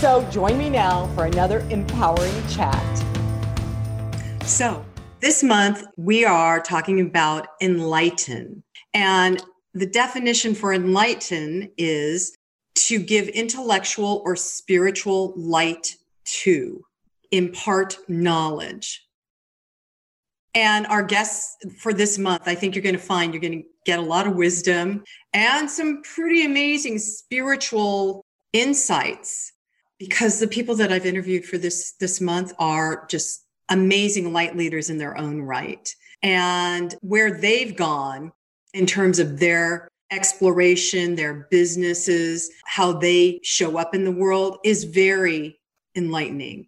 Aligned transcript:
So 0.00 0.26
join 0.30 0.56
me 0.56 0.70
now 0.70 1.08
for 1.08 1.26
another 1.26 1.60
empowering 1.68 2.32
chat. 2.48 3.04
So, 4.46 4.82
this 5.20 5.42
month 5.42 5.84
we 5.98 6.24
are 6.24 6.58
talking 6.58 7.02
about 7.02 7.48
enlighten. 7.60 8.62
And 8.94 9.44
the 9.74 9.84
definition 9.84 10.54
for 10.54 10.72
enlighten 10.72 11.70
is 11.76 12.34
to 12.76 12.98
give 12.98 13.28
intellectual 13.28 14.22
or 14.24 14.36
spiritual 14.36 15.34
light 15.36 15.96
to, 16.24 16.82
impart 17.30 17.98
knowledge. 18.08 19.06
And 20.54 20.86
our 20.86 21.02
guests 21.02 21.58
for 21.78 21.92
this 21.92 22.16
month, 22.16 22.44
I 22.46 22.54
think 22.54 22.74
you're 22.74 22.82
going 22.82 22.94
to 22.94 22.98
find 22.98 23.34
you're 23.34 23.42
going 23.42 23.64
to 23.64 23.68
get 23.84 23.98
a 23.98 24.02
lot 24.02 24.26
of 24.26 24.34
wisdom 24.34 25.04
and 25.34 25.70
some 25.70 26.00
pretty 26.02 26.46
amazing 26.46 26.98
spiritual 26.98 28.24
insights 28.54 29.52
because 30.00 30.40
the 30.40 30.48
people 30.48 30.74
that 30.76 30.90
I've 30.90 31.06
interviewed 31.06 31.44
for 31.44 31.58
this 31.58 31.92
this 32.00 32.20
month 32.20 32.52
are 32.58 33.06
just 33.08 33.44
amazing 33.68 34.32
light 34.32 34.56
leaders 34.56 34.90
in 34.90 34.98
their 34.98 35.16
own 35.16 35.42
right. 35.42 35.94
And 36.22 36.94
where 37.02 37.38
they've 37.38 37.76
gone 37.76 38.32
in 38.74 38.86
terms 38.86 39.18
of 39.18 39.38
their 39.38 39.88
exploration, 40.10 41.14
their 41.14 41.46
businesses, 41.50 42.50
how 42.64 42.92
they 42.92 43.40
show 43.44 43.78
up 43.78 43.94
in 43.94 44.04
the 44.04 44.10
world 44.10 44.58
is 44.64 44.84
very 44.84 45.60
enlightening. 45.94 46.66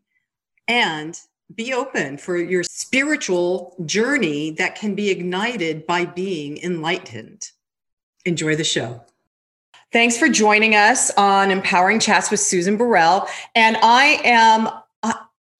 And 0.68 1.18
be 1.54 1.72
open 1.74 2.18
for 2.18 2.36
your 2.36 2.62
spiritual 2.62 3.74
journey 3.84 4.52
that 4.52 4.74
can 4.74 4.94
be 4.94 5.10
ignited 5.10 5.86
by 5.86 6.04
being 6.04 6.58
enlightened. 6.58 7.42
Enjoy 8.24 8.56
the 8.56 8.64
show. 8.64 9.04
Thanks 9.92 10.16
for 10.16 10.26
joining 10.30 10.74
us 10.74 11.10
on 11.18 11.50
Empowering 11.50 12.00
Chats 12.00 12.30
with 12.30 12.40
Susan 12.40 12.78
Burrell. 12.78 13.28
And 13.54 13.76
I 13.82 14.22
am, 14.24 14.70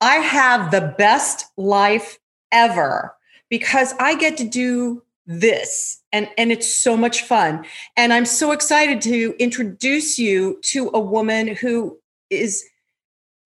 I 0.00 0.14
have 0.16 0.70
the 0.70 0.94
best 0.96 1.44
life 1.58 2.18
ever 2.50 3.14
because 3.50 3.92
I 4.00 4.14
get 4.14 4.38
to 4.38 4.44
do 4.44 5.02
this 5.26 6.00
and, 6.12 6.30
and 6.38 6.50
it's 6.50 6.74
so 6.74 6.96
much 6.96 7.24
fun. 7.24 7.66
And 7.94 8.10
I'm 8.10 8.24
so 8.24 8.52
excited 8.52 9.02
to 9.02 9.34
introduce 9.38 10.18
you 10.18 10.58
to 10.62 10.90
a 10.94 11.00
woman 11.00 11.48
who 11.48 11.98
is 12.30 12.64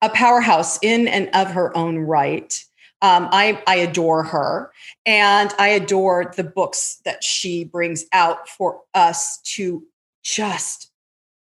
a 0.02 0.08
powerhouse 0.10 0.78
in 0.82 1.08
and 1.08 1.28
of 1.34 1.48
her 1.48 1.76
own 1.76 1.98
right. 1.98 2.64
Um, 3.02 3.28
I, 3.32 3.60
I 3.66 3.74
adore 3.74 4.22
her 4.22 4.70
and 5.04 5.52
I 5.58 5.68
adore 5.68 6.32
the 6.36 6.44
books 6.44 7.00
that 7.04 7.24
she 7.24 7.64
brings 7.64 8.04
out 8.12 8.48
for 8.48 8.82
us 8.94 9.38
to 9.56 9.82
just 10.26 10.90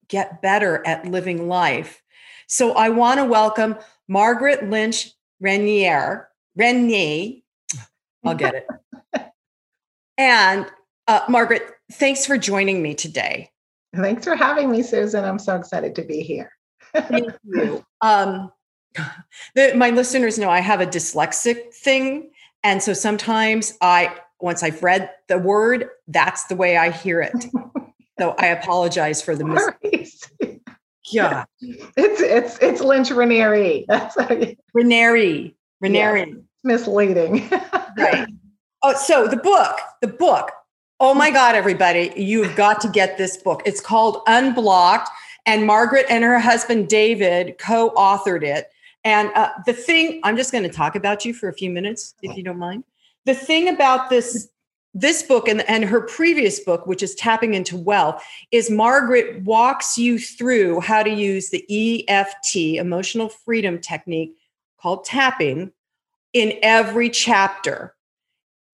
get 0.08 0.42
better 0.42 0.84
at 0.84 1.06
living 1.06 1.48
life. 1.48 2.02
So 2.48 2.72
I 2.72 2.88
want 2.88 3.20
to 3.20 3.24
welcome 3.24 3.76
Margaret 4.08 4.68
Lynch 4.68 5.12
Renier. 5.40 6.28
Renier. 6.56 7.42
I'll 8.24 8.34
get 8.34 8.54
it. 8.54 8.66
and 10.18 10.66
uh, 11.06 11.20
Margaret, 11.28 11.62
thanks 11.92 12.26
for 12.26 12.36
joining 12.36 12.82
me 12.82 12.94
today. 12.94 13.50
Thanks 13.94 14.24
for 14.24 14.34
having 14.34 14.70
me, 14.70 14.82
Susan. 14.82 15.24
I'm 15.24 15.38
so 15.38 15.54
excited 15.56 15.94
to 15.96 16.02
be 16.02 16.22
here. 16.22 16.50
Thank 16.92 17.32
you. 17.44 17.84
Um, 18.00 18.50
the, 19.54 19.74
my 19.76 19.90
listeners 19.90 20.38
know 20.38 20.50
I 20.50 20.60
have 20.60 20.80
a 20.80 20.86
dyslexic 20.86 21.72
thing. 21.72 22.30
And 22.64 22.82
so 22.82 22.94
sometimes 22.94 23.74
I, 23.80 24.16
once 24.40 24.64
I've 24.64 24.82
read 24.82 25.10
the 25.28 25.38
word, 25.38 25.88
that's 26.08 26.44
the 26.44 26.56
way 26.56 26.76
I 26.76 26.90
hear 26.90 27.20
it. 27.20 27.46
So 28.22 28.36
I 28.38 28.46
apologize 28.46 29.20
for 29.20 29.34
the 29.34 29.44
mis- 29.44 30.20
Yeah. 31.12 31.44
It's 31.60 32.20
it's 32.20 32.58
it's 32.62 32.80
Lynch 32.80 33.10
Raniere. 33.10 33.84
That's 33.88 34.14
Raniere. 34.16 35.52
Raniere. 35.82 36.26
Yeah, 36.28 36.34
misleading. 36.62 37.50
right. 37.98 38.28
Oh, 38.84 38.94
so 38.94 39.26
the 39.26 39.36
book, 39.36 39.80
the 40.00 40.06
book. 40.06 40.52
Oh 41.00 41.14
my 41.14 41.32
God, 41.32 41.56
everybody, 41.56 42.12
you've 42.16 42.54
got 42.54 42.80
to 42.82 42.88
get 42.88 43.18
this 43.18 43.36
book. 43.36 43.60
It's 43.66 43.80
called 43.80 44.22
Unblocked, 44.28 45.10
and 45.44 45.66
Margaret 45.66 46.06
and 46.08 46.22
her 46.22 46.38
husband 46.38 46.88
David 46.88 47.58
co-authored 47.58 48.44
it. 48.44 48.68
And 49.02 49.32
uh, 49.34 49.50
the 49.66 49.72
thing, 49.72 50.20
I'm 50.22 50.36
just 50.36 50.52
going 50.52 50.62
to 50.62 50.70
talk 50.70 50.94
about 50.94 51.24
you 51.24 51.34
for 51.34 51.48
a 51.48 51.52
few 51.52 51.70
minutes, 51.70 52.14
if 52.22 52.36
you 52.36 52.44
don't 52.44 52.58
mind. 52.58 52.84
The 53.24 53.34
thing 53.34 53.68
about 53.68 54.10
this 54.10 54.48
this 54.94 55.22
book 55.22 55.48
and, 55.48 55.68
and 55.68 55.84
her 55.84 56.02
previous 56.02 56.60
book, 56.60 56.86
which 56.86 57.02
is 57.02 57.14
Tapping 57.14 57.54
into 57.54 57.76
Wealth, 57.76 58.22
is 58.50 58.70
Margaret 58.70 59.42
walks 59.42 59.96
you 59.96 60.18
through 60.18 60.80
how 60.80 61.02
to 61.02 61.10
use 61.10 61.50
the 61.50 62.06
EFT, 62.08 62.56
emotional 62.78 63.28
freedom 63.28 63.78
technique 63.78 64.36
called 64.78 65.04
tapping, 65.04 65.72
in 66.32 66.58
every 66.62 67.10
chapter. 67.10 67.94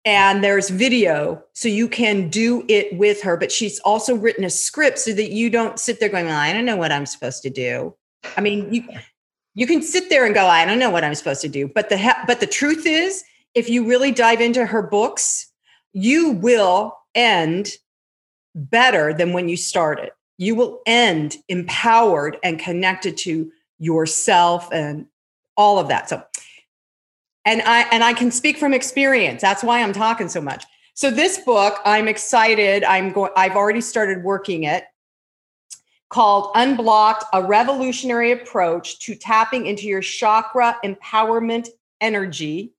And 0.06 0.44
there's 0.44 0.70
video, 0.70 1.44
so 1.54 1.68
you 1.68 1.90
can 1.90 2.30
do 2.30 2.64
it 2.70 2.98
with 2.98 3.22
her. 3.24 3.36
But 3.36 3.52
she's 3.52 3.80
also 3.80 4.16
written 4.16 4.46
a 4.46 4.50
script 4.50 5.00
so 5.00 5.12
that 5.14 5.32
you 5.32 5.50
don't 5.50 5.80
sit 5.80 6.00
there 6.00 6.08
going, 6.08 6.28
well, 6.28 6.40
I 6.40 6.54
don't 6.54 6.66
know 6.66 6.78
what 6.78 6.94
I'm 6.94 7.06
supposed 7.06 7.44
to 7.44 7.50
do. 7.50 7.94
I 8.38 8.42
mean, 8.42 8.74
you 8.74 8.88
you 9.54 9.68
can 9.68 9.82
sit 9.82 10.10
there 10.10 10.26
and 10.26 10.34
go, 10.34 10.46
I 10.46 10.66
don't 10.66 10.80
know 10.80 10.92
what 10.92 11.04
I'm 11.04 11.16
supposed 11.16 11.42
to 11.42 11.50
do. 11.50 11.68
But 11.68 11.90
the 11.90 12.16
but 12.26 12.40
the 12.40 12.48
truth 12.48 12.86
is, 12.86 13.24
if 13.54 13.70
you 13.70 13.86
really 13.86 14.12
dive 14.12 14.40
into 14.40 14.66
her 14.66 14.82
books, 14.82 15.52
you 15.94 16.32
will 16.32 16.98
end 17.16 17.70
better 18.56 19.14
than 19.14 19.34
when 19.34 19.50
you 19.50 19.58
started. 19.58 20.12
You 20.38 20.56
will 20.56 20.82
end 20.86 21.38
empowered 21.48 22.38
and 22.44 22.60
connected 22.60 23.18
to 23.18 23.52
yourself 23.80 24.72
and 24.72 25.08
all 25.56 25.80
of 25.80 25.88
that. 25.88 26.10
So, 26.10 26.24
and 27.46 27.62
I 27.64 27.82
and 27.92 28.04
I 28.04 28.14
can 28.14 28.32
speak 28.32 28.58
from 28.58 28.74
experience. 28.74 29.42
That's 29.42 29.64
why 29.64 29.82
I'm 29.82 29.94
talking 29.94 30.30
so 30.30 30.42
much. 30.42 30.66
So 30.94 31.10
this 31.12 31.40
book, 31.40 31.80
I'm 31.86 32.08
excited. 32.08 32.84
I'm 32.84 33.12
going. 33.12 33.32
I've 33.36 33.56
already 33.56 33.82
started 33.82 34.24
working 34.24 34.64
it. 34.64 34.86
Called 36.10 36.52
Unblocked: 36.56 37.26
A 37.34 37.44
Revolutionary 37.44 38.32
Approach 38.32 39.00
to 39.00 39.16
Tapping 39.16 39.66
into 39.66 39.88
Your 39.88 40.02
Chakra 40.02 40.78
Empowerment 40.84 41.70
Energy, 42.02 42.74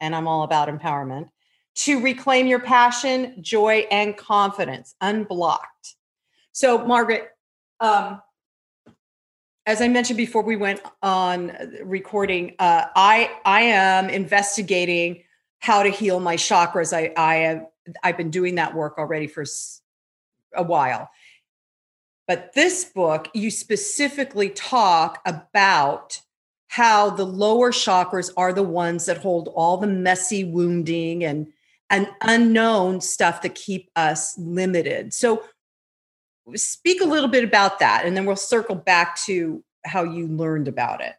and 0.00 0.14
I'm 0.14 0.26
all 0.26 0.42
about 0.42 0.68
empowerment 0.68 1.28
to 1.76 2.00
reclaim 2.00 2.46
your 2.46 2.60
passion, 2.60 3.36
joy, 3.42 3.86
and 3.90 4.16
confidence 4.16 4.94
unblocked. 5.00 5.96
So, 6.52 6.84
Margaret, 6.86 7.30
um, 7.80 8.22
as 9.66 9.82
I 9.82 9.88
mentioned 9.88 10.16
before 10.16 10.42
we 10.42 10.56
went 10.56 10.80
on 11.02 11.52
recording, 11.82 12.54
uh, 12.58 12.86
I 12.94 13.30
I 13.44 13.62
am 13.62 14.08
investigating 14.08 15.24
how 15.58 15.82
to 15.82 15.90
heal 15.90 16.18
my 16.20 16.36
chakras. 16.36 16.96
I 16.96 17.12
I 17.16 17.34
have 17.36 17.66
I've 18.02 18.16
been 18.16 18.30
doing 18.30 18.54
that 18.54 18.74
work 18.74 18.96
already 18.98 19.26
for 19.26 19.44
a 20.54 20.62
while. 20.62 21.10
But 22.26 22.54
this 22.54 22.84
book, 22.84 23.28
you 23.34 23.50
specifically 23.50 24.48
talk 24.50 25.20
about 25.26 26.20
how 26.68 27.10
the 27.10 27.24
lower 27.24 27.70
chakras 27.70 28.30
are 28.36 28.52
the 28.52 28.62
ones 28.62 29.06
that 29.06 29.18
hold 29.18 29.48
all 29.54 29.76
the 29.76 29.86
messy 29.86 30.42
wounding 30.42 31.22
and 31.24 31.52
and 31.90 32.08
unknown 32.22 33.00
stuff 33.00 33.42
that 33.42 33.54
keep 33.54 33.90
us 33.96 34.36
limited. 34.38 35.14
So, 35.14 35.44
speak 36.54 37.00
a 37.00 37.06
little 37.06 37.28
bit 37.28 37.44
about 37.44 37.78
that, 37.80 38.04
and 38.04 38.16
then 38.16 38.24
we'll 38.24 38.36
circle 38.36 38.76
back 38.76 39.16
to 39.24 39.62
how 39.84 40.04
you 40.04 40.26
learned 40.28 40.68
about 40.68 41.00
it. 41.00 41.14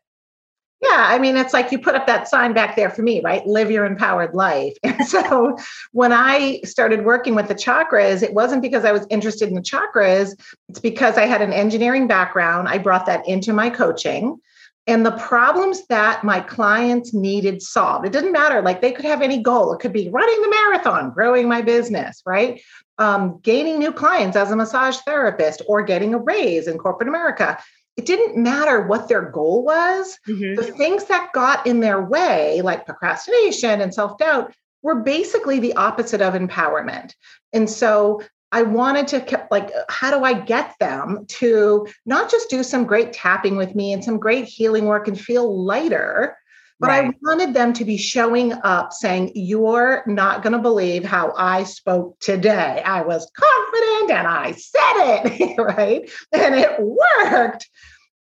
Yeah, 0.81 1.07
I 1.07 1.17
mean, 1.17 1.35
it's 1.37 1.53
like 1.53 1.71
you 1.71 1.79
put 1.79 1.95
up 1.95 2.05
that 2.05 2.27
sign 2.27 2.53
back 2.53 2.75
there 2.75 2.91
for 2.91 3.01
me, 3.01 3.19
right? 3.21 3.45
Live 3.47 3.71
your 3.71 3.85
empowered 3.85 4.35
life. 4.35 4.77
And 4.83 5.07
so 5.07 5.57
when 5.91 6.13
I 6.13 6.61
started 6.63 7.03
working 7.03 7.33
with 7.33 7.47
the 7.47 7.55
chakras, 7.55 8.21
it 8.21 8.33
wasn't 8.33 8.61
because 8.61 8.85
I 8.85 8.91
was 8.91 9.07
interested 9.09 9.49
in 9.49 9.55
the 9.55 9.61
chakras, 9.61 10.39
it's 10.69 10.79
because 10.79 11.17
I 11.17 11.25
had 11.25 11.41
an 11.41 11.53
engineering 11.53 12.07
background. 12.07 12.67
I 12.67 12.77
brought 12.77 13.05
that 13.07 13.27
into 13.27 13.53
my 13.53 13.69
coaching 13.69 14.39
and 14.87 15.05
the 15.05 15.11
problems 15.11 15.85
that 15.87 16.23
my 16.23 16.39
clients 16.39 17.13
needed 17.13 17.61
solved. 17.61 18.05
It 18.05 18.13
didn't 18.13 18.31
matter, 18.31 18.61
like 18.61 18.81
they 18.81 18.93
could 18.93 19.05
have 19.05 19.21
any 19.21 19.43
goal. 19.43 19.73
It 19.73 19.79
could 19.79 19.91
be 19.91 20.09
running 20.09 20.41
the 20.41 20.49
marathon, 20.49 21.11
growing 21.11 21.47
my 21.49 21.61
business, 21.61 22.21
right? 22.25 22.61
Um, 22.97 23.39
gaining 23.43 23.77
new 23.79 23.91
clients 23.91 24.37
as 24.37 24.49
a 24.49 24.55
massage 24.55 24.97
therapist, 24.99 25.61
or 25.67 25.83
getting 25.83 26.13
a 26.13 26.17
raise 26.19 26.67
in 26.67 26.77
corporate 26.77 27.09
America. 27.09 27.59
it 27.97 28.05
didn't 28.05 28.41
matter 28.41 28.81
what 28.87 29.07
their 29.07 29.23
goal 29.23 29.63
was. 29.63 30.17
Mm-hmm. 30.27 30.55
The 30.55 30.71
things 30.71 31.05
that 31.05 31.33
got 31.33 31.65
in 31.65 31.79
their 31.79 32.01
way, 32.01 32.61
like 32.61 32.85
procrastination 32.85 33.81
and 33.81 33.93
self 33.93 34.17
doubt, 34.17 34.53
were 34.83 35.01
basically 35.01 35.59
the 35.59 35.73
opposite 35.73 36.21
of 36.21 36.33
empowerment. 36.33 37.13
And 37.53 37.69
so 37.69 38.21
I 38.51 38.61
wanted 38.63 39.07
to 39.09 39.47
like, 39.51 39.71
how 39.89 40.17
do 40.17 40.23
I 40.23 40.33
get 40.33 40.75
them 40.79 41.25
to 41.27 41.87
not 42.05 42.31
just 42.31 42.49
do 42.49 42.63
some 42.63 42.85
great 42.85 43.13
tapping 43.13 43.57
with 43.57 43.75
me 43.75 43.91
and 43.91 44.03
some 44.03 44.17
great 44.17 44.45
healing 44.45 44.85
work 44.85 45.07
and 45.07 45.19
feel 45.19 45.65
lighter, 45.65 46.37
but 46.79 46.89
right. 46.89 47.05
I 47.05 47.11
wanted 47.23 47.53
them 47.53 47.73
to 47.73 47.85
be 47.85 47.97
showing 47.97 48.53
up 48.53 48.93
saying, 48.93 49.31
You're 49.33 50.03
not 50.05 50.43
going 50.43 50.53
to 50.53 50.59
believe 50.59 51.03
how 51.03 51.33
I 51.35 51.63
spoke 51.63 52.19
today. 52.19 52.81
I 52.85 53.01
was 53.01 53.29
confident 53.35 54.11
and 54.11 54.27
I 54.27 54.51
said 54.51 54.93
it, 55.25 55.57
right? 55.57 56.09
And 56.31 56.55
it 56.55 56.79
worked. 56.79 57.67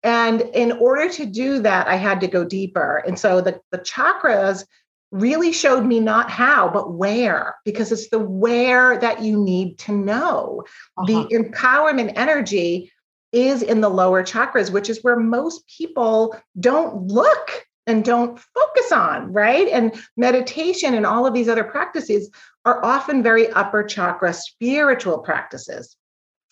And 0.03 0.41
in 0.41 0.73
order 0.73 1.11
to 1.15 1.27
do 1.27 1.61
that, 1.61 1.89
I 1.89 1.97
had 1.97 2.21
to 2.21 2.29
go 2.29 2.45
deeper. 2.45 3.03
And 3.07 3.19
so 3.19 3.41
the, 3.41 3.61
the 3.73 3.79
chakras 3.79 4.65
really 5.13 5.53
showed 5.53 5.85
me 5.85 6.01
not 6.01 6.31
how, 6.31 6.69
but 6.69 6.93
where, 6.93 7.57
because 7.65 7.93
it's 7.93 8.11
the 8.11 8.19
where 8.19 8.99
that 8.99 9.23
you 9.23 9.43
need 9.43 9.79
to 9.79 9.93
know. 9.93 10.65
Uh-huh. 10.97 11.07
The 11.07 11.35
empowerment 11.35 12.13
energy 12.17 12.93
is 13.33 13.63
in 13.63 13.81
the 13.81 13.89
lower 13.89 14.23
chakras, 14.23 14.71
which 14.71 14.89
is 14.89 15.03
where 15.03 15.17
most 15.19 15.67
people 15.67 16.37
don't 16.59 17.09
look 17.09 17.67
and 17.87 18.05
don't 18.05 18.39
focus 18.39 18.93
on, 18.93 19.33
right? 19.33 19.69
And 19.69 19.95
meditation 20.17 20.95
and 20.95 21.07
all 21.07 21.27
of 21.27 21.35
these 21.35 21.49
other 21.49 21.65
practices 21.65 22.31
are 22.65 22.85
often 22.85 23.23
very 23.23 23.49
upper 23.51 23.85
chakra 23.85 24.33
spiritual 24.33 25.19
practices. 25.19 25.97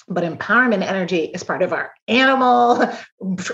But 0.06 0.24
empowerment 0.24 0.82
energy 0.82 1.24
is 1.24 1.42
part 1.42 1.62
of 1.62 1.72
our 1.72 1.92
animal, 2.08 2.86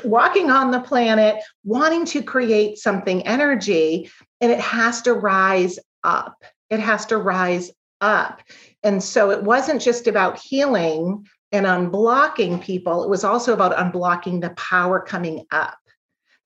walking 0.05 0.51
on 0.51 0.71
the 0.71 0.81
planet, 0.81 1.37
wanting 1.65 2.05
to 2.07 2.23
create 2.23 2.79
something 2.79 3.27
energy, 3.27 4.11
and 4.41 4.51
it 4.51 4.61
has 4.61 5.03
to 5.03 5.15
rise 5.15 5.79
up. 6.03 6.43
It 6.69 6.81
has 6.81 7.07
to 7.07 7.19
rise 7.19 7.71
up. 8.01 8.43
And 8.83 9.03
so 9.03 9.31
it 9.31 9.45
wasn't 9.45 9.83
just 9.83 10.07
about 10.07 10.39
healing 10.39 11.27
and 11.53 11.67
unblocking 11.67 12.63
people, 12.63 13.03
it 13.03 13.11
was 13.11 13.25
also 13.25 13.53
about 13.53 13.77
unblocking 13.77 14.41
the 14.41 14.51
power 14.51 15.01
coming 15.01 15.47
up 15.51 15.77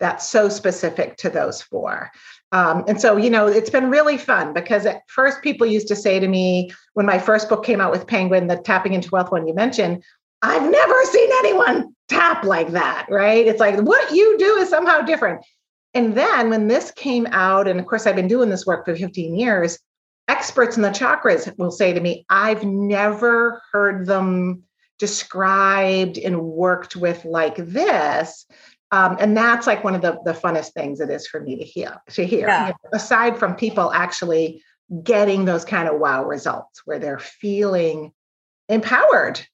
that's 0.00 0.28
so 0.28 0.48
specific 0.48 1.16
to 1.18 1.30
those 1.30 1.62
four. 1.62 2.10
Um, 2.52 2.84
and 2.86 3.00
so, 3.00 3.16
you 3.16 3.30
know, 3.30 3.46
it's 3.46 3.70
been 3.70 3.90
really 3.90 4.16
fun 4.16 4.52
because 4.52 4.86
at 4.86 5.02
first 5.08 5.42
people 5.42 5.66
used 5.66 5.88
to 5.88 5.96
say 5.96 6.20
to 6.20 6.28
me 6.28 6.70
when 6.92 7.06
my 7.06 7.18
first 7.18 7.48
book 7.48 7.64
came 7.64 7.80
out 7.80 7.90
with 7.90 8.06
Penguin, 8.06 8.46
the 8.46 8.56
Tapping 8.56 8.94
into 8.94 9.10
Wealth 9.10 9.32
one 9.32 9.46
you 9.48 9.54
mentioned, 9.54 10.04
I've 10.42 10.70
never 10.70 11.04
seen 11.04 11.30
anyone 11.38 11.94
tap 12.08 12.44
like 12.44 12.70
that, 12.72 13.06
right? 13.08 13.46
It's 13.46 13.60
like 13.60 13.80
what 13.80 14.12
you 14.12 14.36
do 14.38 14.56
is 14.56 14.68
somehow 14.68 15.00
different. 15.00 15.44
And 15.94 16.14
then 16.14 16.50
when 16.50 16.68
this 16.68 16.90
came 16.90 17.26
out, 17.30 17.66
and 17.66 17.80
of 17.80 17.86
course, 17.86 18.06
I've 18.06 18.16
been 18.16 18.28
doing 18.28 18.50
this 18.50 18.66
work 18.66 18.84
for 18.84 18.94
15 18.94 19.36
years, 19.36 19.78
experts 20.28 20.76
in 20.76 20.82
the 20.82 20.90
chakras 20.90 21.56
will 21.58 21.70
say 21.70 21.92
to 21.92 22.00
me, 22.00 22.26
I've 22.28 22.64
never 22.64 23.62
heard 23.72 24.06
them 24.06 24.64
described 24.98 26.18
and 26.18 26.42
worked 26.42 26.96
with 26.96 27.24
like 27.24 27.56
this. 27.56 28.46
Um, 28.94 29.16
and 29.18 29.36
that's 29.36 29.66
like 29.66 29.82
one 29.82 29.96
of 29.96 30.02
the, 30.02 30.20
the 30.24 30.32
funnest 30.32 30.72
things 30.72 31.00
it 31.00 31.10
is 31.10 31.26
for 31.26 31.40
me 31.40 31.56
to 31.56 31.64
hear 31.64 32.00
to 32.10 32.24
hear. 32.24 32.46
Yeah. 32.46 32.68
you 32.68 32.72
know, 32.72 32.90
aside 32.92 33.36
from 33.36 33.56
people 33.56 33.92
actually 33.92 34.62
getting 35.02 35.46
those 35.46 35.64
kind 35.64 35.88
of 35.88 35.98
wow 35.98 36.24
results 36.24 36.82
where 36.84 37.00
they're 37.00 37.18
feeling 37.18 38.12
empowered 38.68 39.44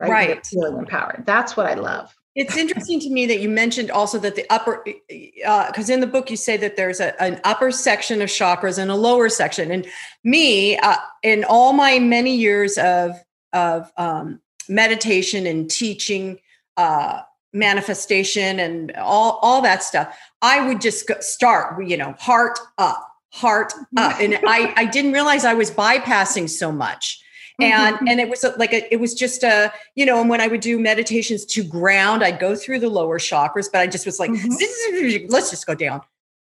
right, 0.00 0.10
right. 0.10 0.46
feeling 0.46 0.78
empowered. 0.78 1.24
That's 1.26 1.58
what 1.58 1.66
i 1.66 1.74
love. 1.74 2.14
It's 2.34 2.56
interesting 2.56 2.98
to 3.00 3.10
me 3.10 3.26
that 3.26 3.40
you 3.40 3.50
mentioned 3.50 3.90
also 3.90 4.18
that 4.18 4.34
the 4.34 4.46
upper 4.50 4.82
because 5.08 5.90
uh, 5.90 5.92
in 5.92 6.00
the 6.00 6.06
book 6.06 6.30
you 6.30 6.36
say 6.38 6.56
that 6.56 6.76
there's 6.76 7.00
a, 7.00 7.20
an 7.22 7.38
upper 7.44 7.70
section 7.70 8.22
of 8.22 8.30
chakras 8.30 8.78
and 8.78 8.90
a 8.90 8.94
lower 8.94 9.28
section. 9.28 9.70
And 9.70 9.86
me 10.24 10.78
uh, 10.78 10.96
in 11.22 11.44
all 11.44 11.74
my 11.74 11.98
many 11.98 12.34
years 12.34 12.78
of 12.78 13.12
of 13.52 13.92
um, 13.98 14.40
meditation 14.70 15.46
and 15.46 15.70
teaching 15.70 16.38
uh, 16.78 17.20
manifestation 17.56 18.60
and 18.60 18.92
all 18.96 19.38
all 19.42 19.62
that 19.62 19.82
stuff 19.82 20.16
i 20.42 20.66
would 20.66 20.80
just 20.80 21.10
start 21.22 21.82
you 21.86 21.96
know 21.96 22.14
heart 22.18 22.58
up 22.78 23.10
heart 23.32 23.72
up 23.96 24.20
and 24.20 24.38
i 24.46 24.72
i 24.76 24.84
didn't 24.84 25.12
realize 25.12 25.44
i 25.44 25.54
was 25.54 25.70
bypassing 25.70 26.48
so 26.48 26.70
much 26.70 27.22
and 27.58 27.96
mm-hmm. 27.96 28.08
and 28.08 28.20
it 28.20 28.28
was 28.28 28.44
like 28.58 28.72
a, 28.74 28.92
it 28.92 29.00
was 29.00 29.14
just 29.14 29.42
a 29.42 29.72
you 29.94 30.04
know 30.04 30.20
and 30.20 30.28
when 30.28 30.40
i 30.40 30.46
would 30.46 30.60
do 30.60 30.78
meditations 30.78 31.44
to 31.44 31.64
ground 31.64 32.22
i'd 32.22 32.38
go 32.38 32.54
through 32.54 32.78
the 32.78 32.88
lower 32.88 33.18
chakras 33.18 33.68
but 33.72 33.80
i 33.80 33.86
just 33.86 34.04
was 34.04 34.20
like 34.20 34.30
mm-hmm. 34.30 35.26
let's 35.32 35.50
just 35.50 35.66
go 35.66 35.74
down 35.74 36.00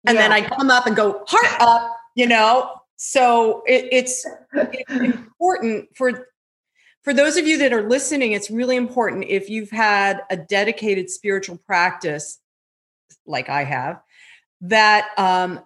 and 0.07 0.17
yeah. 0.17 0.23
then 0.23 0.33
i 0.33 0.43
come 0.43 0.71
up 0.71 0.87
and 0.87 0.97
go 0.97 1.25
heart 1.27 1.61
up 1.61 1.97
you 2.15 2.27
know 2.27 2.71
so 3.03 3.63
it, 3.67 3.89
it's, 3.93 4.27
it's 4.53 4.91
important 4.91 5.89
for 5.97 6.29
for 7.03 7.15
those 7.15 7.37
of 7.37 7.47
you 7.47 7.59
that 7.59 7.73
are 7.73 7.89
listening, 7.89 8.33
it's 8.33 8.51
really 8.51 8.77
important 8.77 9.25
if 9.25 9.49
you've 9.49 9.71
had 9.71 10.23
a 10.31 10.37
dedicated 10.37 11.09
spiritual 11.09 11.57
practice, 11.57 12.39
like 13.27 13.49
I 13.49 13.65
have, 13.65 14.03
that 14.63 15.09
um, 15.17 15.61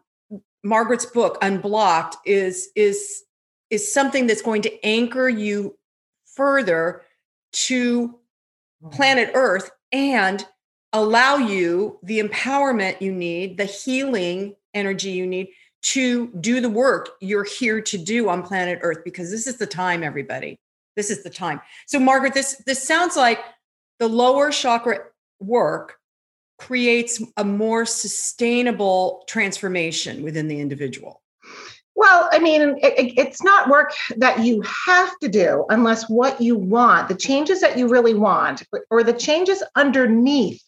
Margaret's 0.62 1.06
book 1.06 1.38
Unblocked 1.42 2.16
is 2.25 2.69
is 2.76 3.25
is 3.70 3.92
something 3.92 4.26
that's 4.26 4.42
going 4.42 4.62
to 4.62 4.86
anchor 4.86 5.28
you 5.28 5.76
further 6.36 7.02
to 7.52 8.19
planet 8.92 9.31
Earth 9.34 9.70
and 9.90 10.46
allow 10.92 11.36
you 11.36 11.98
the 12.04 12.20
empowerment 12.20 13.00
you 13.00 13.10
need, 13.10 13.56
the 13.56 13.64
healing 13.64 14.54
energy 14.75 15.10
you 15.10 15.26
need 15.26 15.48
to 15.82 16.28
do 16.40 16.60
the 16.60 16.70
work 16.70 17.10
you're 17.20 17.44
here 17.44 17.81
to 17.81 17.98
do 17.98 18.28
on 18.28 18.42
planet 18.42 18.78
Earth 18.82 18.98
because 19.04 19.31
this 19.31 19.48
is 19.48 19.56
the 19.56 19.66
time, 19.66 20.04
everybody 20.04 20.58
this 20.96 21.11
is 21.11 21.23
the 21.23 21.31
time. 21.31 21.61
So 21.87 21.99
margaret 21.99 22.35
this 22.35 22.62
this 22.67 22.87
sounds 22.87 23.17
like 23.17 23.41
the 23.99 24.08
lower 24.08 24.50
chakra 24.50 25.00
work 25.41 25.99
creates 26.58 27.23
a 27.37 27.44
more 27.44 27.85
sustainable 27.85 29.25
transformation 29.26 30.23
within 30.23 30.49
the 30.49 30.61
individual. 30.61 31.20
Well, 31.96 32.29
I 32.32 32.38
mean, 32.41 32.76
it, 32.82 33.14
it's 33.17 33.43
not 33.43 33.69
work 33.69 33.93
that 34.17 34.41
you 34.41 34.62
have 34.62 35.17
to 35.20 35.29
do 35.29 35.64
unless 35.69 36.08
what 36.08 36.41
you 36.41 36.56
want, 36.56 37.08
the 37.08 37.14
changes 37.14 37.61
that 37.61 37.79
you 37.79 37.87
really 37.88 38.14
want, 38.14 38.64
or 38.91 39.05
the 39.05 39.12
changes 39.12 39.62
underneath 39.76 40.62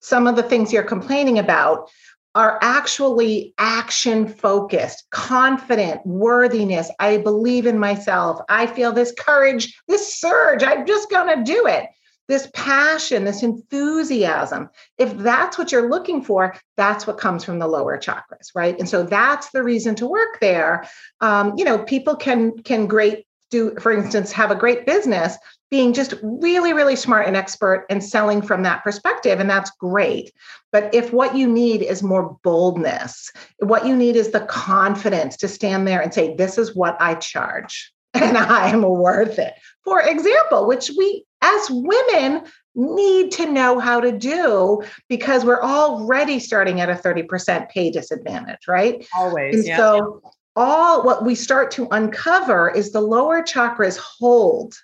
some 0.00 0.28
of 0.28 0.36
the 0.36 0.42
things 0.42 0.72
you're 0.72 0.84
complaining 0.84 1.38
about 1.38 1.90
are 2.38 2.56
actually 2.62 3.52
action 3.58 4.28
focused, 4.28 5.10
confident, 5.10 6.06
worthiness. 6.06 6.88
I 7.00 7.16
believe 7.16 7.66
in 7.66 7.80
myself. 7.80 8.40
I 8.48 8.68
feel 8.68 8.92
this 8.92 9.12
courage, 9.18 9.76
this 9.88 10.20
surge. 10.20 10.62
I'm 10.62 10.86
just 10.86 11.10
going 11.10 11.36
to 11.36 11.42
do 11.42 11.66
it. 11.66 11.86
This 12.28 12.48
passion, 12.54 13.24
this 13.24 13.42
enthusiasm. 13.42 14.70
If 14.98 15.18
that's 15.18 15.58
what 15.58 15.72
you're 15.72 15.90
looking 15.90 16.22
for, 16.22 16.54
that's 16.76 17.08
what 17.08 17.18
comes 17.18 17.42
from 17.42 17.58
the 17.58 17.66
lower 17.66 17.98
chakras, 17.98 18.54
right? 18.54 18.78
And 18.78 18.88
so 18.88 19.02
that's 19.02 19.50
the 19.50 19.64
reason 19.64 19.96
to 19.96 20.06
work 20.06 20.38
there. 20.40 20.88
Um, 21.20 21.54
you 21.56 21.64
know, 21.64 21.78
people 21.80 22.14
can 22.14 22.56
can 22.62 22.86
great 22.86 23.26
do, 23.50 23.74
for 23.80 23.90
instance, 23.90 24.30
have 24.30 24.52
a 24.52 24.54
great 24.54 24.86
business 24.86 25.36
being 25.70 25.92
just 25.92 26.14
really, 26.22 26.72
really 26.72 26.96
smart 26.96 27.26
and 27.26 27.36
expert 27.36 27.86
and 27.90 28.02
selling 28.02 28.40
from 28.40 28.62
that 28.62 28.82
perspective. 28.82 29.38
And 29.38 29.50
that's 29.50 29.70
great. 29.72 30.32
But 30.72 30.94
if 30.94 31.12
what 31.12 31.36
you 31.36 31.46
need 31.46 31.82
is 31.82 32.02
more 32.02 32.38
boldness, 32.42 33.30
what 33.58 33.86
you 33.86 33.96
need 33.96 34.16
is 34.16 34.30
the 34.30 34.40
confidence 34.40 35.36
to 35.38 35.48
stand 35.48 35.86
there 35.86 36.00
and 36.00 36.12
say, 36.12 36.34
This 36.34 36.58
is 36.58 36.74
what 36.74 36.96
I 37.00 37.14
charge 37.14 37.92
and 38.14 38.38
I 38.38 38.68
am 38.68 38.82
worth 38.82 39.38
it. 39.38 39.54
For 39.84 40.00
example, 40.00 40.66
which 40.66 40.90
we 40.96 41.24
as 41.40 41.70
women 41.70 42.42
need 42.74 43.32
to 43.32 43.50
know 43.50 43.78
how 43.78 44.00
to 44.00 44.12
do 44.12 44.82
because 45.08 45.44
we're 45.44 45.62
already 45.62 46.38
starting 46.38 46.80
at 46.80 46.88
a 46.88 46.94
30% 46.94 47.68
pay 47.68 47.90
disadvantage, 47.90 48.68
right? 48.68 49.06
Always. 49.16 49.56
And 49.56 49.66
yeah, 49.66 49.76
so 49.76 50.22
all 50.56 51.04
what 51.04 51.24
we 51.24 51.34
start 51.34 51.70
to 51.72 51.88
uncover 51.90 52.70
is 52.70 52.92
the 52.92 53.00
lower 53.00 53.42
chakras 53.42 53.98
hold 53.98 54.74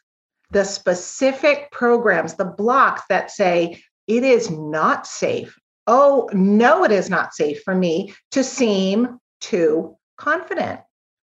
the 0.55 0.65
specific 0.65 1.71
programs, 1.73 2.35
the 2.35 2.45
blocks 2.45 3.03
that 3.09 3.31
say 3.31 3.83
it 4.07 4.23
is 4.23 4.51
not 4.51 5.07
safe. 5.07 5.59
Oh, 5.87 6.31
no, 6.33 6.85
it 6.85 6.93
is 6.93 7.11
not 7.11 7.35
safe 7.35 7.63
for 7.63 7.75
me 7.75 8.15
to 8.31 8.43
seem 8.43 9.19
too 9.41 9.97
confident 10.17 10.81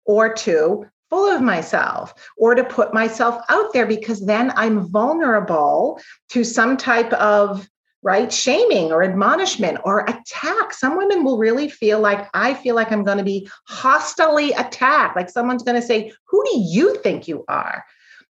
or 0.04 0.32
too 0.32 0.86
full 1.08 1.26
of 1.26 1.40
myself 1.40 2.12
or 2.36 2.54
to 2.54 2.64
put 2.64 2.92
myself 2.92 3.42
out 3.48 3.72
there 3.72 3.86
because 3.86 4.24
then 4.26 4.52
I'm 4.56 4.88
vulnerable 4.88 6.00
to 6.30 6.44
some 6.44 6.76
type 6.76 7.12
of 7.14 7.66
right? 8.02 8.30
Shaming 8.30 8.92
or 8.92 9.02
admonishment 9.02 9.78
or 9.82 10.00
attack. 10.00 10.74
Some 10.74 10.98
women 10.98 11.24
will 11.24 11.38
really 11.38 11.70
feel 11.70 12.00
like, 12.00 12.28
I 12.34 12.52
feel 12.52 12.74
like 12.74 12.92
I'm 12.92 13.02
going 13.02 13.16
to 13.16 13.24
be 13.24 13.48
hostilely 13.66 14.52
attacked. 14.52 15.16
Like 15.16 15.30
someone's 15.30 15.62
going 15.62 15.80
to 15.80 15.86
say, 15.86 16.12
Who 16.26 16.44
do 16.44 16.58
you 16.58 16.96
think 16.96 17.26
you 17.26 17.46
are? 17.48 17.82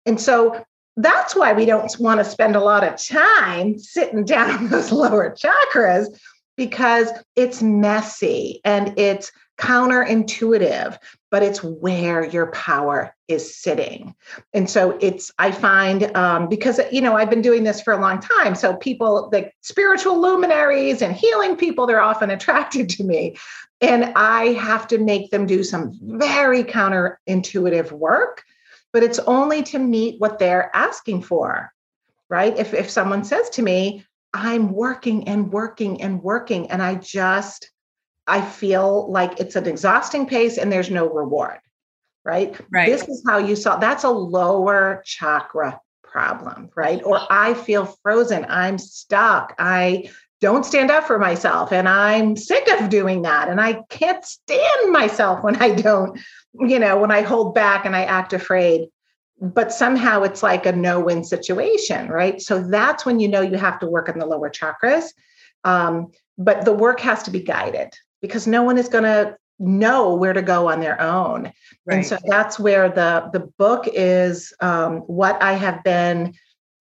And 0.06 0.20
so 0.20 0.64
that's 0.96 1.34
why 1.34 1.52
we 1.52 1.64
don't 1.64 1.94
want 1.98 2.20
to 2.20 2.24
spend 2.24 2.56
a 2.56 2.60
lot 2.60 2.84
of 2.84 3.02
time 3.02 3.78
sitting 3.78 4.24
down 4.26 4.50
on 4.50 4.68
those 4.68 4.92
lower 4.92 5.34
chakras 5.34 6.06
because 6.56 7.10
it's 7.36 7.62
messy 7.62 8.60
and 8.64 8.98
it's 8.98 9.32
counterintuitive, 9.60 10.96
but 11.30 11.42
it's 11.42 11.62
where 11.62 12.24
your 12.24 12.46
power 12.48 13.14
is 13.28 13.54
sitting. 13.54 14.14
And 14.54 14.68
so 14.68 14.96
it's, 15.00 15.30
I 15.38 15.52
find, 15.52 16.14
um, 16.16 16.48
because, 16.48 16.80
you 16.90 17.00
know, 17.00 17.16
I've 17.16 17.30
been 17.30 17.42
doing 17.42 17.64
this 17.64 17.80
for 17.80 17.92
a 17.92 18.00
long 18.00 18.20
time. 18.20 18.54
So 18.54 18.76
people, 18.76 19.28
the 19.30 19.50
spiritual 19.60 20.20
luminaries 20.20 21.02
and 21.02 21.14
healing 21.14 21.56
people, 21.56 21.86
they're 21.86 22.00
often 22.00 22.30
attracted 22.30 22.88
to 22.90 23.04
me. 23.04 23.36
And 23.82 24.12
I 24.16 24.46
have 24.54 24.86
to 24.88 24.98
make 24.98 25.30
them 25.30 25.46
do 25.46 25.62
some 25.62 25.98
very 26.02 26.64
counterintuitive 26.64 27.92
work, 27.92 28.42
but 28.92 29.02
it's 29.02 29.18
only 29.20 29.62
to 29.64 29.78
meet 29.78 30.20
what 30.20 30.38
they're 30.38 30.74
asking 30.74 31.22
for, 31.22 31.72
right? 32.28 32.56
If, 32.58 32.74
if 32.74 32.90
someone 32.90 33.24
says 33.24 33.50
to 33.50 33.62
me, 33.62 34.04
I'm 34.32 34.72
working 34.72 35.28
and 35.28 35.52
working 35.52 36.02
and 36.02 36.22
working, 36.22 36.70
and 36.70 36.82
I 36.82 36.96
just, 36.96 37.70
I 38.26 38.40
feel 38.40 39.10
like 39.10 39.40
it's 39.40 39.56
an 39.56 39.66
exhausting 39.66 40.26
pace 40.26 40.56
and 40.58 40.70
there's 40.70 40.90
no 40.90 41.08
reward, 41.08 41.58
right? 42.24 42.56
Right. 42.70 42.86
This 42.86 43.08
is 43.08 43.24
how 43.26 43.38
you 43.38 43.56
saw 43.56 43.76
that's 43.76 44.04
a 44.04 44.10
lower 44.10 45.02
chakra 45.04 45.80
problem, 46.04 46.70
right? 46.76 47.02
Or 47.04 47.20
I 47.30 47.54
feel 47.54 47.96
frozen, 48.02 48.46
I'm 48.48 48.78
stuck, 48.78 49.54
I 49.58 50.10
don't 50.40 50.64
stand 50.64 50.90
up 50.90 51.04
for 51.04 51.18
myself 51.18 51.72
and 51.72 51.88
I'm 51.88 52.36
sick 52.36 52.66
of 52.68 52.88
doing 52.88 53.22
that 53.22 53.48
and 53.48 53.60
I 53.60 53.82
can't 53.90 54.24
stand 54.24 54.92
myself 54.92 55.44
when 55.44 55.56
I 55.56 55.70
don't, 55.70 56.18
you 56.58 56.78
know, 56.78 56.98
when 56.98 57.10
I 57.10 57.20
hold 57.22 57.54
back 57.54 57.84
and 57.84 57.94
I 57.94 58.04
act 58.04 58.32
afraid. 58.32 58.88
But 59.42 59.72
somehow 59.72 60.22
it's 60.22 60.42
like 60.42 60.66
a 60.66 60.72
no 60.72 61.00
win 61.00 61.24
situation, 61.24 62.08
right? 62.08 62.40
So 62.40 62.62
that's 62.62 63.06
when 63.06 63.20
you 63.20 63.28
know 63.28 63.40
you 63.40 63.56
have 63.56 63.78
to 63.80 63.86
work 63.86 64.08
on 64.08 64.18
the 64.18 64.26
lower 64.26 64.50
chakras. 64.50 65.06
Um, 65.64 66.12
but 66.36 66.64
the 66.64 66.72
work 66.72 67.00
has 67.00 67.22
to 67.24 67.30
be 67.30 67.40
guided 67.40 67.94
because 68.20 68.46
no 68.46 68.62
one 68.62 68.76
is 68.76 68.88
going 68.88 69.04
to 69.04 69.36
know 69.58 70.14
where 70.14 70.32
to 70.32 70.42
go 70.42 70.70
on 70.70 70.80
their 70.80 71.00
own. 71.00 71.52
Right. 71.86 71.96
And 71.96 72.06
so 72.06 72.18
that's 72.26 72.58
where 72.58 72.88
the 72.88 73.30
the 73.32 73.40
book 73.58 73.86
is 73.86 74.52
um, 74.60 74.98
what 75.00 75.40
I 75.42 75.52
have 75.52 75.84
been 75.84 76.34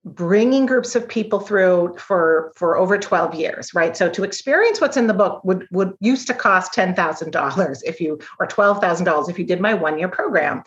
bringing 0.06 0.66
groups 0.66 0.96
of 0.96 1.08
people 1.08 1.40
through 1.40 1.94
for 1.98 2.54
for 2.56 2.78
over 2.78 2.98
12 2.98 3.36
years 3.36 3.74
right 3.74 3.98
so 3.98 4.10
to 4.10 4.24
experience 4.24 4.80
what's 4.80 4.96
in 4.96 5.08
the 5.08 5.14
book 5.14 5.44
would 5.44 5.68
would 5.72 5.94
used 6.00 6.26
to 6.26 6.34
cost 6.34 6.74
$10,000 6.74 7.80
if 7.86 8.00
you 8.00 8.18
or 8.40 8.48
$12,000 8.48 9.30
if 9.30 9.38
you 9.38 9.46
did 9.46 9.60
my 9.60 9.74
one 9.74 10.00
year 10.00 10.08
program 10.08 10.64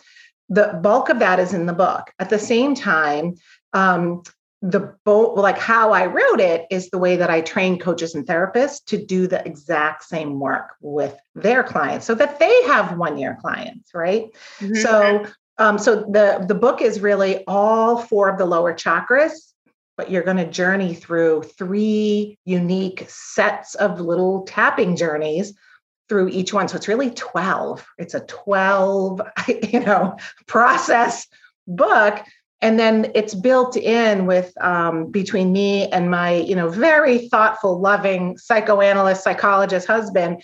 the 0.49 0.79
bulk 0.83 1.09
of 1.09 1.17
that 1.17 1.39
is 1.39 1.51
in 1.51 1.65
the 1.65 1.73
book 1.73 2.11
at 2.19 2.29
the 2.29 2.37
same 2.37 2.75
time 2.75 3.33
um, 3.73 4.21
the 4.63 4.95
both 5.03 5.37
like 5.37 5.57
how 5.57 5.91
I 5.91 6.05
wrote 6.05 6.39
it 6.39 6.65
is 6.71 6.89
the 6.89 6.97
way 6.97 7.17
that 7.17 7.29
I 7.29 7.41
train 7.41 7.77
coaches 7.77 8.15
and 8.15 8.25
therapists 8.25 8.85
to 8.85 9.05
do 9.05 9.27
the 9.27 9.45
exact 9.45 10.05
same 10.05 10.39
work 10.39 10.75
with 10.79 11.17
their 11.35 11.63
clients 11.63 12.05
so 12.05 12.15
that 12.15 12.39
they 12.39 12.63
have 12.63 12.97
one 12.97 13.17
year 13.17 13.37
clients, 13.41 13.93
right? 13.93 14.27
Mm-hmm. 14.59 14.75
So 14.75 15.25
um, 15.57 15.77
so 15.77 16.01
the 16.01 16.43
the 16.47 16.55
book 16.55 16.81
is 16.81 16.99
really 16.99 17.43
all 17.47 17.97
four 17.97 18.29
of 18.29 18.37
the 18.37 18.45
lower 18.45 18.73
chakras, 18.73 19.31
but 19.97 20.09
you're 20.09 20.23
going 20.23 20.37
to 20.37 20.49
journey 20.49 20.93
through 20.93 21.43
three 21.43 22.37
unique 22.45 23.05
sets 23.07 23.75
of 23.75 23.99
little 23.99 24.43
tapping 24.43 24.95
journeys 24.95 25.53
through 26.09 26.29
each 26.29 26.53
one. 26.53 26.67
So 26.67 26.75
it's 26.75 26.87
really 26.87 27.11
12. 27.11 27.85
It's 27.97 28.13
a 28.13 28.19
12, 28.21 29.21
you 29.71 29.79
know, 29.79 30.17
process 30.47 31.27
book 31.67 32.23
and 32.63 32.79
then 32.79 33.11
it's 33.13 33.35
built 33.35 33.75
in 33.75 34.25
with 34.25 34.53
um, 34.63 35.11
between 35.11 35.51
me 35.51 35.89
and 35.89 36.09
my 36.09 36.35
you 36.35 36.55
know 36.55 36.69
very 36.69 37.27
thoughtful 37.27 37.79
loving 37.79 38.37
psychoanalyst 38.37 39.23
psychologist 39.23 39.85
husband 39.85 40.41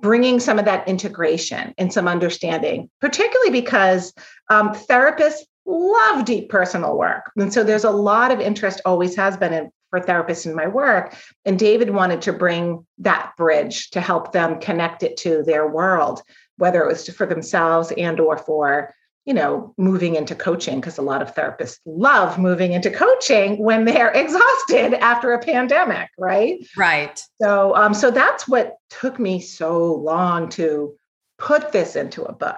bringing 0.00 0.38
some 0.38 0.58
of 0.58 0.64
that 0.64 0.86
integration 0.86 1.74
and 1.78 1.92
some 1.92 2.06
understanding 2.06 2.90
particularly 3.00 3.50
because 3.50 4.12
um, 4.50 4.70
therapists 4.70 5.40
love 5.66 6.24
deep 6.24 6.48
personal 6.48 6.96
work. 6.96 7.30
And 7.36 7.52
so 7.52 7.62
there's 7.62 7.84
a 7.84 7.90
lot 7.90 8.30
of 8.30 8.40
interest 8.40 8.80
always 8.86 9.14
has 9.16 9.36
been 9.36 9.52
in, 9.52 9.70
for 9.90 10.00
therapists 10.00 10.46
in 10.46 10.54
my 10.54 10.66
work. 10.66 11.14
And 11.44 11.58
david 11.58 11.90
wanted 11.90 12.22
to 12.22 12.32
bring 12.32 12.86
that 12.98 13.32
bridge 13.36 13.90
to 13.90 14.00
help 14.00 14.32
them 14.32 14.60
connect 14.60 15.02
it 15.02 15.16
to 15.18 15.42
their 15.42 15.66
world 15.66 16.22
whether 16.58 16.82
it 16.82 16.88
was 16.88 17.08
for 17.08 17.24
themselves 17.24 17.92
and 17.96 18.20
or 18.20 18.36
for 18.36 18.94
you 19.28 19.34
know, 19.34 19.74
moving 19.76 20.14
into 20.14 20.34
coaching 20.34 20.80
because 20.80 20.96
a 20.96 21.02
lot 21.02 21.20
of 21.20 21.34
therapists 21.34 21.80
love 21.84 22.38
moving 22.38 22.72
into 22.72 22.90
coaching 22.90 23.58
when 23.62 23.84
they're 23.84 24.10
exhausted 24.14 24.94
after 25.04 25.34
a 25.34 25.38
pandemic, 25.38 26.08
right? 26.16 26.66
Right. 26.78 27.22
So, 27.38 27.76
um, 27.76 27.92
so 27.92 28.10
that's 28.10 28.48
what 28.48 28.78
took 28.88 29.18
me 29.18 29.38
so 29.40 29.96
long 29.96 30.48
to 30.50 30.96
put 31.36 31.72
this 31.72 31.94
into 31.94 32.24
a 32.24 32.32
book 32.32 32.56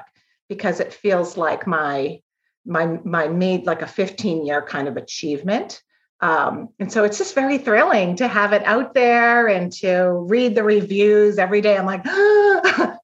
because 0.49 0.79
it 0.79 0.95
feels 0.95 1.37
like 1.37 1.67
my 1.67 2.21
my 2.65 3.01
my 3.03 3.27
made 3.27 3.67
like 3.67 3.83
a 3.83 3.87
15 3.89 4.47
year 4.47 4.63
kind 4.63 4.87
of 4.87 4.97
achievement. 4.97 5.83
Um, 6.21 6.69
and 6.79 6.93
so 6.93 7.03
it's 7.03 7.19
just 7.19 7.35
very 7.35 7.59
thrilling 7.59 8.15
to 8.17 8.29
have 8.29 8.53
it 8.53 8.63
out 8.65 8.95
there 8.95 9.49
and 9.49 9.73
to 9.73 10.25
read 10.29 10.55
the 10.55 10.63
reviews 10.63 11.37
every 11.37 11.63
day. 11.63 11.77
I'm 11.77 11.87
like, 11.87 12.05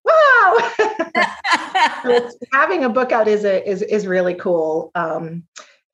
having 2.52 2.84
a 2.84 2.88
book 2.88 3.12
out 3.12 3.28
is 3.28 3.44
a, 3.44 3.68
is 3.68 3.82
is 3.82 4.06
really 4.06 4.34
cool. 4.34 4.90
Um, 4.94 5.44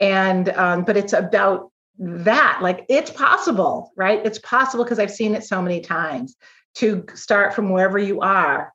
and 0.01 0.49
um, 0.51 0.85
but 0.85 0.97
it's 0.97 1.13
about 1.13 1.71
that. 1.99 2.59
Like 2.63 2.85
it's 2.89 3.11
possible, 3.11 3.93
right? 3.97 4.25
It's 4.25 4.39
possible 4.39 4.85
because 4.85 4.99
I've 4.99 5.11
seen 5.11 5.35
it 5.35 5.45
so 5.45 5.63
many 5.63 5.81
times 5.81 6.37
to 6.77 7.05
start 7.15 7.55
from 7.55 7.71
wherever 7.71 7.99
you 7.99 8.21
are 8.21 8.73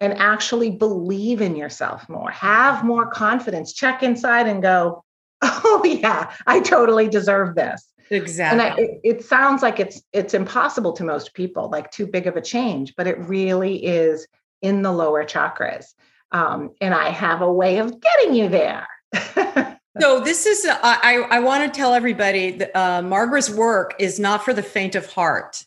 and 0.00 0.14
actually 0.14 0.70
believe 0.70 1.40
in 1.40 1.56
yourself 1.56 2.08
more, 2.08 2.30
have 2.30 2.84
more 2.84 3.06
confidence, 3.06 3.72
check 3.72 4.02
inside 4.02 4.46
and 4.46 4.62
go, 4.62 5.04
oh 5.42 5.82
yeah, 5.84 6.32
I 6.46 6.60
totally 6.60 7.08
deserve 7.08 7.54
this. 7.54 7.86
Exactly. 8.10 8.60
And 8.60 8.72
I, 8.72 8.76
it, 8.76 9.00
it, 9.02 9.24
sounds 9.24 9.62
like 9.62 9.80
it's 9.80 10.02
it's 10.12 10.34
impossible 10.34 10.92
to 10.94 11.04
most 11.04 11.34
people, 11.34 11.70
like 11.70 11.90
too 11.90 12.06
big 12.06 12.26
of 12.26 12.36
a 12.36 12.40
change, 12.40 12.94
but 12.96 13.06
it 13.06 13.18
really 13.18 13.82
is 13.84 14.26
in 14.60 14.82
the 14.82 14.92
lower 14.92 15.24
chakras. 15.24 15.94
Um, 16.34 16.72
and 16.80 16.92
I 16.92 17.10
have 17.10 17.40
a 17.40 17.52
way 17.52 17.78
of 17.78 18.00
getting 18.00 18.34
you 18.34 18.48
there. 18.48 18.88
so 20.00 20.20
this 20.20 20.46
is 20.46 20.64
uh, 20.64 20.78
I 20.82 21.24
I 21.30 21.38
want 21.38 21.72
to 21.72 21.78
tell 21.78 21.94
everybody 21.94 22.50
that 22.50 22.76
uh, 22.76 23.02
Margaret's 23.02 23.48
work 23.48 23.94
is 24.00 24.18
not 24.18 24.44
for 24.44 24.52
the 24.52 24.62
faint 24.62 24.96
of 24.96 25.06
heart. 25.06 25.64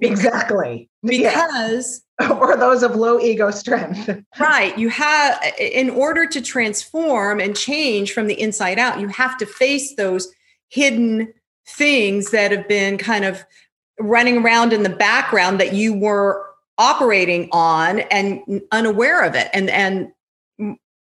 Exactly. 0.00 0.88
Because 1.02 2.02
yeah. 2.18 2.32
or 2.40 2.56
those 2.56 2.82
of 2.82 2.96
low 2.96 3.20
ego 3.20 3.50
strength. 3.50 4.08
right. 4.40 4.76
You 4.78 4.88
have 4.88 5.38
in 5.58 5.90
order 5.90 6.26
to 6.26 6.40
transform 6.40 7.38
and 7.38 7.54
change 7.54 8.12
from 8.12 8.26
the 8.26 8.40
inside 8.40 8.78
out, 8.78 9.00
you 9.00 9.08
have 9.08 9.36
to 9.36 9.46
face 9.46 9.94
those 9.96 10.32
hidden 10.70 11.32
things 11.68 12.30
that 12.30 12.50
have 12.50 12.66
been 12.68 12.96
kind 12.96 13.26
of 13.26 13.44
running 14.00 14.38
around 14.38 14.72
in 14.72 14.82
the 14.82 14.88
background 14.88 15.60
that 15.60 15.74
you 15.74 15.92
were 15.92 16.53
operating 16.78 17.48
on 17.52 18.00
and 18.00 18.62
unaware 18.72 19.22
of 19.24 19.34
it. 19.34 19.48
And 19.52 19.70
and 19.70 20.12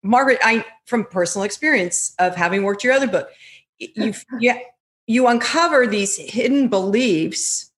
Margaret, 0.02 0.38
I 0.42 0.64
from 0.87 1.04
personal 1.04 1.44
experience 1.44 2.14
of 2.18 2.34
having 2.34 2.62
worked 2.62 2.84
your 2.84 2.92
other 2.92 3.06
book, 3.06 3.30
you 3.78 4.14
you, 4.40 4.54
you 5.06 5.26
uncover 5.26 5.87
these 5.87 6.16
hidden 6.16 6.68
beliefs, 6.68 7.70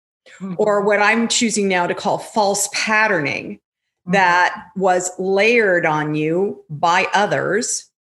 mm-hmm. 0.41 0.55
or 0.59 0.83
what 0.83 1.01
I'm 1.01 1.29
choosing 1.29 1.69
now 1.69 1.87
to 1.87 1.95
call 1.95 2.19
false 2.19 2.69
patterning, 2.73 3.55
mm-hmm. 3.55 4.13
that 4.13 4.67
was 4.77 5.11
layered 5.19 5.87
on 5.87 6.15
you 6.15 6.65
by 6.69 7.07
others, 7.15 7.91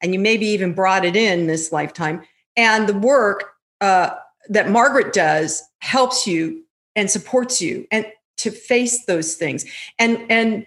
and 0.00 0.12
you 0.12 0.20
maybe 0.20 0.46
even 0.46 0.74
brought 0.74 1.04
it 1.04 1.16
in 1.16 1.46
this 1.46 1.72
lifetime. 1.72 2.22
And 2.56 2.88
the 2.88 2.98
work 2.98 3.54
uh, 3.80 4.10
that 4.48 4.70
Margaret 4.70 5.12
does 5.12 5.62
helps 5.80 6.26
you 6.26 6.64
and 6.96 7.10
supports 7.10 7.60
you. 7.60 7.86
And 7.90 8.06
to 8.38 8.50
face 8.50 9.04
those 9.06 9.34
things. 9.34 9.64
And 9.98 10.24
and 10.30 10.66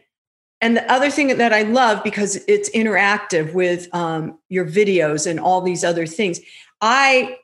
and 0.62 0.76
the 0.76 0.92
other 0.92 1.12
thing 1.12 1.38
that 1.38 1.54
i 1.54 1.62
love 1.62 2.04
because 2.04 2.38
it's 2.48 2.70
interactive 2.72 3.54
with 3.54 3.94
um, 3.94 4.38
your 4.50 4.66
videos 4.66 5.28
and 5.30 5.40
all 5.40 5.62
these 5.62 5.84
other 5.84 6.06
things 6.06 6.40
i 6.82 7.38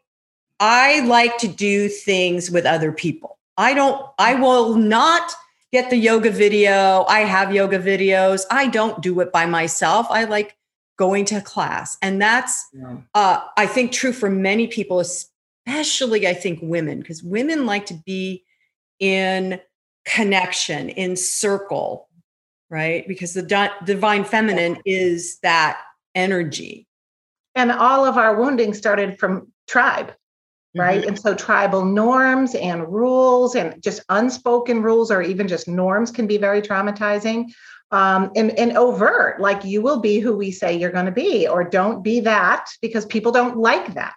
i 0.60 1.02
like 1.02 1.38
to 1.38 1.48
do 1.48 1.88
things 1.90 2.50
with 2.50 2.66
other 2.66 2.92
people. 2.92 3.38
I 3.58 3.74
don't 3.74 4.04
i 4.18 4.36
will 4.36 4.76
not 4.76 5.32
get 5.72 5.90
the 5.90 5.98
yoga 5.98 6.30
video. 6.30 7.04
I 7.10 7.22
have 7.22 7.54
yoga 7.54 7.80
videos. 7.80 8.44
I 8.52 8.68
don't 8.68 9.02
do 9.02 9.20
it 9.22 9.32
by 9.32 9.48
myself. 9.48 10.06
I 10.12 10.26
like 10.26 10.56
going 10.98 11.26
to 11.26 11.42
class. 11.42 11.98
And 12.04 12.22
that's 12.22 12.68
yeah. 12.74 12.98
uh, 13.14 13.42
i 13.58 13.66
think 13.66 13.92
true 13.92 14.14
for 14.14 14.30
many 14.30 14.68
people 14.68 15.00
especially 15.00 16.28
i 16.28 16.34
think 16.34 16.60
women 16.62 17.00
because 17.00 17.24
women 17.24 17.66
like 17.66 17.86
to 17.88 17.96
be 18.06 18.44
in 19.00 19.60
connection 20.06 20.90
in 20.90 21.16
circle 21.16 22.10
right 22.70 23.08
because 23.08 23.34
the 23.34 23.44
di- 23.44 23.72
divine 23.86 24.24
feminine 24.24 24.78
is 24.86 25.40
that 25.40 25.80
energy 26.16 26.88
And 27.56 27.72
all 27.72 28.06
of 28.06 28.18
our 28.18 28.36
wounding 28.36 28.74
started 28.74 29.20
from 29.20 29.52
tribe, 29.68 30.14
right? 30.76 31.02
Mm-hmm. 31.02 31.10
And 31.10 31.20
so 31.20 31.36
tribal 31.36 31.86
norms 31.86 32.56
and 32.56 32.88
rules 32.88 33.56
and 33.56 33.82
just 33.82 34.02
unspoken 34.10 34.82
rules 34.82 35.12
or 35.12 35.22
even 35.22 35.48
just 35.48 35.68
norms 35.68 36.12
can 36.12 36.28
be 36.28 36.38
very 36.38 36.62
traumatizing. 36.62 37.52
Um, 37.92 38.32
and, 38.36 38.58
and 38.58 38.76
overt, 38.76 39.40
like 39.40 39.64
you 39.64 39.82
will 39.84 40.00
be 40.00 40.20
who 40.20 40.36
we 40.36 40.50
say 40.50 40.76
you're 40.76 40.92
going 40.92 41.06
to 41.06 41.12
be, 41.12 41.48
or 41.48 41.64
don't 41.64 42.02
be 42.04 42.22
that 42.22 42.68
because 42.82 43.06
people 43.06 43.32
don't 43.32 43.58
like 43.58 43.94
that. 43.94 44.14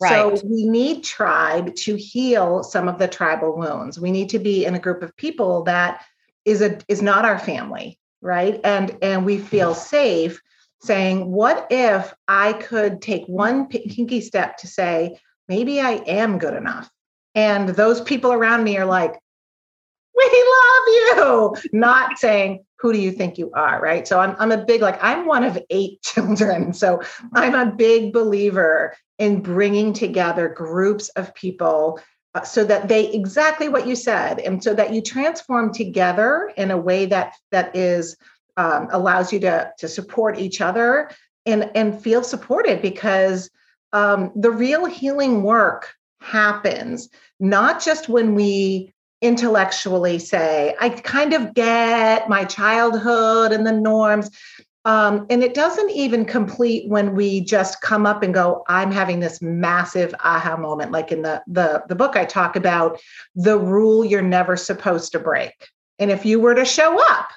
Right. 0.00 0.38
So 0.38 0.46
we 0.46 0.66
need 0.66 1.04
tribe 1.04 1.74
to 1.76 1.96
heal 1.96 2.62
some 2.62 2.88
of 2.88 2.98
the 2.98 3.08
tribal 3.08 3.56
wounds. 3.56 3.98
We 3.98 4.10
need 4.10 4.28
to 4.30 4.38
be 4.38 4.64
in 4.64 4.74
a 4.74 4.80
group 4.80 5.02
of 5.02 5.16
people 5.16 5.62
that 5.64 6.04
is 6.44 6.60
a 6.62 6.78
is 6.88 7.00
not 7.00 7.24
our 7.24 7.38
family, 7.38 7.98
right? 8.20 8.60
And 8.64 8.96
and 9.02 9.24
we 9.24 9.38
feel 9.38 9.74
safe 9.74 10.40
saying, 10.82 11.30
what 11.30 11.66
if 11.70 12.12
I 12.28 12.54
could 12.54 13.00
take 13.00 13.24
one 13.26 13.66
pinky 13.68 14.20
step 14.20 14.58
to 14.58 14.66
say, 14.66 15.18
maybe 15.48 15.80
I 15.80 15.92
am 15.92 16.38
good 16.38 16.54
enough. 16.54 16.90
And 17.34 17.70
those 17.70 18.00
people 18.00 18.32
around 18.32 18.64
me 18.64 18.76
are 18.76 18.84
like, 18.84 19.18
we 20.16 20.24
love 20.24 20.86
you, 20.88 21.56
not 21.72 22.18
saying, 22.18 22.64
who 22.84 22.92
do 22.92 23.00
you 23.00 23.12
think 23.12 23.38
you 23.38 23.50
are? 23.54 23.80
Right. 23.80 24.06
So 24.06 24.20
I'm, 24.20 24.36
I'm 24.38 24.52
a 24.52 24.62
big, 24.62 24.82
like, 24.82 25.02
I'm 25.02 25.24
one 25.24 25.42
of 25.42 25.58
eight 25.70 26.02
children. 26.02 26.74
So 26.74 27.00
I'm 27.32 27.54
a 27.54 27.74
big 27.74 28.12
believer 28.12 28.94
in 29.18 29.40
bringing 29.40 29.94
together 29.94 30.50
groups 30.50 31.08
of 31.16 31.34
people 31.34 31.98
uh, 32.34 32.42
so 32.42 32.62
that 32.62 32.88
they 32.88 33.10
exactly 33.10 33.70
what 33.70 33.86
you 33.86 33.96
said 33.96 34.38
and 34.38 34.62
so 34.62 34.74
that 34.74 34.92
you 34.92 35.00
transform 35.00 35.72
together 35.72 36.52
in 36.58 36.70
a 36.70 36.76
way 36.76 37.06
that 37.06 37.32
that 37.52 37.74
is 37.74 38.18
um, 38.58 38.88
allows 38.92 39.32
you 39.32 39.40
to 39.40 39.72
to 39.78 39.88
support 39.88 40.38
each 40.38 40.60
other 40.60 41.10
and 41.46 41.70
and 41.74 42.02
feel 42.02 42.22
supported 42.22 42.82
because 42.82 43.48
um, 43.94 44.30
the 44.34 44.50
real 44.50 44.84
healing 44.84 45.42
work 45.42 45.94
happens 46.20 47.08
not 47.40 47.82
just 47.82 48.08
when 48.08 48.34
we 48.34 48.92
intellectually 49.24 50.18
say, 50.18 50.76
I 50.80 50.90
kind 50.90 51.32
of 51.32 51.54
get 51.54 52.28
my 52.28 52.44
childhood 52.44 53.52
and 53.52 53.66
the 53.66 53.72
norms. 53.72 54.30
Um, 54.84 55.26
and 55.30 55.42
it 55.42 55.54
doesn't 55.54 55.90
even 55.90 56.26
complete 56.26 56.90
when 56.90 57.14
we 57.14 57.40
just 57.40 57.80
come 57.80 58.04
up 58.04 58.22
and 58.22 58.34
go, 58.34 58.64
I'm 58.68 58.92
having 58.92 59.20
this 59.20 59.40
massive 59.40 60.14
aha 60.22 60.58
moment. 60.58 60.92
Like 60.92 61.10
in 61.10 61.22
the, 61.22 61.42
the, 61.46 61.82
the 61.88 61.94
book, 61.94 62.16
I 62.16 62.26
talk 62.26 62.54
about 62.54 63.00
the 63.34 63.58
rule 63.58 64.04
you're 64.04 64.20
never 64.20 64.56
supposed 64.56 65.12
to 65.12 65.18
break. 65.18 65.70
And 65.98 66.10
if 66.10 66.26
you 66.26 66.38
were 66.38 66.54
to 66.54 66.66
show 66.66 67.00
up 67.12 67.30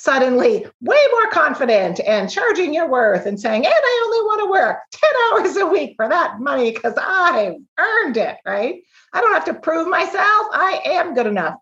suddenly 0.00 0.66
way 0.80 0.98
more 1.12 1.30
confident 1.30 2.00
and 2.00 2.30
charging 2.30 2.72
your 2.72 2.88
worth 2.88 3.26
and 3.26 3.38
saying, 3.38 3.66
and 3.66 3.74
I 3.74 4.02
only 4.06 4.26
want 4.26 4.40
to 4.40 4.50
work 4.50 4.78
10 4.92 5.10
hours 5.32 5.56
a 5.56 5.66
week 5.66 5.94
for 5.96 6.08
that 6.08 6.40
money 6.40 6.72
because 6.72 6.94
I 6.96 7.56
earned 7.78 8.16
it, 8.16 8.38
right? 8.46 8.82
I 9.12 9.20
don't 9.20 9.34
have 9.34 9.44
to 9.46 9.54
prove 9.54 9.88
myself. 9.88 10.14
I 10.52 10.80
am 10.86 11.14
good 11.14 11.26
enough. 11.26 11.56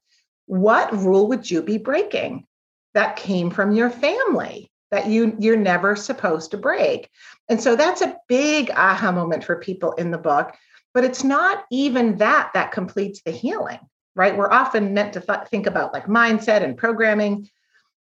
What 0.46 0.96
rule 0.96 1.28
would 1.28 1.50
you 1.50 1.62
be 1.62 1.78
breaking 1.78 2.46
that 2.94 3.16
came 3.16 3.50
from 3.50 3.72
your 3.72 3.90
family 3.90 4.70
that 4.90 5.06
you 5.06 5.36
you're 5.38 5.56
never 5.56 5.96
supposed 5.96 6.52
to 6.52 6.58
break? 6.58 7.10
And 7.48 7.60
so 7.60 7.74
that's 7.74 8.02
a 8.02 8.16
big 8.28 8.70
aha 8.70 9.10
moment 9.10 9.42
for 9.42 9.56
people 9.56 9.92
in 9.94 10.12
the 10.12 10.18
book, 10.18 10.54
but 10.94 11.04
it's 11.04 11.24
not 11.24 11.64
even 11.72 12.18
that 12.18 12.50
that 12.54 12.70
completes 12.70 13.20
the 13.22 13.32
healing, 13.32 13.80
right? 14.14 14.36
We're 14.36 14.52
often 14.52 14.94
meant 14.94 15.14
to 15.14 15.20
th- 15.20 15.48
think 15.50 15.66
about 15.66 15.92
like 15.92 16.06
mindset 16.06 16.62
and 16.62 16.76
programming 16.76 17.48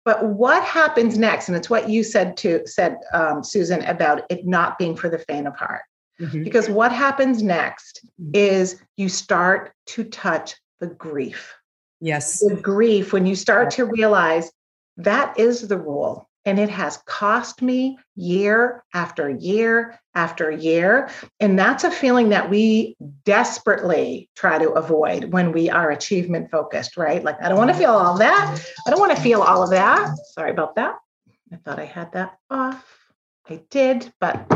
but 0.09 0.25
what 0.25 0.63
happens 0.63 1.19
next? 1.19 1.49
And 1.49 1.55
it's 1.55 1.69
what 1.69 1.87
you 1.87 2.03
said 2.03 2.35
to 2.37 2.65
said, 2.65 2.97
um, 3.13 3.43
Susan, 3.43 3.83
about 3.83 4.23
it 4.31 4.43
not 4.43 4.79
being 4.79 4.95
for 4.95 5.07
the 5.07 5.19
faint 5.19 5.45
of 5.45 5.55
heart. 5.55 5.83
Mm-hmm. 6.19 6.43
Because 6.43 6.67
what 6.67 6.91
happens 6.91 7.43
next 7.43 8.01
mm-hmm. 8.19 8.31
is 8.33 8.81
you 8.97 9.07
start 9.07 9.71
to 9.85 10.03
touch 10.05 10.55
the 10.79 10.87
grief. 10.87 11.53
Yes. 12.01 12.39
The 12.39 12.55
grief, 12.55 13.13
when 13.13 13.27
you 13.27 13.35
start 13.35 13.69
to 13.71 13.85
realize 13.85 14.51
that 14.97 15.37
is 15.39 15.67
the 15.67 15.77
rule. 15.77 16.27
And 16.45 16.57
it 16.57 16.69
has 16.69 16.97
cost 17.05 17.61
me 17.61 17.97
year 18.15 18.83
after 18.93 19.29
year 19.29 19.99
after 20.15 20.49
year. 20.49 21.09
And 21.39 21.59
that's 21.59 21.83
a 21.83 21.91
feeling 21.91 22.29
that 22.29 22.49
we 22.49 22.95
desperately 23.25 24.29
try 24.35 24.57
to 24.57 24.71
avoid 24.71 25.25
when 25.31 25.51
we 25.51 25.69
are 25.69 25.91
achievement 25.91 26.49
focused, 26.49 26.97
right? 26.97 27.23
Like, 27.23 27.41
I 27.41 27.49
don't 27.49 27.57
want 27.57 27.71
to 27.71 27.77
feel 27.77 27.91
all 27.91 28.17
that. 28.17 28.61
I 28.87 28.89
don't 28.89 28.99
want 28.99 29.15
to 29.15 29.21
feel 29.21 29.41
all 29.41 29.63
of 29.63 29.69
that. 29.71 30.15
Sorry 30.31 30.51
about 30.51 30.75
that. 30.75 30.95
I 31.51 31.57
thought 31.57 31.79
I 31.79 31.85
had 31.85 32.13
that 32.13 32.37
off. 32.49 32.85
I 33.49 33.61
did, 33.69 34.11
but 34.19 34.49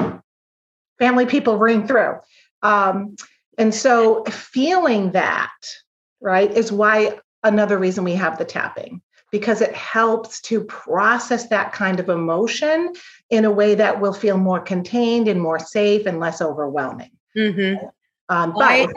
family 1.00 1.26
people 1.26 1.58
ring 1.58 1.88
through. 1.88 2.20
Um, 2.62 3.16
and 3.58 3.74
so 3.74 4.24
feeling 4.26 5.12
that, 5.12 5.52
right, 6.22 6.52
is 6.52 6.72
why 6.72 7.20
another 7.44 7.78
reason 7.78 8.04
we 8.04 8.14
have 8.14 8.38
the 8.38 8.46
tapping 8.46 9.02
because 9.34 9.62
it 9.62 9.74
helps 9.74 10.40
to 10.40 10.64
process 10.66 11.48
that 11.48 11.74
kind 11.74 12.00
of 12.00 12.08
emotion 12.08 12.94
in 13.32 13.46
a 13.46 13.52
way 13.52 13.74
that 13.74 14.00
will 14.00 14.14
feel 14.14 14.38
more 14.38 14.60
contained 14.60 15.28
and 15.28 15.42
more 15.42 15.58
safe 15.58 16.06
and 16.06 16.20
less 16.20 16.40
overwhelming. 16.40 17.10
Mm-hmm. 17.36 17.84
Um, 18.30 18.54
but 18.54 18.62
I, 18.62 18.88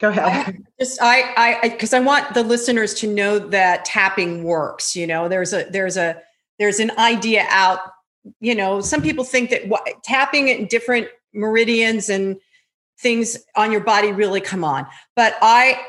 go 0.00 0.10
ahead. 0.10 0.54
I 0.54 0.58
just 0.78 0.98
I 1.00 1.56
I 1.62 1.68
because 1.70 1.94
I 1.94 2.00
want 2.00 2.34
the 2.34 2.42
listeners 2.42 2.92
to 2.96 3.06
know 3.06 3.38
that 3.38 3.86
tapping 3.86 4.44
works. 4.44 4.94
You 4.94 5.06
know, 5.06 5.30
there's 5.30 5.54
a 5.54 5.64
there's 5.70 5.96
a 5.96 6.20
there's 6.58 6.78
an 6.78 6.90
idea 6.98 7.46
out. 7.48 7.80
You 8.40 8.54
know, 8.54 8.82
some 8.82 9.00
people 9.00 9.24
think 9.24 9.48
that 9.48 9.66
what, 9.66 9.82
tapping 10.04 10.48
in 10.48 10.66
different 10.66 11.08
meridians 11.32 12.10
and 12.10 12.36
things 13.00 13.38
on 13.56 13.72
your 13.72 13.80
body 13.80 14.12
really 14.12 14.42
come 14.42 14.62
on, 14.62 14.86
but 15.16 15.36
I 15.40 15.80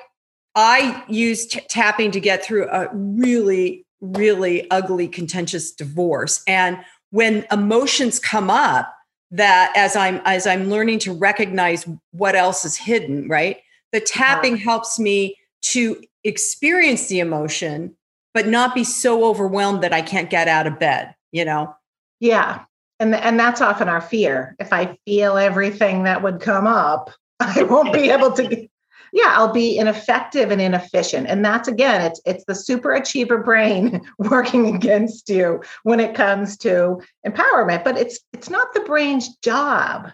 I 0.60 1.06
used 1.08 1.52
t- 1.52 1.62
tapping 1.70 2.12
to 2.12 2.20
get 2.20 2.44
through 2.44 2.68
a 2.68 2.90
really, 2.94 3.86
really 4.02 4.70
ugly, 4.70 5.08
contentious 5.08 5.72
divorce. 5.72 6.44
And 6.48 6.78
when 7.12 7.46
emotions 7.50 8.20
come 8.20 8.50
up, 8.50 8.94
that 9.32 9.72
as 9.78 9.96
I'm 9.96 10.22
as 10.26 10.46
I'm 10.46 10.70
learning 10.70 11.00
to 11.00 11.14
recognize 11.14 11.88
what 12.12 12.36
else 12.36 12.66
is 12.66 12.76
hidden, 12.76 13.30
right? 13.30 13.58
The 13.94 14.02
tapping 14.02 14.58
helps 14.58 15.00
me 15.00 15.38
to 15.62 16.04
experience 16.26 17.08
the 17.08 17.22
emotion, 17.22 17.96
but 18.34 18.46
not 18.46 18.76
be 18.76 18.84
so 18.84 19.24
overwhelmed 19.24 19.82
that 19.84 19.94
I 19.94 20.02
can't 20.02 20.30
get 20.30 20.50
out 20.50 20.68
of 20.68 20.78
bed, 20.78 21.16
you 21.32 21.46
know? 21.46 21.74
Yeah. 22.20 22.66
And, 23.00 23.16
and 23.16 23.40
that's 23.40 23.62
often 23.62 23.88
our 23.88 24.02
fear. 24.02 24.58
If 24.60 24.74
I 24.74 24.98
feel 25.06 25.38
everything 25.38 26.04
that 26.04 26.22
would 26.22 26.42
come 26.42 26.68
up, 26.68 27.12
I 27.40 27.64
won't 27.64 27.94
be 27.94 28.10
able 28.10 28.34
to 28.34 28.68
yeah 29.14 29.34
i'll 29.38 29.54
be 29.54 29.78
ineffective 29.78 30.52
and 30.52 30.62
inefficient. 30.62 31.28
And 31.28 31.44
that's 31.44 31.68
again 31.68 32.02
it's 32.02 32.22
it's 32.26 32.46
the 32.46 32.56
super 32.56 32.92
achiever 32.94 33.38
brain 33.40 34.02
working 34.18 34.76
against 34.76 35.30
you 35.30 35.62
when 35.84 36.00
it 36.00 36.16
comes 36.16 36.58
to 36.58 37.02
empowerment. 37.26 37.84
But 37.84 37.98
it's 37.98 38.20
it's 38.34 38.50
not 38.50 38.74
the 38.74 38.82
brain's 38.82 39.36
job 39.38 40.12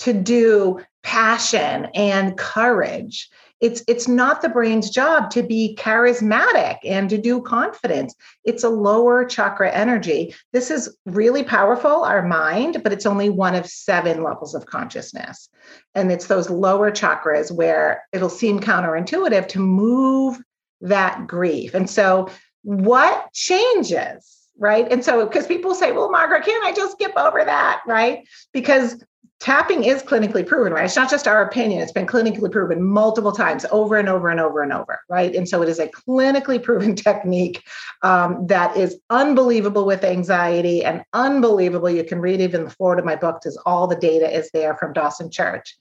to 0.00 0.12
do 0.12 0.80
passion 1.02 1.88
and 1.94 2.36
courage 2.36 3.28
it's 3.60 3.82
it's 3.86 4.08
not 4.08 4.40
the 4.40 4.48
brain's 4.48 4.90
job 4.90 5.30
to 5.30 5.42
be 5.42 5.76
charismatic 5.78 6.78
and 6.84 7.10
to 7.10 7.18
do 7.18 7.42
confidence. 7.42 8.14
It's 8.44 8.64
a 8.64 8.68
lower 8.68 9.24
chakra 9.24 9.70
energy. 9.70 10.34
This 10.52 10.70
is 10.70 10.96
really 11.06 11.44
powerful 11.44 12.02
our 12.04 12.26
mind 12.26 12.82
but 12.82 12.92
it's 12.92 13.06
only 13.06 13.28
one 13.28 13.54
of 13.54 13.66
seven 13.66 14.22
levels 14.22 14.54
of 14.54 14.66
consciousness. 14.66 15.48
And 15.94 16.10
it's 16.10 16.26
those 16.26 16.48
lower 16.48 16.90
chakras 16.90 17.52
where 17.52 18.04
it'll 18.12 18.30
seem 18.30 18.60
counterintuitive 18.60 19.48
to 19.48 19.58
move 19.58 20.38
that 20.80 21.26
grief. 21.26 21.74
And 21.74 21.88
so 21.88 22.28
what 22.62 23.32
changes 23.32 24.36
right? 24.58 24.90
And 24.92 25.02
so 25.02 25.26
because 25.26 25.46
people 25.46 25.74
say 25.74 25.92
well 25.92 26.10
margaret 26.10 26.44
can't 26.44 26.64
i 26.64 26.72
just 26.72 26.92
skip 26.92 27.12
over 27.16 27.44
that? 27.44 27.82
Right? 27.86 28.26
Because 28.52 29.02
tapping 29.40 29.84
is 29.84 30.02
clinically 30.02 30.46
proven, 30.46 30.72
right? 30.72 30.84
It's 30.84 30.96
not 30.96 31.10
just 31.10 31.26
our 31.26 31.42
opinion, 31.42 31.80
it's 31.80 31.92
been 31.92 32.06
clinically 32.06 32.52
proven 32.52 32.82
multiple 32.82 33.32
times 33.32 33.64
over 33.72 33.96
and 33.96 34.08
over 34.08 34.28
and 34.28 34.38
over 34.38 34.62
and 34.62 34.72
over, 34.72 35.00
right? 35.08 35.34
And 35.34 35.48
so 35.48 35.62
it 35.62 35.68
is 35.68 35.78
a 35.78 35.88
clinically 35.88 36.62
proven 36.62 36.94
technique 36.94 37.66
um, 38.02 38.46
that 38.46 38.76
is 38.76 38.98
unbelievable 39.08 39.86
with 39.86 40.04
anxiety 40.04 40.84
and 40.84 41.02
unbelievable. 41.14 41.88
You 41.88 42.04
can 42.04 42.20
read 42.20 42.40
even 42.40 42.64
the 42.64 42.70
foreword 42.70 42.98
of 42.98 43.06
my 43.06 43.16
book, 43.16 43.40
because 43.40 43.56
all 43.64 43.86
the 43.86 43.96
data 43.96 44.30
is 44.30 44.50
there 44.52 44.76
from 44.76 44.92
Dawson 44.92 45.30
Church. 45.30 45.76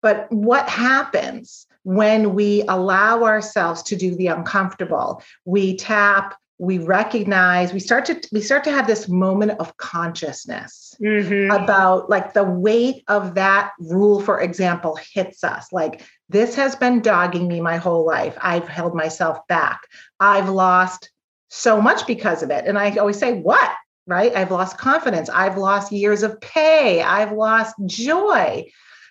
But 0.00 0.26
what 0.32 0.68
happens 0.68 1.66
when 1.84 2.34
we 2.34 2.62
allow 2.68 3.24
ourselves 3.24 3.82
to 3.84 3.96
do 3.96 4.14
the 4.14 4.28
uncomfortable? 4.28 5.22
We 5.44 5.76
tap, 5.76 6.34
we 6.62 6.78
recognize 6.78 7.72
we 7.72 7.80
start 7.80 8.04
to 8.04 8.28
we 8.30 8.40
start 8.40 8.62
to 8.62 8.70
have 8.70 8.86
this 8.86 9.08
moment 9.08 9.50
of 9.58 9.76
consciousness 9.78 10.94
mm-hmm. 11.02 11.50
about 11.50 12.08
like 12.08 12.34
the 12.34 12.44
weight 12.44 13.02
of 13.08 13.34
that 13.34 13.72
rule 13.80 14.20
for 14.20 14.40
example 14.40 14.96
hits 15.12 15.42
us 15.42 15.72
like 15.72 16.02
this 16.28 16.54
has 16.54 16.76
been 16.76 17.00
dogging 17.00 17.48
me 17.48 17.60
my 17.60 17.78
whole 17.78 18.06
life 18.06 18.38
i've 18.40 18.68
held 18.68 18.94
myself 18.94 19.38
back 19.48 19.80
i've 20.20 20.48
lost 20.48 21.10
so 21.48 21.82
much 21.82 22.06
because 22.06 22.44
of 22.44 22.50
it 22.52 22.64
and 22.64 22.78
i 22.78 22.94
always 22.96 23.18
say 23.18 23.32
what 23.32 23.72
right? 24.08 24.34
I've 24.34 24.50
lost 24.50 24.78
confidence. 24.78 25.28
I've 25.28 25.56
lost 25.56 25.92
years 25.92 26.24
of 26.24 26.40
pay. 26.40 27.02
I've 27.02 27.30
lost 27.30 27.76
joy. 27.86 28.68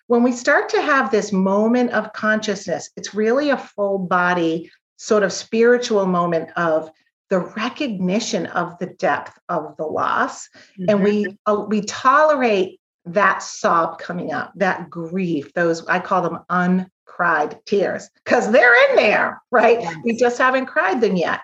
When 0.08 0.22
we 0.22 0.34
start 0.34 0.68
to 0.70 0.82
have 0.82 1.12
this 1.12 1.32
moment 1.32 1.92
of 1.92 2.12
consciousness, 2.12 2.90
it's 2.98 3.14
really 3.14 3.52
a 3.52 3.58
full 3.58 4.00
body, 4.00 4.70
sort 4.98 5.24
of 5.24 5.32
spiritual 5.32 6.06
moment 6.08 6.50
of 6.58 6.92
the 7.32 7.40
recognition 7.40 8.46
of 8.48 8.78
the 8.78 8.88
depth 8.88 9.40
of 9.48 9.76
the 9.78 9.86
loss. 9.86 10.50
Mm-hmm. 10.78 10.86
And 10.90 11.04
we 11.04 11.38
uh, 11.48 11.66
we 11.68 11.82
tolerate 11.82 12.80
that 13.06 13.42
sob 13.42 13.98
coming 13.98 14.32
up, 14.32 14.52
that 14.58 14.90
grief, 14.90 15.54
those 15.54 15.84
I 15.88 16.00
call 16.00 16.22
them 16.22 16.40
uncried 16.50 17.58
tears, 17.66 18.10
because 18.24 18.52
they're 18.52 18.90
in 18.90 18.98
there, 18.98 19.42
right? 19.50 19.80
Yes. 19.82 19.96
We 20.04 20.18
just 20.18 20.38
haven't 20.38 20.68
cried 20.68 21.02
them 21.02 21.16
yet. 21.16 21.40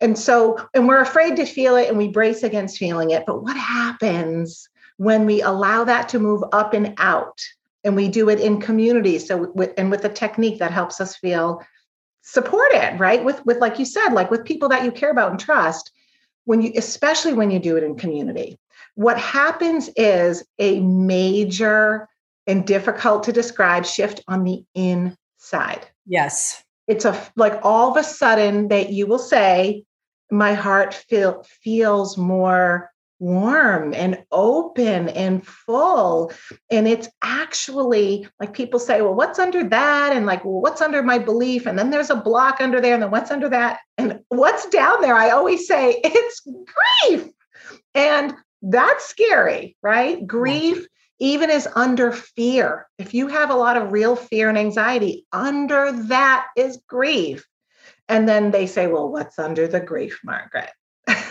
And 0.00 0.18
so, 0.18 0.58
and 0.74 0.86
we're 0.86 1.00
afraid 1.00 1.36
to 1.36 1.46
feel 1.46 1.76
it 1.76 1.88
and 1.88 1.96
we 1.96 2.08
brace 2.08 2.42
against 2.42 2.76
feeling 2.76 3.10
it. 3.10 3.24
But 3.26 3.42
what 3.42 3.56
happens 3.56 4.68
when 4.98 5.26
we 5.26 5.40
allow 5.40 5.84
that 5.84 6.08
to 6.10 6.18
move 6.18 6.44
up 6.52 6.74
and 6.74 6.94
out? 6.98 7.40
And 7.84 7.96
we 7.96 8.08
do 8.08 8.28
it 8.28 8.38
in 8.38 8.60
community. 8.60 9.18
So, 9.18 9.50
with, 9.54 9.72
and 9.76 9.90
with 9.90 10.04
a 10.04 10.08
technique 10.08 10.58
that 10.58 10.70
helps 10.70 11.00
us 11.00 11.16
feel 11.16 11.62
supported, 12.22 12.98
right? 12.98 13.22
With, 13.24 13.44
with, 13.44 13.58
like 13.58 13.78
you 13.78 13.84
said, 13.84 14.10
like 14.10 14.30
with 14.30 14.44
people 14.44 14.68
that 14.70 14.84
you 14.84 14.92
care 14.92 15.10
about 15.10 15.30
and 15.30 15.40
trust, 15.40 15.92
when 16.44 16.62
you, 16.62 16.72
especially 16.76 17.34
when 17.34 17.50
you 17.50 17.58
do 17.58 17.76
it 17.76 17.84
in 17.84 17.96
community. 17.96 18.58
What 18.94 19.18
happens 19.18 19.88
is 19.96 20.44
a 20.58 20.80
major 20.80 22.08
and 22.46 22.66
difficult 22.66 23.22
to 23.24 23.32
describe 23.32 23.86
shift 23.86 24.22
on 24.28 24.44
the 24.44 24.64
inside. 24.74 25.86
Yes. 26.06 26.62
It's 26.88 27.04
a 27.04 27.20
like 27.36 27.60
all 27.62 27.90
of 27.90 27.96
a 27.96 28.04
sudden 28.04 28.68
that 28.68 28.90
you 28.90 29.06
will 29.06 29.18
say, 29.18 29.84
my 30.30 30.54
heart 30.54 30.94
feel, 30.94 31.44
feels 31.62 32.16
more 32.16 32.91
warm 33.22 33.94
and 33.94 34.24
open 34.32 35.08
and 35.10 35.46
full. 35.46 36.32
And 36.70 36.88
it's 36.88 37.08
actually 37.22 38.26
like 38.40 38.52
people 38.52 38.80
say, 38.80 39.00
well, 39.00 39.14
what's 39.14 39.38
under 39.38 39.62
that? 39.68 40.12
And 40.12 40.26
like, 40.26 40.44
well, 40.44 40.60
what's 40.60 40.82
under 40.82 41.02
my 41.04 41.18
belief? 41.18 41.66
And 41.66 41.78
then 41.78 41.90
there's 41.90 42.10
a 42.10 42.16
block 42.16 42.56
under 42.60 42.80
there. 42.80 42.94
And 42.94 43.02
then 43.02 43.12
what's 43.12 43.30
under 43.30 43.48
that? 43.48 43.78
And 43.96 44.20
what's 44.28 44.66
down 44.66 45.00
there? 45.00 45.14
I 45.14 45.30
always 45.30 45.68
say 45.68 46.00
it's 46.04 46.42
grief. 47.06 47.28
And 47.94 48.34
that's 48.60 49.06
scary, 49.06 49.76
right? 49.82 50.26
Grief 50.26 50.86
even 51.20 51.48
is 51.48 51.68
under 51.76 52.10
fear. 52.10 52.88
If 52.98 53.14
you 53.14 53.28
have 53.28 53.50
a 53.50 53.54
lot 53.54 53.76
of 53.76 53.92
real 53.92 54.16
fear 54.16 54.48
and 54.48 54.58
anxiety, 54.58 55.26
under 55.32 55.92
that 56.08 56.48
is 56.56 56.82
grief. 56.88 57.46
And 58.08 58.28
then 58.28 58.50
they 58.50 58.66
say, 58.66 58.88
well, 58.88 59.08
what's 59.08 59.38
under 59.38 59.68
the 59.68 59.78
grief, 59.78 60.18
Margaret? 60.24 60.70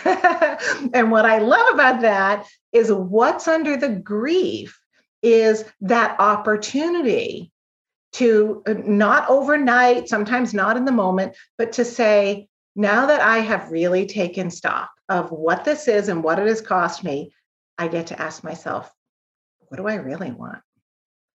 and 0.94 1.10
what 1.10 1.26
I 1.26 1.38
love 1.38 1.74
about 1.74 2.00
that 2.02 2.46
is 2.72 2.92
what's 2.92 3.48
under 3.48 3.76
the 3.76 3.88
grief 3.88 4.80
is 5.22 5.64
that 5.80 6.18
opportunity 6.18 7.52
to 8.12 8.62
uh, 8.66 8.74
not 8.84 9.28
overnight, 9.28 10.08
sometimes 10.08 10.52
not 10.52 10.76
in 10.76 10.84
the 10.84 10.92
moment, 10.92 11.34
but 11.56 11.72
to 11.72 11.84
say, 11.84 12.48
now 12.74 13.06
that 13.06 13.20
I 13.20 13.38
have 13.38 13.70
really 13.70 14.06
taken 14.06 14.50
stock 14.50 14.90
of 15.08 15.30
what 15.30 15.64
this 15.64 15.88
is 15.88 16.08
and 16.08 16.24
what 16.24 16.38
it 16.38 16.46
has 16.46 16.60
cost 16.60 17.04
me, 17.04 17.32
I 17.78 17.88
get 17.88 18.08
to 18.08 18.20
ask 18.20 18.42
myself, 18.42 18.90
what 19.68 19.76
do 19.76 19.86
I 19.86 19.94
really 19.94 20.30
want? 20.30 20.58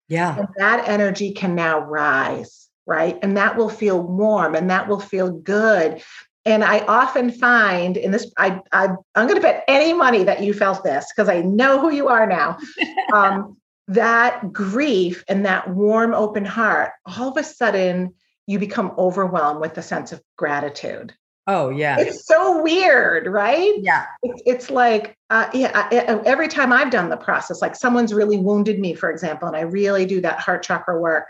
Yeah. 0.08 0.36
And 0.36 0.48
that 0.56 0.88
energy 0.88 1.32
can 1.32 1.54
now 1.54 1.80
rise 1.80 2.68
right? 2.88 3.18
And 3.20 3.36
that 3.36 3.56
will 3.56 3.68
feel 3.68 4.02
warm 4.02 4.54
and 4.54 4.70
that 4.70 4.88
will 4.88 4.98
feel 4.98 5.30
good. 5.30 6.02
And 6.48 6.64
I 6.64 6.80
often 6.86 7.30
find 7.30 7.98
in 7.98 8.10
this, 8.10 8.32
I, 8.38 8.60
I 8.72 8.84
am 8.86 9.26
going 9.26 9.34
to 9.34 9.40
bet 9.40 9.64
any 9.68 9.92
money 9.92 10.24
that 10.24 10.42
you 10.42 10.54
felt 10.54 10.82
this 10.82 11.06
because 11.14 11.28
I 11.28 11.42
know 11.42 11.78
who 11.78 11.90
you 11.92 12.08
are 12.08 12.26
now. 12.26 12.56
um, 13.12 13.58
that 13.88 14.52
grief 14.52 15.24
and 15.28 15.44
that 15.44 15.68
warm, 15.68 16.14
open 16.14 16.46
heart, 16.46 16.92
all 17.04 17.28
of 17.28 17.36
a 17.36 17.44
sudden 17.44 18.14
you 18.46 18.58
become 18.58 18.92
overwhelmed 18.96 19.60
with 19.60 19.76
a 19.76 19.82
sense 19.82 20.10
of 20.10 20.22
gratitude. 20.36 21.14
Oh 21.46 21.70
yeah, 21.70 21.98
it's 21.98 22.26
so 22.26 22.62
weird, 22.62 23.26
right? 23.26 23.74
Yeah, 23.78 24.04
it's, 24.22 24.42
it's 24.44 24.70
like 24.70 25.16
uh, 25.30 25.48
yeah. 25.54 25.70
I, 25.74 25.94
every 26.26 26.46
time 26.46 26.74
I've 26.74 26.90
done 26.90 27.08
the 27.08 27.16
process, 27.16 27.62
like 27.62 27.74
someone's 27.74 28.12
really 28.12 28.36
wounded 28.36 28.78
me, 28.78 28.92
for 28.92 29.10
example, 29.10 29.48
and 29.48 29.56
I 29.56 29.62
really 29.62 30.04
do 30.04 30.20
that 30.20 30.40
heart 30.40 30.62
chakra 30.62 31.00
work, 31.00 31.28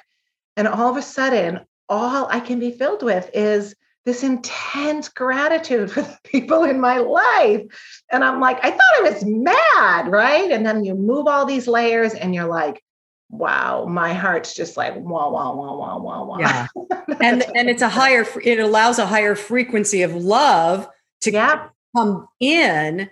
and 0.57 0.67
all 0.67 0.91
of 0.91 0.97
a 0.97 1.03
sudden, 1.03 1.61
all 1.89 2.27
I 2.31 2.41
can 2.41 2.59
be 2.59 2.73
filled 2.73 3.05
with 3.05 3.31
is 3.33 3.77
this 4.09 4.23
intense 4.23 5.11
gratitude 5.11 5.91
for 5.93 6.01
the 6.01 6.19
people 6.25 6.65
in 6.65 6.81
my 6.81 6.97
life. 6.97 7.61
And 8.11 8.25
I'm 8.25 8.41
like, 8.41 8.59
I 8.65 8.71
thought 8.71 8.81
I 9.01 9.03
was 9.03 9.23
mad, 9.23 10.09
right? 10.09 10.51
And 10.51 10.65
then 10.65 10.83
you 10.83 10.95
move 10.95 11.27
all 11.27 11.45
these 11.45 11.69
layers 11.69 12.15
and 12.15 12.35
you're 12.35 12.47
like, 12.47 12.83
wow, 13.29 13.85
my 13.85 14.15
heart's 14.15 14.55
just 14.55 14.79
like 14.79 14.95
wah, 14.97 15.29
wah, 15.29 15.55
wah, 15.55 15.77
wah, 15.77 15.99
wah, 15.99 16.25
wah. 16.25 16.39
Yeah. 16.39 16.67
and 17.21 17.45
and 17.55 17.69
it's 17.69 17.83
a 17.83 17.89
higher, 17.91 18.27
it 18.43 18.59
allows 18.59 18.99
a 18.99 19.05
higher 19.05 19.35
frequency 19.35 20.01
of 20.01 20.15
love 20.15 20.89
to 21.21 21.31
yeah. 21.31 21.69
come 21.95 22.27
in 22.41 23.11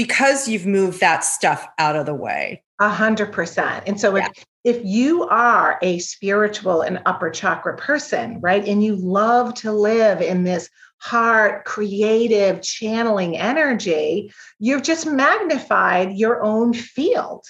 because 0.00 0.48
you've 0.48 0.64
moved 0.64 0.98
that 1.00 1.22
stuff 1.22 1.68
out 1.76 1.94
of 1.94 2.06
the 2.06 2.14
way. 2.14 2.62
A 2.78 2.88
hundred 2.88 3.34
percent. 3.34 3.84
And 3.86 4.00
so 4.00 4.16
yeah. 4.16 4.28
if, 4.64 4.76
if 4.78 4.82
you 4.82 5.24
are 5.24 5.78
a 5.82 5.98
spiritual 5.98 6.80
and 6.80 7.02
upper 7.04 7.28
chakra 7.28 7.76
person, 7.76 8.40
right, 8.40 8.66
and 8.66 8.82
you 8.82 8.96
love 8.96 9.52
to 9.56 9.72
live 9.72 10.22
in 10.22 10.44
this 10.44 10.70
heart, 11.02 11.66
creative, 11.66 12.62
channeling 12.62 13.36
energy, 13.36 14.32
you've 14.58 14.84
just 14.84 15.06
magnified 15.06 16.16
your 16.16 16.42
own 16.42 16.72
field, 16.72 17.44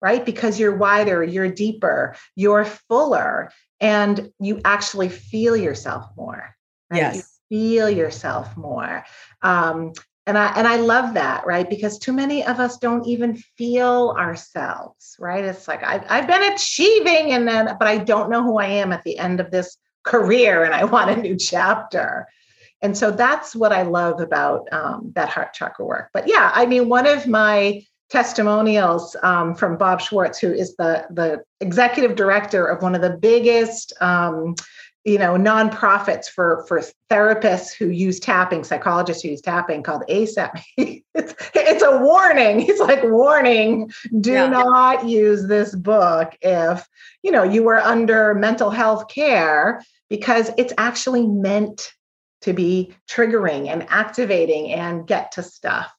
right? 0.00 0.24
Because 0.24 0.60
you're 0.60 0.76
wider, 0.76 1.24
you're 1.24 1.50
deeper, 1.50 2.14
you're 2.36 2.64
fuller, 2.64 3.50
and 3.80 4.30
you 4.38 4.60
actually 4.64 5.08
feel 5.08 5.56
yourself 5.56 6.06
more. 6.16 6.54
Right? 6.88 6.98
Yes. 6.98 7.16
You 7.16 7.22
feel 7.48 7.90
yourself 7.90 8.56
more. 8.56 9.04
Um, 9.42 9.92
and 10.26 10.36
i 10.36 10.52
and 10.56 10.66
i 10.66 10.76
love 10.76 11.14
that 11.14 11.46
right? 11.46 11.68
Because 11.70 11.98
too 11.98 12.12
many 12.12 12.44
of 12.44 12.60
us 12.60 12.78
don't 12.78 13.06
even 13.06 13.36
feel 13.36 14.14
ourselves 14.18 15.16
right? 15.18 15.44
It's 15.44 15.68
like 15.68 15.82
i've, 15.82 16.04
I've 16.08 16.26
been 16.26 16.52
achieving 16.52 17.32
and 17.32 17.46
then 17.46 17.76
but 17.78 17.88
i 17.88 17.98
don't 17.98 18.30
know 18.30 18.42
who 18.42 18.58
i 18.58 18.66
am 18.66 18.92
at 18.92 19.04
the 19.04 19.18
end 19.18 19.40
of 19.40 19.50
this 19.50 19.76
career 20.04 20.64
and 20.64 20.74
i 20.74 20.84
want 20.94 21.10
a 21.10 21.16
new 21.16 21.36
chapter. 21.36 22.26
And 22.82 22.96
so 22.96 23.10
that's 23.10 23.56
what 23.56 23.72
i 23.72 23.82
love 23.82 24.20
about 24.20 24.70
um, 24.72 25.12
that 25.14 25.28
heart 25.28 25.54
chakra 25.54 25.84
work. 25.84 26.10
But 26.12 26.28
yeah 26.28 26.50
i 26.54 26.66
mean 26.66 26.88
one 26.88 27.06
of 27.06 27.26
my 27.26 27.84
testimonials 28.08 29.16
um, 29.22 29.54
from 29.54 29.76
bob 29.76 30.00
Schwarz 30.00 30.38
who 30.38 30.52
is 30.52 30.76
the 30.76 31.06
the 31.10 31.42
executive 31.60 32.16
director 32.16 32.66
of 32.66 32.82
one 32.82 32.94
of 32.94 33.00
the 33.00 33.16
biggest 33.16 33.92
um, 34.00 34.54
you 35.06 35.18
know 35.18 35.34
nonprofits 35.34 36.26
for 36.26 36.64
for 36.66 36.82
therapists 37.08 37.72
who 37.72 37.88
use 37.88 38.18
tapping 38.18 38.64
psychologists 38.64 39.22
who 39.22 39.30
use 39.30 39.40
tapping 39.40 39.82
called 39.82 40.02
ACEP 40.10 40.60
it's, 40.76 41.34
it's 41.54 41.82
a 41.82 41.98
warning 41.98 42.58
he's 42.58 42.80
like 42.80 43.02
warning 43.04 43.90
do 44.20 44.32
yeah. 44.32 44.48
not 44.48 45.08
use 45.08 45.46
this 45.46 45.74
book 45.74 46.36
if 46.42 46.86
you 47.22 47.30
know 47.30 47.44
you 47.44 47.62
were 47.62 47.78
under 47.78 48.34
mental 48.34 48.70
health 48.70 49.08
care 49.08 49.82
because 50.10 50.50
it's 50.58 50.74
actually 50.76 51.26
meant 51.26 51.92
to 52.42 52.52
be 52.52 52.92
triggering 53.08 53.68
and 53.68 53.86
activating 53.88 54.72
and 54.72 55.06
get 55.06 55.32
to 55.32 55.42
stuff 55.42 55.90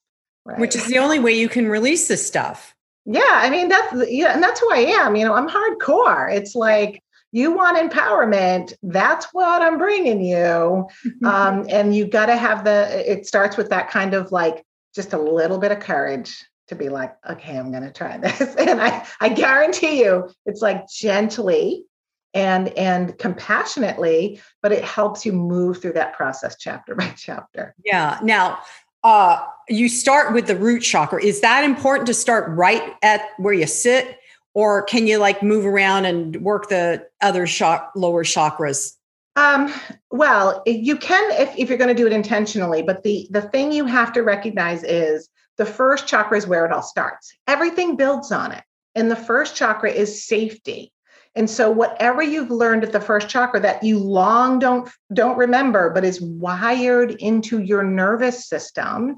right? 0.46 0.60
which 0.60 0.76
is 0.76 0.86
the 0.88 0.98
only 0.98 1.18
way 1.18 1.32
you 1.32 1.48
can 1.48 1.70
release 1.70 2.10
this 2.10 2.28
stuff 2.28 2.76
yeah 3.06 3.22
i 3.26 3.50
mean 3.50 3.70
that's 3.70 4.10
yeah 4.10 4.34
and 4.34 4.44
that's 4.44 4.60
who 4.60 4.70
i 4.74 4.80
am 4.80 5.16
you 5.16 5.24
know 5.24 5.34
i'm 5.34 5.48
hardcore 5.48 6.30
it's 6.30 6.56
like 6.56 7.02
you 7.32 7.52
want 7.52 7.78
empowerment 7.78 8.74
that's 8.84 9.28
what 9.34 9.62
i'm 9.62 9.78
bringing 9.78 10.24
you. 10.24 10.88
Um, 11.26 11.66
and 11.70 11.96
you 11.96 12.08
got 12.08 12.28
to 12.28 12.38
have 12.38 12.64
the 12.64 13.12
it 13.12 13.26
starts 13.26 13.58
with 13.58 13.70
that 13.70 13.90
kind 13.90 14.14
of 14.14 14.32
like 14.32 14.64
just 14.96 15.14
a 15.14 15.18
little 15.18 15.58
bit 15.58 15.72
of 15.72 15.80
courage 15.80 16.46
to 16.68 16.76
be 16.76 16.90
like 16.90 17.16
okay 17.30 17.58
i'm 17.58 17.72
going 17.72 17.84
to 17.84 17.92
try 17.92 18.18
this. 18.24 18.56
And 18.56 18.82
i 18.82 19.06
i 19.20 19.30
guarantee 19.30 20.04
you 20.04 20.30
it's 20.46 20.62
like 20.62 20.88
gently 20.90 21.86
and 22.34 22.70
and 22.78 23.18
compassionately 23.18 24.42
but 24.62 24.72
it 24.72 24.84
helps 24.84 25.26
you 25.26 25.34
move 25.34 25.82
through 25.82 25.94
that 25.94 26.14
process 26.14 26.56
chapter 26.60 26.96
by 27.02 27.14
chapter. 27.18 27.74
Yeah 27.84 28.20
now 28.22 28.60
uh 29.04 29.44
you 29.70 29.90
start 29.90 30.34
with 30.34 30.48
the 30.48 30.56
root 30.56 30.80
chakra. 30.82 31.22
Is 31.22 31.42
that 31.42 31.64
important 31.64 32.08
to 32.08 32.14
start 32.14 32.50
right 32.50 32.94
at 33.02 33.22
where 33.38 33.54
you 33.54 33.68
sit 33.68 34.17
or 34.58 34.82
can 34.82 35.06
you 35.06 35.20
like 35.20 35.44
move 35.44 35.68
around 35.68 36.06
and 36.06 36.36
work 36.38 36.68
the 36.68 37.06
other 37.22 37.46
shock, 37.46 37.92
lower 37.96 38.24
chakras? 38.24 38.94
Um, 39.36 39.72
well 40.10 40.64
you 40.66 40.98
can 40.98 41.32
if, 41.40 41.56
if 41.56 41.70
you're 41.70 41.78
going 41.78 41.96
to 41.96 42.02
do 42.02 42.08
it 42.08 42.12
intentionally 42.12 42.82
but 42.82 43.04
the 43.04 43.28
the 43.30 43.44
thing 43.44 43.72
you 43.72 43.86
have 43.86 44.12
to 44.14 44.24
recognize 44.24 44.84
is 44.84 45.30
the 45.58 45.66
first 45.66 46.08
chakra 46.08 46.40
is 46.40 46.48
where 46.48 46.66
it 46.66 46.72
all 46.72 46.82
starts. 46.82 47.32
Everything 47.46 47.98
builds 47.98 48.32
on 48.32 48.52
it 48.52 48.64
and 48.96 49.12
the 49.12 49.16
first 49.16 49.56
chakra 49.56 49.92
is 49.92 50.26
safety. 50.26 50.92
And 51.36 51.48
so 51.48 51.70
whatever 51.70 52.24
you've 52.24 52.50
learned 52.50 52.84
at 52.84 52.92
the 52.92 53.00
first 53.00 53.30
chakra 53.30 53.60
that 53.60 53.84
you 53.84 54.00
long 54.00 54.58
don't 54.58 54.90
don't 55.14 55.38
remember 55.38 55.92
but 55.92 56.04
is 56.04 56.20
wired 56.20 57.12
into 57.12 57.62
your 57.62 57.84
nervous 57.84 58.50
system 58.50 59.18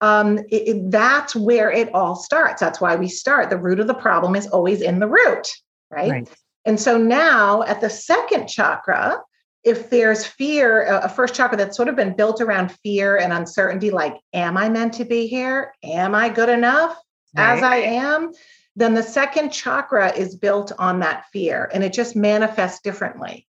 um, 0.00 0.38
it, 0.38 0.68
it, 0.68 0.90
that's 0.90 1.34
where 1.34 1.70
it 1.70 1.94
all 1.94 2.16
starts. 2.16 2.60
That's 2.60 2.80
why 2.80 2.96
we 2.96 3.08
start. 3.08 3.50
The 3.50 3.58
root 3.58 3.80
of 3.80 3.86
the 3.86 3.94
problem 3.94 4.36
is 4.36 4.46
always 4.46 4.82
in 4.82 4.98
the 4.98 5.08
root, 5.08 5.48
right? 5.90 6.10
right. 6.10 6.28
And 6.64 6.80
so 6.80 6.98
now 6.98 7.62
at 7.62 7.80
the 7.80 7.90
second 7.90 8.48
chakra, 8.48 9.20
if 9.64 9.88
there's 9.88 10.26
fear, 10.26 10.82
a 10.82 11.08
first 11.08 11.34
chakra 11.34 11.56
that's 11.56 11.76
sort 11.76 11.88
of 11.88 11.96
been 11.96 12.14
built 12.14 12.40
around 12.40 12.72
fear 12.82 13.16
and 13.16 13.32
uncertainty, 13.32 13.90
like, 13.90 14.14
am 14.34 14.58
I 14.58 14.68
meant 14.68 14.94
to 14.94 15.04
be 15.04 15.26
here? 15.26 15.72
Am 15.82 16.14
I 16.14 16.28
good 16.28 16.50
enough 16.50 16.96
right. 17.34 17.56
as 17.56 17.62
I 17.62 17.76
am? 17.76 18.32
Then 18.76 18.94
the 18.94 19.02
second 19.02 19.50
chakra 19.50 20.12
is 20.12 20.36
built 20.36 20.72
on 20.78 21.00
that 21.00 21.26
fear 21.32 21.70
and 21.72 21.82
it 21.82 21.92
just 21.92 22.14
manifests 22.14 22.80
differently. 22.82 23.46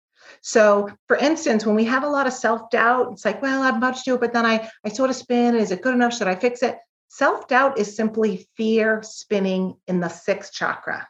So, 0.46 0.90
for 1.08 1.16
instance, 1.16 1.66
when 1.66 1.76
we 1.76 1.86
have 1.86 2.04
a 2.04 2.10
lot 2.10 2.28
of 2.28 2.34
self 2.34 2.70
doubt, 2.70 3.14
it's 3.14 3.24
like, 3.24 3.42
well, 3.42 3.64
I'm 3.64 3.78
about 3.78 3.96
to 3.96 4.02
do 4.04 4.16
it, 4.16 4.20
but 4.20 4.34
then 4.34 4.46
I, 4.46 4.70
I 4.86 4.90
sort 4.90 5.10
of 5.10 5.16
spin. 5.16 5.56
Is 5.56 5.72
it 5.72 5.82
good 5.82 5.96
enough? 5.96 6.14
Should 6.14 6.28
I 6.28 6.36
fix 6.36 6.62
it? 6.62 6.78
Self 7.08 7.48
doubt 7.48 7.80
is 7.80 7.96
simply 7.96 8.46
fear 8.58 9.02
spinning 9.04 9.76
in 9.88 10.02
the 10.02 10.10
sixth 10.10 10.52
chakra. 10.52 11.08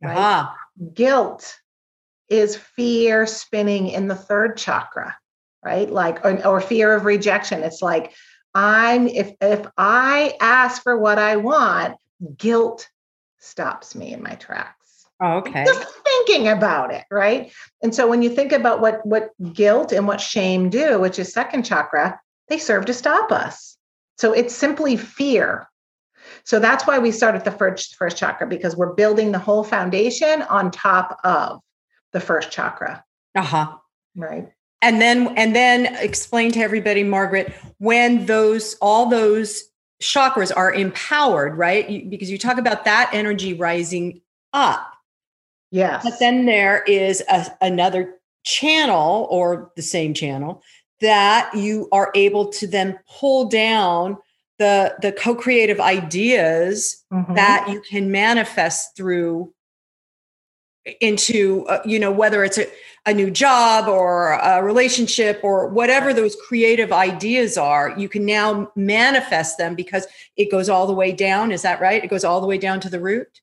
Right? 0.00 0.16
Uh-huh. 0.16 0.50
Guilt 0.94 1.58
is 2.28 2.54
fear 2.54 3.26
spinning 3.26 3.88
in 3.88 4.06
the 4.06 4.14
third 4.14 4.56
chakra, 4.56 5.16
right? 5.64 5.90
Like, 5.90 6.24
or, 6.24 6.46
or 6.46 6.60
fear 6.60 6.94
of 6.94 7.06
rejection. 7.06 7.64
It's 7.64 7.82
like, 7.82 8.14
I'm, 8.54 9.08
if, 9.08 9.32
if 9.40 9.66
I 9.76 10.36
ask 10.40 10.82
for 10.84 10.96
what 10.96 11.18
I 11.18 11.36
want, 11.36 11.96
guilt 12.36 12.88
stops 13.40 13.96
me 13.96 14.12
in 14.12 14.22
my 14.22 14.36
tracks. 14.36 14.85
Oh, 15.20 15.38
okay. 15.38 15.64
Just 15.64 15.86
thinking 16.04 16.48
about 16.48 16.92
it, 16.92 17.04
right? 17.10 17.52
And 17.82 17.94
so 17.94 18.06
when 18.06 18.22
you 18.22 18.28
think 18.28 18.52
about 18.52 18.80
what 18.80 19.04
what 19.06 19.30
guilt 19.52 19.92
and 19.92 20.06
what 20.06 20.20
shame 20.20 20.68
do, 20.68 20.98
which 20.98 21.18
is 21.18 21.32
second 21.32 21.64
chakra, 21.64 22.20
they 22.48 22.58
serve 22.58 22.84
to 22.86 22.94
stop 22.94 23.32
us. 23.32 23.76
So 24.18 24.32
it's 24.32 24.54
simply 24.54 24.96
fear. 24.96 25.68
So 26.44 26.58
that's 26.58 26.86
why 26.86 26.98
we 26.98 27.12
start 27.12 27.34
at 27.34 27.44
the 27.44 27.50
first 27.50 27.96
first 27.96 28.18
chakra 28.18 28.46
because 28.46 28.76
we're 28.76 28.92
building 28.92 29.32
the 29.32 29.38
whole 29.38 29.64
foundation 29.64 30.42
on 30.42 30.70
top 30.70 31.18
of 31.24 31.60
the 32.12 32.20
first 32.20 32.50
chakra. 32.50 33.02
Uh-huh. 33.34 33.74
Right. 34.14 34.52
And 34.82 35.00
then 35.00 35.28
and 35.38 35.56
then 35.56 35.86
explain 35.96 36.52
to 36.52 36.60
everybody 36.60 37.02
Margaret 37.02 37.54
when 37.78 38.26
those 38.26 38.76
all 38.82 39.06
those 39.06 39.62
chakras 40.02 40.52
are 40.54 40.72
empowered, 40.72 41.56
right? 41.56 41.88
You, 41.88 42.04
because 42.10 42.30
you 42.30 42.36
talk 42.36 42.58
about 42.58 42.84
that 42.84 43.10
energy 43.14 43.54
rising 43.54 44.20
up 44.52 44.95
Yes. 45.70 46.04
But 46.04 46.18
then 46.18 46.46
there 46.46 46.82
is 46.84 47.22
a, 47.28 47.46
another 47.60 48.14
channel 48.44 49.26
or 49.30 49.72
the 49.76 49.82
same 49.82 50.14
channel 50.14 50.62
that 51.00 51.50
you 51.54 51.88
are 51.92 52.10
able 52.14 52.48
to 52.48 52.66
then 52.66 52.98
pull 53.08 53.48
down 53.48 54.16
the 54.58 54.94
the 55.02 55.12
co-creative 55.12 55.80
ideas 55.80 57.04
mm-hmm. 57.12 57.34
that 57.34 57.68
you 57.68 57.82
can 57.82 58.10
manifest 58.10 58.96
through 58.96 59.52
into 61.00 61.66
uh, 61.68 61.80
you 61.84 61.98
know 61.98 62.12
whether 62.12 62.44
it's 62.44 62.58
a, 62.58 62.66
a 63.04 63.12
new 63.12 63.30
job 63.30 63.88
or 63.88 64.32
a 64.32 64.62
relationship 64.62 65.40
or 65.42 65.68
whatever 65.68 66.14
those 66.14 66.36
creative 66.48 66.92
ideas 66.92 67.58
are 67.58 67.94
you 67.98 68.08
can 68.08 68.24
now 68.24 68.70
manifest 68.76 69.58
them 69.58 69.74
because 69.74 70.06
it 70.36 70.50
goes 70.50 70.68
all 70.68 70.86
the 70.86 70.92
way 70.92 71.12
down 71.12 71.50
is 71.50 71.62
that 71.62 71.80
right 71.80 72.04
it 72.04 72.08
goes 72.08 72.24
all 72.24 72.40
the 72.40 72.46
way 72.46 72.56
down 72.56 72.80
to 72.80 72.88
the 72.88 73.00
root 73.00 73.40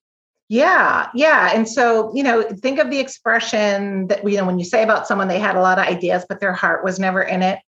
yeah, 0.50 1.08
yeah. 1.14 1.52
And 1.54 1.68
so, 1.68 2.14
you 2.14 2.24
know, 2.24 2.44
think 2.44 2.80
of 2.80 2.90
the 2.90 3.00
expression 3.00 4.08
that, 4.08 4.30
you 4.30 4.38
know, 4.38 4.46
when 4.46 4.60
you 4.60 4.66
say 4.66 4.84
about 4.84 5.08
someone, 5.08 5.28
they 5.28 5.40
had 5.40 5.56
a 5.56 5.62
lot 5.62 5.80
of 5.80 5.86
ideas, 5.86 6.26
but 6.28 6.40
their 6.40 6.54
heart 6.54 6.84
was 6.84 7.00
never 7.00 7.22
in 7.22 7.42
it, 7.42 7.60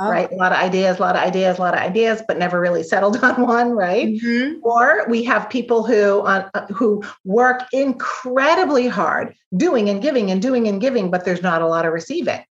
oh. 0.00 0.10
right? 0.10 0.30
A 0.30 0.34
lot 0.34 0.52
of 0.52 0.58
ideas, 0.58 0.98
a 0.98 1.00
lot 1.00 1.16
of 1.16 1.22
ideas, 1.22 1.58
a 1.58 1.60
lot 1.60 1.74
of 1.74 1.80
ideas, 1.80 2.22
but 2.26 2.36
never 2.36 2.60
really 2.60 2.82
settled 2.82 3.16
on 3.22 3.42
one, 3.46 3.70
right? 3.70 4.08
Mm-hmm. 4.08 4.58
Or 4.62 5.06
we 5.08 5.22
have 5.24 5.48
people 5.48 5.84
who, 5.84 6.20
uh, 6.20 6.48
uh, 6.54 6.66
who 6.66 7.02
work 7.24 7.62
incredibly 7.72 8.88
hard 8.88 9.34
doing 9.56 9.88
and 9.88 10.02
giving 10.02 10.30
and 10.30 10.42
doing 10.42 10.66
and 10.66 10.80
giving, 10.80 11.10
but 11.10 11.24
there's 11.24 11.42
not 11.42 11.62
a 11.62 11.66
lot 11.68 11.86
of 11.86 11.92
receiving, 11.92 12.44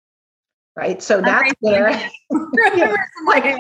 right? 0.78 1.04
So 1.04 1.22
that's 1.22 1.54
where, 1.60 1.90
yeah, 2.76 2.96
like, 3.28 3.58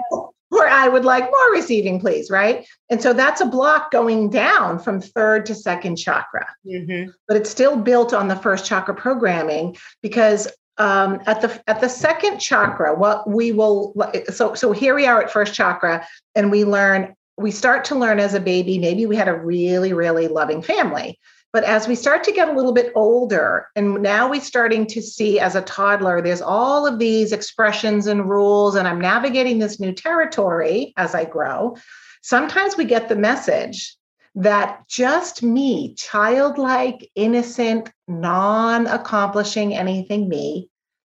or 0.57 0.67
I 0.67 0.87
would 0.87 1.05
like 1.05 1.23
more 1.23 1.51
receiving, 1.51 1.99
please, 1.99 2.29
right? 2.29 2.65
And 2.89 3.01
so 3.01 3.13
that's 3.13 3.41
a 3.41 3.45
block 3.45 3.91
going 3.91 4.29
down 4.29 4.79
from 4.79 5.01
third 5.01 5.45
to 5.47 5.55
second 5.55 5.97
chakra. 5.97 6.47
Mm-hmm. 6.65 7.11
But 7.27 7.37
it's 7.37 7.49
still 7.49 7.77
built 7.77 8.13
on 8.13 8.27
the 8.27 8.35
first 8.35 8.65
chakra 8.65 8.95
programming 8.95 9.75
because 10.01 10.47
um, 10.77 11.21
at 11.27 11.41
the 11.41 11.61
at 11.67 11.81
the 11.81 11.89
second 11.89 12.39
chakra, 12.39 12.95
what 12.95 13.29
we 13.29 13.51
will 13.51 13.93
so 14.33 14.55
so 14.55 14.71
here 14.71 14.95
we 14.95 15.05
are 15.05 15.21
at 15.21 15.31
first 15.31 15.53
chakra, 15.53 16.07
and 16.35 16.49
we 16.49 16.65
learn 16.65 17.15
we 17.37 17.51
start 17.51 17.85
to 17.85 17.95
learn 17.95 18.19
as 18.19 18.33
a 18.33 18.39
baby. 18.39 18.79
Maybe 18.79 19.05
we 19.05 19.15
had 19.15 19.27
a 19.27 19.35
really 19.35 19.93
really 19.93 20.27
loving 20.27 20.61
family, 20.61 21.19
but 21.53 21.63
as 21.63 21.87
we 21.87 21.93
start 21.93 22.23
to 22.23 22.31
get 22.31 22.49
a 22.49 22.53
little 22.53 22.73
bit 22.73 22.91
older, 22.95 23.67
and 23.75 24.01
now 24.01 24.27
we're 24.27 24.41
starting 24.41 24.87
to 24.87 25.03
see 25.03 25.39
as 25.39 25.53
a 25.55 25.61
toddler, 25.61 26.19
there's 26.19 26.41
all 26.41 26.87
of 26.87 26.97
these 26.97 27.31
expressions 27.31 28.07
and 28.07 28.27
rules, 28.27 28.75
and 28.75 28.87
I'm 28.87 28.99
navigating 28.99 29.59
this 29.59 29.79
new 29.79 29.91
territory 29.91 30.93
as 30.97 31.13
I 31.13 31.25
grow. 31.25 31.77
Sometimes 32.23 32.75
we 32.75 32.85
get 32.85 33.07
the 33.07 33.15
message 33.15 33.95
that 34.33 34.87
just 34.89 35.43
me, 35.43 35.93
childlike, 35.93 37.07
innocent, 37.13 37.91
non 38.07 38.87
accomplishing 38.87 39.75
anything 39.75 40.27
me, 40.27 40.69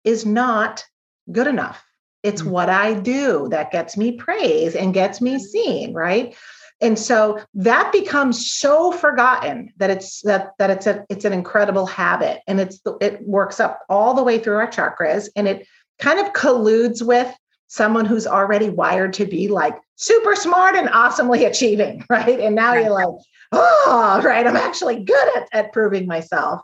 is 0.06 0.26
not 0.26 0.86
good 1.34 1.48
enough. 1.48 1.84
It's 2.24 2.42
mm-hmm. 2.42 2.52
what 2.52 2.70
I 2.70 2.94
do 2.94 3.50
that 3.50 3.72
gets 3.72 3.98
me 3.98 4.14
praise 4.14 4.74
and 4.74 4.94
gets 4.94 5.20
me 5.20 5.38
seen, 5.38 5.94
right? 5.94 6.34
And 6.82 6.98
so 6.98 7.42
that 7.56 7.92
becomes 7.92 8.52
so 8.52 8.92
forgotten 8.92 9.74
that 9.78 9.90
it's 9.90 10.22
that 10.22 10.54
that 10.60 10.70
it's 10.70 10.88
a 10.88 11.06
it's 11.10 11.26
an 11.26 11.34
incredible 11.34 11.86
habit. 11.86 12.42
And 12.48 12.60
it's 12.60 12.80
it 13.02 13.22
works 13.28 13.60
up 13.60 13.82
all 13.90 14.14
the 14.14 14.24
way 14.24 14.40
through 14.40 14.56
our 14.56 14.70
chakras 14.70 15.30
and 15.36 15.48
it 15.48 15.68
kind 16.00 16.20
of 16.20 16.34
colludes 16.34 17.04
with 17.04 17.34
someone 17.68 18.06
who's 18.06 18.26
already 18.26 18.70
wired 18.70 19.14
to 19.14 19.26
be 19.26 19.48
like 19.48 19.76
super 19.96 20.36
smart 20.36 20.76
and 20.76 20.90
awesomely 20.90 21.44
achieving 21.44 22.06
right? 22.10 22.40
And 22.40 22.56
now 22.56 22.72
right. 22.74 22.86
you're 22.86 22.94
like 22.94 23.08
oh 23.52 24.22
right? 24.24 24.48
I'm 24.48 24.56
actually 24.56 25.04
good 25.04 25.38
at, 25.38 25.50
at 25.52 25.74
proving 25.74 26.08
myself. 26.08 26.62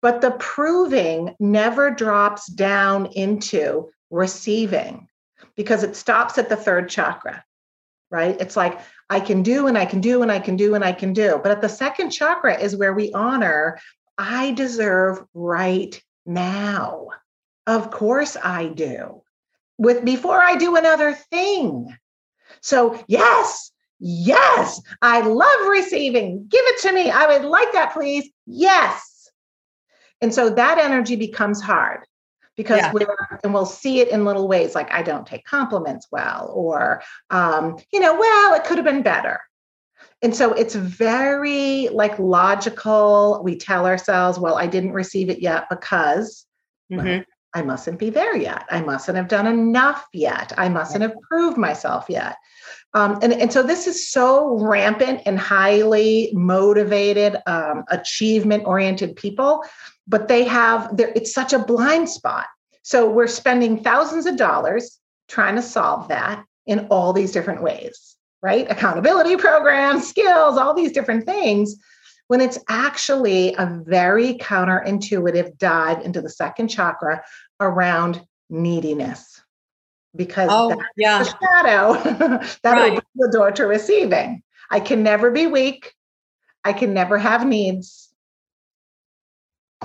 But 0.00 0.20
the 0.20 0.30
proving 0.32 1.34
never 1.40 1.90
drops 1.90 2.46
down 2.46 3.06
into 3.06 3.90
receiving 4.10 5.08
because 5.56 5.82
it 5.82 5.96
stops 5.96 6.38
at 6.38 6.48
the 6.48 6.54
third 6.54 6.88
chakra 6.88 7.42
right 8.10 8.40
it's 8.40 8.56
like 8.56 8.80
I 9.10 9.20
can 9.20 9.42
do 9.42 9.66
and 9.66 9.78
I 9.78 9.86
can 9.86 10.00
do 10.00 10.22
and 10.22 10.30
I 10.30 10.38
can 10.38 10.56
do 10.56 10.74
and 10.74 10.84
I 10.84 10.92
can 10.92 11.12
do. 11.12 11.40
But 11.42 11.52
at 11.52 11.60
the 11.60 11.68
second 11.68 12.10
chakra 12.10 12.58
is 12.58 12.76
where 12.76 12.92
we 12.92 13.12
honor, 13.12 13.78
I 14.18 14.52
deserve 14.52 15.24
right 15.32 16.00
now. 16.26 17.08
Of 17.66 17.90
course 17.90 18.36
I 18.42 18.68
do. 18.68 19.22
With 19.78 20.04
before 20.04 20.40
I 20.40 20.56
do 20.56 20.76
another 20.76 21.14
thing. 21.14 21.96
So, 22.60 23.02
yes, 23.06 23.70
yes, 24.00 24.80
I 25.00 25.20
love 25.20 25.68
receiving. 25.68 26.46
Give 26.48 26.64
it 26.64 26.82
to 26.82 26.92
me. 26.92 27.10
I 27.10 27.26
would 27.26 27.48
like 27.48 27.72
that, 27.72 27.92
please. 27.92 28.28
Yes. 28.46 29.30
And 30.20 30.34
so 30.34 30.50
that 30.50 30.78
energy 30.78 31.16
becomes 31.16 31.60
hard 31.60 32.04
because 32.58 32.78
yeah. 32.78 32.92
we're 32.92 33.38
and 33.42 33.54
we'll 33.54 33.64
see 33.64 34.00
it 34.00 34.08
in 34.08 34.26
little 34.26 34.46
ways 34.46 34.74
like 34.74 34.90
i 34.92 35.00
don't 35.00 35.26
take 35.26 35.44
compliments 35.46 36.08
well 36.10 36.50
or 36.54 37.00
um, 37.30 37.78
you 37.90 38.00
know 38.00 38.18
well 38.18 38.54
it 38.54 38.64
could 38.64 38.76
have 38.76 38.84
been 38.84 39.00
better 39.00 39.40
and 40.20 40.34
so 40.34 40.52
it's 40.52 40.74
very 40.74 41.88
like 41.92 42.18
logical 42.18 43.40
we 43.42 43.56
tell 43.56 43.86
ourselves 43.86 44.38
well 44.38 44.56
i 44.56 44.66
didn't 44.66 44.92
receive 44.92 45.30
it 45.30 45.38
yet 45.38 45.64
because 45.70 46.44
mm-hmm. 46.92 47.06
well, 47.06 47.22
i 47.58 47.62
mustn't 47.62 47.98
be 47.98 48.10
there 48.10 48.36
yet. 48.36 48.64
I 48.70 48.80
mustn't 48.80 49.16
have 49.16 49.28
done 49.28 49.46
enough 49.46 50.06
yet. 50.12 50.52
I 50.56 50.68
mustn't 50.68 51.02
have 51.02 51.14
proved 51.28 51.58
myself 51.58 52.06
yet. 52.08 52.36
Um, 52.94 53.18
and, 53.20 53.32
and 53.32 53.52
so 53.52 53.62
this 53.62 53.86
is 53.86 54.10
so 54.10 54.58
rampant 54.58 55.22
and 55.26 55.38
highly 55.38 56.30
motivated 56.32 57.36
um, 57.46 57.84
achievement 57.88 58.64
oriented 58.66 59.16
people 59.16 59.64
but 60.06 60.28
they 60.28 60.44
have 60.44 60.90
it's 60.98 61.34
such 61.34 61.52
a 61.52 61.58
blind 61.58 62.08
spot. 62.08 62.46
So 62.82 63.10
we're 63.10 63.26
spending 63.26 63.82
thousands 63.82 64.24
of 64.24 64.36
dollars 64.38 64.98
trying 65.28 65.56
to 65.56 65.62
solve 65.62 66.08
that 66.08 66.44
in 66.66 66.86
all 66.88 67.12
these 67.12 67.32
different 67.32 67.62
ways 67.62 68.16
right? 68.42 68.70
Accountability 68.70 69.36
programs 69.36 70.08
skills 70.08 70.56
all 70.56 70.74
these 70.74 70.92
different 70.92 71.26
things 71.26 71.76
when 72.28 72.40
it's 72.40 72.58
actually 72.68 73.54
a 73.54 73.82
very 73.84 74.34
counterintuitive 74.34 75.56
dive 75.58 76.00
into 76.02 76.20
the 76.20 76.30
second 76.30 76.68
chakra 76.68 77.22
around 77.60 78.20
neediness 78.50 79.42
because 80.16 80.48
oh, 80.50 80.80
yeah. 80.96 81.22
the 81.22 81.24
shadow 81.24 81.92
that 82.62 82.72
right. 82.72 82.92
opens 82.92 83.04
the 83.16 83.30
door 83.30 83.50
to 83.52 83.64
receiving 83.64 84.42
i 84.70 84.80
can 84.80 85.02
never 85.02 85.30
be 85.30 85.46
weak 85.46 85.92
i 86.64 86.72
can 86.72 86.94
never 86.94 87.18
have 87.18 87.46
needs 87.46 88.08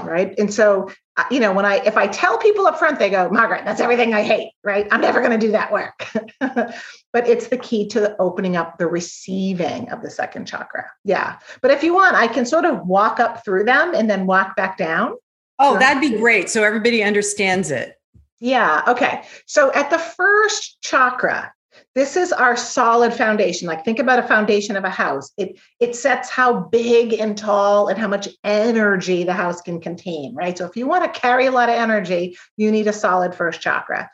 right? 0.01 0.33
And 0.38 0.53
so, 0.53 0.89
uh, 1.17 1.23
you 1.29 1.39
know, 1.39 1.53
when 1.53 1.65
I 1.65 1.75
if 1.86 1.97
I 1.97 2.07
tell 2.07 2.38
people 2.38 2.65
up 2.65 2.79
front, 2.79 2.99
they 2.99 3.09
go, 3.09 3.29
Margaret, 3.29 3.63
that's 3.65 3.79
everything 3.79 4.13
I 4.13 4.23
hate, 4.23 4.51
right? 4.63 4.88
I'm 4.91 5.01
never 5.01 5.19
going 5.19 5.38
to 5.38 5.45
do 5.45 5.51
that 5.51 5.71
work. 5.71 6.07
but 6.39 7.27
it's 7.27 7.47
the 7.47 7.57
key 7.57 7.88
to 7.89 8.15
opening 8.17 8.55
up 8.55 8.77
the 8.77 8.88
receiving 8.88 9.89
of 9.91 10.01
the 10.01 10.09
second 10.09 10.45
chakra. 10.47 10.89
Yeah. 11.03 11.38
But 11.62 11.71
if 11.71 11.83
you 11.83 11.93
want, 11.93 12.15
I 12.15 12.27
can 12.27 12.45
sort 12.45 12.65
of 12.65 12.86
walk 12.88 13.19
up 13.19 13.45
through 13.45 13.65
them 13.65 13.93
and 13.93 14.09
then 14.09 14.25
walk 14.25 14.55
back 14.55 14.77
down. 14.77 15.13
Oh, 15.59 15.77
that'd 15.77 16.01
be 16.01 16.17
great. 16.17 16.49
So 16.49 16.63
everybody 16.63 17.03
understands 17.03 17.71
it. 17.71 17.99
Yeah. 18.39 18.83
Okay. 18.87 19.23
So 19.45 19.71
at 19.73 19.89
the 19.89 19.99
first 19.99 20.81
chakra, 20.81 21.53
this 21.95 22.17
is 22.17 22.31
our 22.33 22.55
solid 22.55 23.13
foundation 23.13 23.67
like 23.67 23.85
think 23.85 23.99
about 23.99 24.19
a 24.19 24.27
foundation 24.27 24.75
of 24.75 24.83
a 24.83 24.89
house 24.89 25.31
it 25.37 25.59
it 25.79 25.95
sets 25.95 26.29
how 26.29 26.59
big 26.59 27.13
and 27.13 27.37
tall 27.37 27.87
and 27.87 27.99
how 27.99 28.07
much 28.07 28.27
energy 28.43 29.23
the 29.23 29.33
house 29.33 29.61
can 29.61 29.79
contain 29.79 30.33
right 30.35 30.57
so 30.57 30.65
if 30.65 30.75
you 30.75 30.87
want 30.87 31.03
to 31.03 31.19
carry 31.19 31.45
a 31.45 31.51
lot 31.51 31.69
of 31.69 31.75
energy 31.75 32.37
you 32.57 32.71
need 32.71 32.87
a 32.87 32.93
solid 32.93 33.33
first 33.33 33.61
chakra 33.61 34.09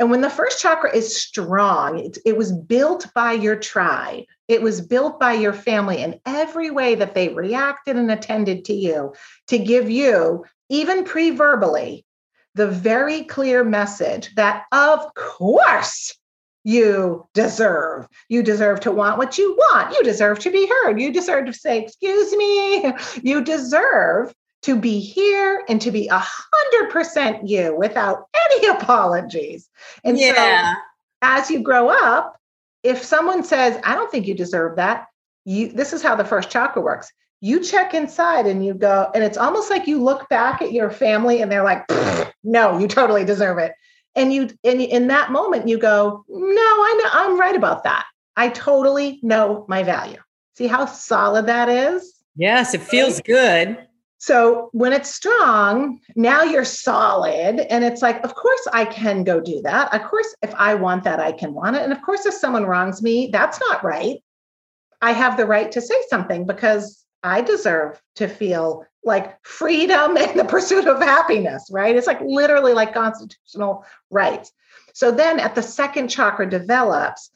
and 0.00 0.10
when 0.10 0.22
the 0.22 0.30
first 0.30 0.60
chakra 0.60 0.94
is 0.94 1.16
strong 1.16 1.98
it, 1.98 2.18
it 2.24 2.36
was 2.36 2.52
built 2.52 3.06
by 3.14 3.32
your 3.32 3.56
tribe 3.56 4.24
it 4.48 4.62
was 4.62 4.80
built 4.80 5.18
by 5.18 5.32
your 5.32 5.52
family 5.52 6.02
in 6.02 6.20
every 6.26 6.70
way 6.70 6.94
that 6.94 7.14
they 7.14 7.28
reacted 7.28 7.96
and 7.96 8.10
attended 8.10 8.64
to 8.64 8.74
you 8.74 9.12
to 9.48 9.58
give 9.58 9.88
you 9.88 10.44
even 10.68 11.04
pre-verbally 11.04 12.04
the 12.54 12.68
very 12.68 13.24
clear 13.24 13.64
message 13.64 14.34
that 14.36 14.64
of 14.72 15.12
course 15.14 16.16
you 16.64 17.26
deserve. 17.34 18.08
You 18.28 18.42
deserve 18.42 18.80
to 18.80 18.90
want 18.90 19.18
what 19.18 19.36
you 19.36 19.54
want. 19.54 19.94
You 19.94 20.02
deserve 20.02 20.38
to 20.40 20.50
be 20.50 20.66
heard. 20.66 20.98
You 20.98 21.12
deserve 21.12 21.46
to 21.46 21.52
say, 21.52 21.82
Excuse 21.82 22.34
me. 22.34 22.92
You 23.22 23.44
deserve 23.44 24.34
to 24.62 24.74
be 24.74 24.98
here 24.98 25.62
and 25.68 25.80
to 25.82 25.90
be 25.90 26.08
a 26.08 26.24
hundred 26.24 26.90
percent 26.90 27.46
you 27.46 27.76
without 27.76 28.24
any 28.34 28.66
apologies. 28.78 29.68
And 30.04 30.18
yeah. 30.18 30.74
so 30.74 30.80
as 31.20 31.50
you 31.50 31.60
grow 31.60 31.90
up, 31.90 32.38
if 32.82 33.02
someone 33.04 33.44
says, 33.44 33.78
I 33.84 33.94
don't 33.94 34.10
think 34.10 34.26
you 34.26 34.34
deserve 34.34 34.76
that, 34.76 35.06
you 35.44 35.68
this 35.68 35.92
is 35.92 36.02
how 36.02 36.14
the 36.14 36.24
first 36.24 36.50
chakra 36.50 36.80
works. 36.80 37.12
You 37.44 37.60
check 37.60 37.92
inside 37.92 38.46
and 38.46 38.64
you 38.64 38.72
go, 38.72 39.10
and 39.14 39.22
it's 39.22 39.36
almost 39.36 39.68
like 39.68 39.86
you 39.86 40.02
look 40.02 40.30
back 40.30 40.62
at 40.62 40.72
your 40.72 40.90
family 40.90 41.42
and 41.42 41.52
they're 41.52 41.62
like, 41.62 41.84
no, 42.42 42.78
you 42.78 42.88
totally 42.88 43.22
deserve 43.22 43.58
it. 43.58 43.74
And 44.16 44.32
you 44.32 44.48
and 44.64 44.80
in 44.80 45.08
that 45.08 45.30
moment 45.30 45.68
you 45.68 45.76
go 45.76 46.24
no 46.28 46.62
i 46.62 47.00
know 47.02 47.10
i'm 47.12 47.38
right 47.38 47.54
about 47.54 47.84
that. 47.84 48.06
I 48.34 48.48
totally 48.48 49.20
know 49.22 49.66
my 49.68 49.82
value. 49.82 50.16
See 50.54 50.68
how 50.68 50.86
solid 50.86 51.44
that 51.46 51.68
is? 51.68 52.14
Yes 52.34 52.72
it 52.72 52.80
feels 52.80 53.20
good. 53.20 53.76
So 54.16 54.70
when 54.72 54.94
it's 54.94 55.14
strong 55.14 56.00
now 56.16 56.44
you're 56.44 56.64
solid 56.64 57.60
and 57.70 57.84
it's 57.84 58.00
like 58.00 58.24
of 58.24 58.34
course 58.34 58.68
i 58.72 58.86
can 58.86 59.22
go 59.22 59.38
do 59.38 59.60
that. 59.64 59.92
Of 59.92 60.02
course 60.04 60.34
if 60.40 60.54
i 60.54 60.74
want 60.74 61.04
that 61.04 61.20
i 61.20 61.32
can 61.32 61.52
want 61.52 61.76
it. 61.76 61.82
And 61.82 61.92
of 61.92 62.00
course 62.00 62.24
if 62.24 62.32
someone 62.32 62.64
wrongs 62.64 63.02
me 63.02 63.28
that's 63.30 63.60
not 63.60 63.84
right. 63.84 64.22
I 65.02 65.12
have 65.12 65.36
the 65.36 65.44
right 65.44 65.70
to 65.72 65.82
say 65.82 66.00
something 66.08 66.46
because 66.46 67.03
i 67.24 67.40
deserve 67.40 68.00
to 68.14 68.28
feel 68.28 68.86
like 69.04 69.44
freedom 69.44 70.16
and 70.16 70.38
the 70.38 70.44
pursuit 70.44 70.86
of 70.86 71.00
happiness, 71.00 71.68
right? 71.70 71.96
It's 71.96 72.06
like 72.06 72.20
literally 72.20 72.72
like 72.72 72.94
constitutional 72.94 73.84
rights. 74.10 74.52
So 74.92 75.10
then 75.10 75.40
at 75.40 75.54
the 75.54 75.62
second 75.62 76.08
chakra 76.08 76.48
develops, 76.48 77.30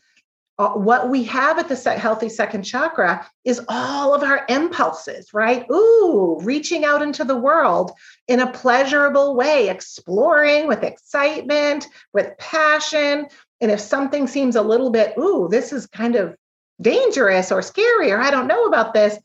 uh, 0.61 0.71
what 0.71 1.09
we 1.09 1.23
have 1.23 1.59
at 1.59 1.69
the 1.69 1.91
healthy 1.93 2.29
second 2.29 2.65
chakra 2.65 3.25
is 3.45 3.61
all 3.69 4.13
of 4.13 4.25
our 4.25 4.45
impulses, 4.49 5.33
right? 5.33 5.65
Ooh, 5.71 6.41
reaching 6.43 6.85
out 6.85 7.01
into 7.01 7.25
the 7.25 7.37
world 7.37 7.93
in 8.27 8.41
a 8.41 8.51
pleasurable 8.51 9.37
way, 9.37 9.69
exploring 9.69 10.67
with 10.67 10.83
excitement, 10.83 11.87
with 12.13 12.37
passion. 12.39 13.27
And 13.61 13.71
if 13.71 13.79
something 13.79 14.27
seems 14.27 14.57
a 14.57 14.63
little 14.63 14.91
bit, 14.91 15.15
ooh, 15.17 15.49
this 15.49 15.73
is 15.73 15.87
kind 15.87 16.17
of 16.17 16.37
dangerous 16.81 17.53
or 17.53 17.63
scary, 17.63 18.11
or 18.11 18.21
I 18.21 18.31
don't 18.31 18.49
know 18.49 18.67
about 18.67 18.95
this, 18.95 19.17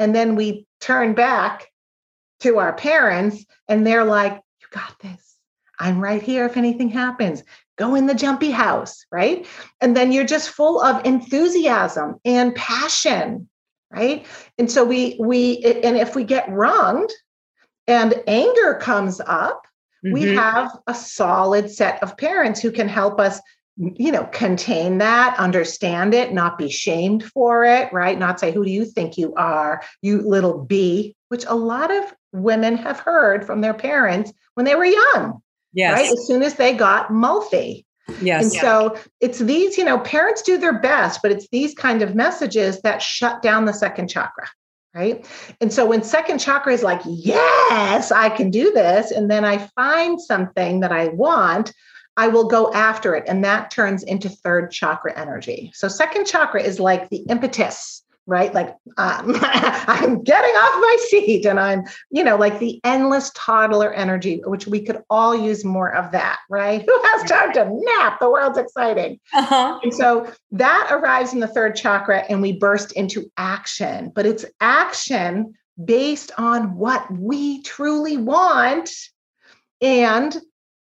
and 0.00 0.14
then 0.14 0.34
we 0.34 0.66
turn 0.80 1.12
back 1.12 1.68
to 2.40 2.58
our 2.58 2.72
parents 2.72 3.44
and 3.68 3.86
they're 3.86 4.04
like, 4.04 4.32
You 4.32 4.66
got 4.72 4.98
this. 5.00 5.36
I'm 5.78 6.00
right 6.00 6.22
here 6.22 6.46
if 6.46 6.56
anything 6.56 6.88
happens. 6.88 7.44
Go 7.76 7.94
in 7.94 8.06
the 8.06 8.14
jumpy 8.14 8.50
house, 8.50 9.04
right? 9.12 9.46
And 9.80 9.96
then 9.96 10.10
you're 10.10 10.24
just 10.24 10.50
full 10.50 10.82
of 10.82 11.04
enthusiasm 11.06 12.16
and 12.24 12.54
passion, 12.54 13.48
right? 13.90 14.26
And 14.58 14.70
so 14.70 14.84
we 14.84 15.16
we 15.20 15.58
and 15.84 15.96
if 15.96 16.16
we 16.16 16.24
get 16.24 16.50
wronged 16.50 17.10
and 17.86 18.22
anger 18.26 18.78
comes 18.80 19.20
up, 19.20 19.66
mm-hmm. 20.04 20.14
we 20.14 20.34
have 20.34 20.78
a 20.86 20.94
solid 20.94 21.70
set 21.70 22.02
of 22.02 22.16
parents 22.16 22.60
who 22.60 22.72
can 22.72 22.88
help 22.88 23.20
us 23.20 23.38
you 23.96 24.12
know 24.12 24.24
contain 24.32 24.98
that 24.98 25.34
understand 25.38 26.12
it 26.12 26.34
not 26.34 26.58
be 26.58 26.68
shamed 26.68 27.24
for 27.24 27.64
it 27.64 27.90
right 27.92 28.18
not 28.18 28.38
say 28.38 28.52
who 28.52 28.64
do 28.64 28.70
you 28.70 28.84
think 28.84 29.16
you 29.16 29.34
are 29.36 29.82
you 30.02 30.20
little 30.20 30.64
b 30.64 31.16
which 31.28 31.44
a 31.46 31.54
lot 31.54 31.90
of 31.90 32.04
women 32.32 32.76
have 32.76 33.00
heard 33.00 33.46
from 33.46 33.60
their 33.60 33.74
parents 33.74 34.32
when 34.54 34.66
they 34.66 34.74
were 34.74 34.84
young. 34.84 35.40
Yes. 35.72 35.98
Right. 35.98 36.12
As 36.12 36.26
soon 36.26 36.42
as 36.42 36.54
they 36.54 36.74
got 36.74 37.12
multi. 37.12 37.86
Yes. 38.20 38.44
And 38.44 38.54
yeah. 38.54 38.60
so 38.60 38.98
it's 39.20 39.38
these, 39.38 39.78
you 39.78 39.84
know, 39.84 39.98
parents 39.98 40.42
do 40.42 40.58
their 40.58 40.78
best, 40.78 41.20
but 41.22 41.30
it's 41.30 41.48
these 41.52 41.74
kind 41.74 42.02
of 42.02 42.14
messages 42.14 42.80
that 42.82 43.00
shut 43.00 43.40
down 43.42 43.64
the 43.64 43.72
second 43.72 44.08
chakra. 44.08 44.48
Right. 44.92 45.24
And 45.60 45.72
so 45.72 45.86
when 45.86 46.02
second 46.02 46.38
chakra 46.38 46.72
is 46.72 46.82
like, 46.82 47.00
yes, 47.06 48.10
I 48.10 48.28
can 48.28 48.50
do 48.50 48.72
this, 48.72 49.12
and 49.12 49.30
then 49.30 49.44
I 49.44 49.58
find 49.76 50.20
something 50.20 50.80
that 50.80 50.90
I 50.90 51.08
want, 51.08 51.72
I 52.20 52.28
will 52.28 52.44
go 52.44 52.70
after 52.74 53.14
it. 53.14 53.24
And 53.26 53.42
that 53.44 53.70
turns 53.70 54.02
into 54.02 54.28
third 54.28 54.70
chakra 54.70 55.18
energy. 55.18 55.72
So 55.74 55.88
second 55.88 56.26
chakra 56.26 56.62
is 56.62 56.78
like 56.78 57.08
the 57.08 57.24
impetus 57.30 58.02
right? 58.26 58.54
Like 58.54 58.68
um, 58.96 59.34
I'm 59.42 60.22
getting 60.22 60.54
off 60.54 60.80
my 60.80 60.96
seat 61.08 61.46
and 61.46 61.58
I'm, 61.58 61.82
you 62.10 62.22
know, 62.22 62.36
like 62.36 62.60
the 62.60 62.78
endless 62.84 63.32
toddler 63.34 63.92
energy, 63.92 64.40
which 64.44 64.68
we 64.68 64.82
could 64.82 65.02
all 65.10 65.34
use 65.34 65.64
more 65.64 65.92
of 65.92 66.12
that, 66.12 66.38
right? 66.48 66.80
Who 66.86 67.02
has 67.02 67.28
time 67.28 67.52
to 67.54 67.68
nap? 67.72 68.20
The 68.20 68.30
world's 68.30 68.58
exciting. 68.58 69.18
Uh-huh. 69.32 69.80
And 69.82 69.92
so 69.92 70.30
that 70.52 70.88
arrives 70.92 71.32
in 71.32 71.40
the 71.40 71.48
third 71.48 71.74
chakra 71.74 72.18
and 72.28 72.40
we 72.40 72.52
burst 72.52 72.92
into 72.92 73.32
action, 73.36 74.12
but 74.14 74.26
it's 74.26 74.44
action 74.60 75.54
based 75.82 76.30
on 76.38 76.76
what 76.76 77.10
we 77.10 77.62
truly 77.62 78.18
want 78.18 78.90
and 79.80 80.40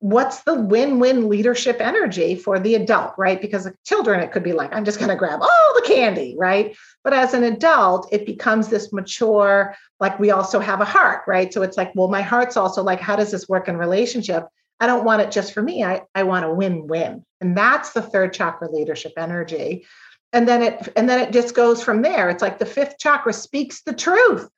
what's 0.02 0.42
the 0.42 0.54
win-win 0.54 1.28
leadership 1.28 1.76
energy 1.80 2.34
for 2.34 2.58
the 2.58 2.74
adult 2.74 3.14
right? 3.16 3.40
Because 3.40 3.68
children 3.84 4.18
it 4.18 4.32
could 4.32 4.42
be 4.42 4.52
like 4.52 4.74
i'm 4.74 4.84
just 4.84 4.98
going 4.98 5.08
to 5.08 5.16
grab 5.16 5.40
all 5.40 5.74
the 5.76 5.86
candy 5.86 6.34
right? 6.36 6.76
But 7.04 7.12
as 7.12 7.34
an 7.34 7.44
adult 7.44 8.08
it 8.12 8.26
becomes 8.26 8.66
this 8.66 8.92
mature 8.92 9.76
like 10.00 10.18
we 10.18 10.32
also 10.32 10.58
have 10.58 10.80
a 10.80 10.84
heart 10.84 11.22
right? 11.28 11.54
So 11.54 11.62
it's 11.62 11.76
like 11.76 11.92
well 11.94 12.08
my 12.08 12.20
heart's 12.20 12.56
also 12.56 12.82
like 12.82 12.98
how 12.98 13.14
does 13.14 13.30
this 13.30 13.48
work 13.48 13.68
in 13.68 13.76
relationship? 13.76 14.48
I 14.80 14.88
don't 14.88 15.04
want 15.04 15.22
it 15.22 15.30
just 15.30 15.52
for 15.52 15.62
me 15.62 15.84
i, 15.84 16.02
I 16.16 16.24
want 16.24 16.46
a 16.46 16.52
win-win. 16.52 17.24
And 17.40 17.56
that's 17.56 17.92
the 17.92 18.02
third 18.02 18.32
chakra 18.32 18.72
leadership 18.72 19.12
energy. 19.16 19.86
And 20.32 20.48
then 20.48 20.62
it 20.62 20.92
and 20.96 21.08
then 21.08 21.20
it 21.20 21.32
just 21.32 21.54
goes 21.54 21.80
from 21.80 22.02
there. 22.02 22.28
It's 22.28 22.42
like 22.42 22.58
the 22.58 22.66
fifth 22.66 22.98
chakra 22.98 23.32
speaks 23.32 23.82
the 23.82 23.94
truth 23.94 24.48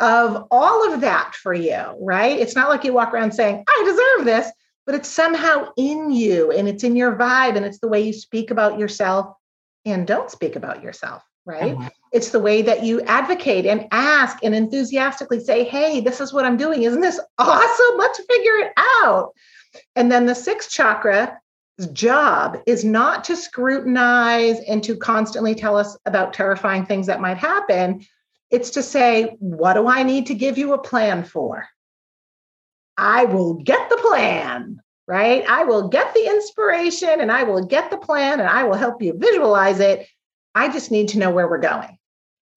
of 0.00 0.46
all 0.50 0.92
of 0.92 1.02
that 1.02 1.34
for 1.34 1.54
you, 1.54 1.94
right? 2.00 2.38
It's 2.38 2.56
not 2.56 2.68
like 2.68 2.84
you 2.84 2.92
walk 2.92 3.12
around 3.12 3.32
saying, 3.32 3.62
I 3.68 3.82
deserve 3.84 4.24
this, 4.26 4.50
but 4.86 4.94
it's 4.94 5.08
somehow 5.08 5.68
in 5.76 6.10
you 6.10 6.50
and 6.50 6.66
it's 6.66 6.82
in 6.82 6.96
your 6.96 7.14
vibe 7.14 7.56
and 7.56 7.64
it's 7.64 7.78
the 7.78 7.88
way 7.88 8.00
you 8.00 8.12
speak 8.12 8.50
about 8.50 8.78
yourself 8.78 9.36
and 9.84 10.06
don't 10.06 10.30
speak 10.30 10.56
about 10.56 10.82
yourself, 10.82 11.22
right? 11.44 11.76
Uh-huh. 11.76 11.90
It's 12.12 12.30
the 12.30 12.40
way 12.40 12.62
that 12.62 12.82
you 12.82 13.02
advocate 13.02 13.66
and 13.66 13.86
ask 13.92 14.38
and 14.42 14.54
enthusiastically 14.54 15.40
say, 15.40 15.64
Hey, 15.64 16.00
this 16.00 16.20
is 16.20 16.32
what 16.32 16.44
I'm 16.44 16.56
doing. 16.56 16.82
Isn't 16.82 17.00
this 17.00 17.20
awesome? 17.38 17.98
Let's 17.98 18.18
figure 18.18 18.56
it 18.56 18.72
out. 18.76 19.32
And 19.96 20.10
then 20.10 20.26
the 20.26 20.34
sixth 20.34 20.70
chakra 20.70 21.38
job 21.92 22.58
is 22.66 22.84
not 22.84 23.24
to 23.24 23.36
scrutinize 23.36 24.60
and 24.68 24.82
to 24.84 24.96
constantly 24.96 25.54
tell 25.54 25.76
us 25.76 25.96
about 26.06 26.32
terrifying 26.32 26.84
things 26.84 27.06
that 27.06 27.20
might 27.20 27.38
happen, 27.38 28.04
it's 28.50 28.70
to 28.70 28.82
say, 28.82 29.36
what 29.38 29.74
do 29.74 29.86
I 29.86 30.02
need 30.02 30.26
to 30.26 30.34
give 30.34 30.58
you 30.58 30.72
a 30.72 30.82
plan 30.82 31.24
for? 31.24 31.66
I 32.96 33.24
will 33.24 33.54
get 33.54 33.88
the 33.88 33.96
plan, 33.96 34.80
right? 35.06 35.44
I 35.48 35.64
will 35.64 35.88
get 35.88 36.12
the 36.12 36.26
inspiration 36.26 37.20
and 37.20 37.32
I 37.32 37.44
will 37.44 37.64
get 37.64 37.90
the 37.90 37.96
plan 37.96 38.40
and 38.40 38.48
I 38.48 38.64
will 38.64 38.74
help 38.74 39.00
you 39.00 39.16
visualize 39.16 39.80
it. 39.80 40.06
I 40.54 40.70
just 40.70 40.90
need 40.90 41.08
to 41.08 41.18
know 41.18 41.30
where 41.30 41.48
we're 41.48 41.58
going. 41.58 41.96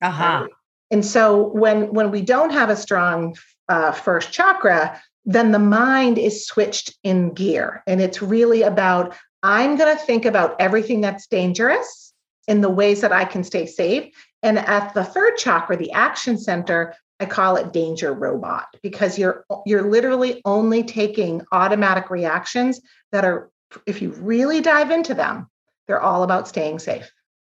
Uh-huh. 0.02 0.42
Right? 0.42 0.50
And 0.92 1.06
so 1.06 1.48
when 1.48 1.94
when 1.94 2.12
we 2.12 2.22
don't 2.22 2.52
have 2.52 2.70
a 2.70 2.76
strong 2.76 3.36
uh, 3.70 3.92
first 3.92 4.32
chakra, 4.32 5.02
then 5.26 5.52
the 5.52 5.60
mind 5.60 6.18
is 6.18 6.46
switched 6.46 6.96
in 7.04 7.34
gear, 7.34 7.82
and 7.88 8.02
it's 8.02 8.22
really 8.22 8.62
about 8.62 9.16
I'm 9.42 9.76
going 9.76 9.96
to 9.96 10.04
think 10.04 10.26
about 10.26 10.56
everything 10.60 11.02
that's 11.02 11.28
dangerous 11.28 12.14
in 12.48 12.62
the 12.62 12.70
ways 12.70 13.02
that 13.02 13.12
I 13.12 13.26
can 13.26 13.44
stay 13.44 13.66
safe, 13.66 14.14
and 14.44 14.60
at 14.60 14.94
the 14.94 15.04
third 15.04 15.38
chakra, 15.38 15.78
the 15.78 15.92
action 15.94 16.38
center, 16.38 16.94
I 17.20 17.26
call 17.26 17.56
it 17.56 17.72
danger 17.72 18.14
robot 18.14 18.68
because 18.84 19.18
you're 19.18 19.46
you're 19.66 19.90
literally 19.90 20.42
only 20.44 20.84
taking 20.84 21.42
automatic 21.52 22.10
reactions 22.10 22.82
that 23.12 23.24
are 23.24 23.50
if 23.88 24.02
you 24.02 24.12
really 24.12 24.62
dive 24.62 24.92
into 24.92 25.14
them, 25.14 25.50
they're 25.88 26.02
all 26.02 26.24
about 26.24 26.48
staying 26.48 26.80
safe. 26.80 27.10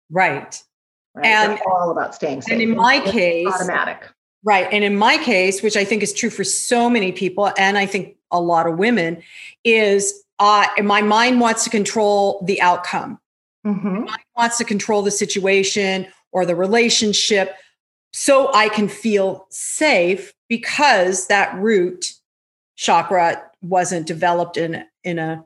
Right. 0.09 0.61
right? 1.15 1.25
And 1.25 1.53
they're 1.53 1.67
all 1.67 1.91
about 1.91 2.13
staying 2.13 2.43
safe. 2.43 2.53
And 2.53 2.61
in 2.61 2.75
my 2.75 3.01
it's 3.01 3.11
case, 3.11 3.47
automatic. 3.47 4.07
Right. 4.43 4.67
And 4.71 4.83
in 4.83 4.95
my 4.95 5.17
case, 5.17 5.63
which 5.63 5.75
I 5.75 5.85
think 5.85 6.03
is 6.03 6.13
true 6.13 6.29
for 6.29 6.43
so 6.43 6.89
many 6.89 7.11
people, 7.11 7.51
and 7.57 7.77
I 7.77 7.85
think 7.85 8.17
a 8.29 8.39
lot 8.39 8.67
of 8.67 8.77
women, 8.77 9.23
is 9.63 10.23
uh, 10.39 10.67
my 10.83 11.01
mind 11.01 11.39
wants 11.39 11.63
to 11.63 11.69
control 11.69 12.43
the 12.45 12.61
outcome. 12.61 13.19
Mm-hmm. 13.65 14.13
wants 14.35 14.57
to 14.57 14.65
control 14.65 15.03
the 15.03 15.11
situation 15.11 16.05
or 16.34 16.45
the 16.45 16.55
relationship 16.55 17.55
so 18.11 18.53
I 18.53 18.69
can 18.69 18.88
feel 18.88 19.47
safe 19.49 20.34
because 20.47 21.27
that 21.27 21.55
root 21.55 22.13
chakra 22.75 23.41
wasn't 23.61 24.05
developed 24.05 24.57
in, 24.57 24.84
in 25.03 25.19
a 25.19 25.43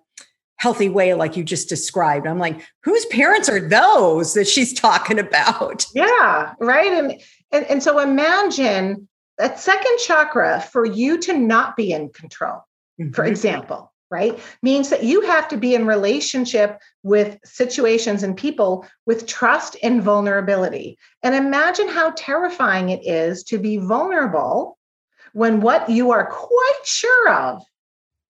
healthy 0.57 0.89
way 0.89 1.13
like 1.13 1.37
you 1.37 1.43
just 1.43 1.69
described. 1.69 2.27
I'm 2.27 2.39
like, 2.39 2.59
whose 2.83 3.05
parents 3.05 3.47
are 3.47 3.59
those 3.59 4.33
that 4.33 4.47
she's 4.47 4.73
talking 4.79 5.19
about? 5.19 5.85
Yeah, 5.93 6.53
right. 6.59 6.91
And 6.91 7.21
and, 7.51 7.65
and 7.65 7.83
so 7.83 7.99
imagine 7.99 9.07
that 9.37 9.59
second 9.59 9.97
chakra 9.99 10.61
for 10.71 10.85
you 10.85 11.17
to 11.19 11.37
not 11.37 11.77
be 11.77 11.93
in 11.93 12.09
control, 12.09 12.65
mm-hmm. 12.99 13.11
for 13.11 13.23
example, 13.23 13.93
right? 14.09 14.39
Means 14.61 14.89
that 14.89 15.03
you 15.03 15.21
have 15.21 15.47
to 15.49 15.57
be 15.57 15.75
in 15.75 15.85
relationship 15.85 16.79
with 17.03 17.37
situations 17.43 18.23
and 18.23 18.37
people 18.37 18.85
with 19.05 19.27
trust 19.27 19.75
and 19.83 20.01
vulnerability. 20.01 20.97
And 21.23 21.35
imagine 21.35 21.87
how 21.87 22.11
terrifying 22.15 22.89
it 22.89 23.05
is 23.05 23.43
to 23.45 23.57
be 23.57 23.77
vulnerable 23.77 24.77
when 25.33 25.61
what 25.61 25.89
you 25.89 26.11
are 26.11 26.25
quite 26.25 26.81
sure 26.85 27.29
of 27.29 27.61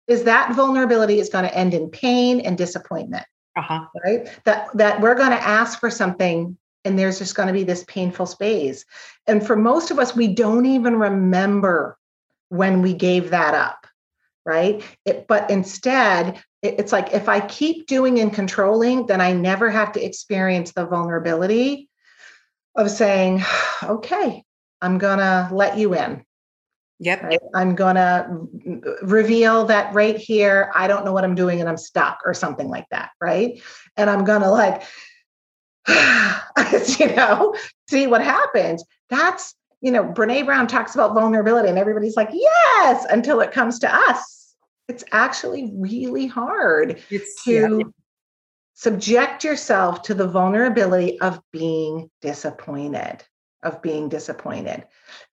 is 0.07 0.23
that 0.23 0.55
vulnerability 0.55 1.19
is 1.19 1.29
going 1.29 1.43
to 1.43 1.55
end 1.55 1.73
in 1.73 1.89
pain 1.89 2.39
and 2.39 2.57
disappointment. 2.57 3.25
Uh-huh. 3.55 3.85
Right? 4.05 4.27
That 4.45 4.69
that 4.75 5.01
we're 5.01 5.15
going 5.15 5.31
to 5.31 5.47
ask 5.47 5.79
for 5.79 5.89
something 5.89 6.57
and 6.85 6.97
there's 6.97 7.19
just 7.19 7.35
going 7.35 7.47
to 7.47 7.53
be 7.53 7.63
this 7.63 7.83
painful 7.87 8.25
space. 8.25 8.85
And 9.27 9.45
for 9.45 9.55
most 9.55 9.91
of 9.91 9.99
us, 9.99 10.15
we 10.15 10.27
don't 10.27 10.65
even 10.65 10.97
remember 10.97 11.97
when 12.49 12.81
we 12.81 12.93
gave 12.93 13.31
that 13.31 13.53
up, 13.53 13.87
right? 14.47 14.81
It, 15.05 15.27
but 15.27 15.51
instead, 15.51 16.41
it, 16.61 16.75
it's 16.79 16.93
like 16.93 17.13
if 17.13 17.27
I 17.27 17.41
keep 17.41 17.85
doing 17.85 18.19
and 18.19 18.33
controlling, 18.33 19.05
then 19.05 19.19
I 19.19 19.33
never 19.33 19.69
have 19.69 19.91
to 19.91 20.03
experience 20.03 20.71
the 20.71 20.85
vulnerability 20.85 21.89
of 22.75 22.89
saying, 22.89 23.43
okay, 23.83 24.43
I'm 24.81 24.97
going 24.97 25.19
to 25.19 25.49
let 25.51 25.77
you 25.77 25.93
in. 25.93 26.23
Yep. 26.99 27.23
Right? 27.23 27.39
I'm 27.53 27.75
going 27.75 27.95
to 27.95 28.87
reveal 29.03 29.65
that 29.65 29.93
right 29.93 30.17
here, 30.17 30.71
I 30.73 30.87
don't 30.87 31.05
know 31.05 31.11
what 31.11 31.23
I'm 31.23 31.35
doing 31.35 31.59
and 31.59 31.69
I'm 31.69 31.77
stuck 31.77 32.21
or 32.25 32.33
something 32.33 32.69
like 32.69 32.85
that. 32.89 33.11
Right. 33.21 33.61
And 33.97 34.09
I'm 34.09 34.23
going 34.23 34.41
to 34.41 34.49
like, 34.49 34.81
you 36.99 37.15
know, 37.15 37.55
see 37.89 38.07
what 38.07 38.23
happens. 38.23 38.83
That's, 39.09 39.53
you 39.81 39.91
know, 39.91 40.05
Brene 40.05 40.45
Brown 40.45 40.65
talks 40.67 40.95
about 40.95 41.13
vulnerability 41.13 41.69
and 41.69 41.77
everybody's 41.77 42.15
like, 42.15 42.29
yes, 42.31 43.05
until 43.11 43.41
it 43.41 43.51
comes 43.51 43.77
to 43.79 43.93
us. 43.93 44.36
It's 44.87 45.03
actually 45.11 45.71
really 45.75 46.27
hard 46.27 47.01
it's, 47.09 47.43
to 47.43 47.77
yeah. 47.79 47.83
subject 48.73 49.43
yourself 49.43 50.01
to 50.03 50.13
the 50.13 50.27
vulnerability 50.27 51.19
of 51.19 51.41
being 51.51 52.09
disappointed, 52.21 53.23
of 53.63 53.81
being 53.81 54.09
disappointed. 54.09 54.85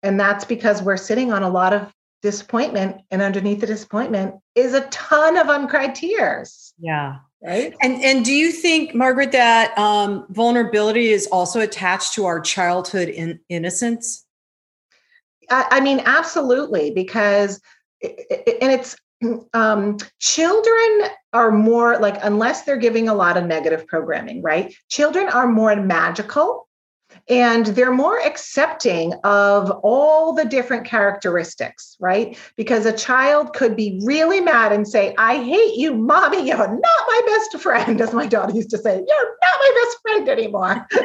And 0.02 0.18
that's 0.18 0.44
because 0.44 0.82
we're 0.82 0.96
sitting 0.96 1.32
on 1.32 1.42
a 1.42 1.50
lot 1.50 1.72
of 1.72 1.92
disappointment 2.22 3.02
and 3.10 3.20
underneath 3.20 3.60
the 3.60 3.66
disappointment 3.66 4.34
is 4.54 4.72
a 4.72 4.86
ton 4.88 5.36
of 5.36 5.48
uncried 5.48 5.94
tears. 5.94 6.72
Yeah. 6.78 7.18
Right. 7.42 7.74
And 7.82 8.02
and 8.02 8.24
do 8.24 8.32
you 8.32 8.50
think, 8.50 8.94
Margaret, 8.94 9.32
that 9.32 9.76
um, 9.76 10.26
vulnerability 10.30 11.08
is 11.08 11.26
also 11.26 11.60
attached 11.60 12.14
to 12.14 12.24
our 12.24 12.40
childhood 12.40 13.10
in, 13.10 13.38
innocence? 13.50 14.24
I, 15.50 15.66
I 15.70 15.80
mean, 15.80 16.00
absolutely, 16.06 16.90
because 16.90 17.60
it, 18.00 18.56
and 18.62 18.72
it's 18.72 18.96
um, 19.54 19.96
children 20.18 21.08
are 21.32 21.50
more 21.50 21.98
like 21.98 22.18
unless 22.22 22.62
they're 22.62 22.76
giving 22.76 23.08
a 23.08 23.14
lot 23.14 23.36
of 23.36 23.44
negative 23.44 23.86
programming, 23.86 24.42
right? 24.42 24.74
Children 24.88 25.28
are 25.28 25.48
more 25.48 25.74
magical 25.76 26.68
and 27.28 27.66
they're 27.66 27.92
more 27.92 28.20
accepting 28.20 29.14
of 29.24 29.70
all 29.82 30.32
the 30.32 30.44
different 30.44 30.84
characteristics, 30.84 31.96
right? 32.00 32.38
Because 32.56 32.86
a 32.86 32.92
child 32.92 33.54
could 33.54 33.76
be 33.76 34.00
really 34.04 34.40
mad 34.40 34.72
and 34.72 34.86
say, 34.86 35.14
I 35.16 35.42
hate 35.42 35.76
you, 35.76 35.94
mommy, 35.94 36.46
you're 36.46 36.56
not 36.56 36.80
my 36.80 37.22
best 37.26 37.62
friend, 37.62 38.00
as 38.00 38.12
my 38.12 38.26
daughter 38.26 38.52
used 38.52 38.70
to 38.70 38.78
say, 38.78 38.94
you're 38.94 39.36
not 39.42 39.58
my 39.58 39.84
best 39.84 39.98
friend 40.02 40.28
anymore. 40.28 40.86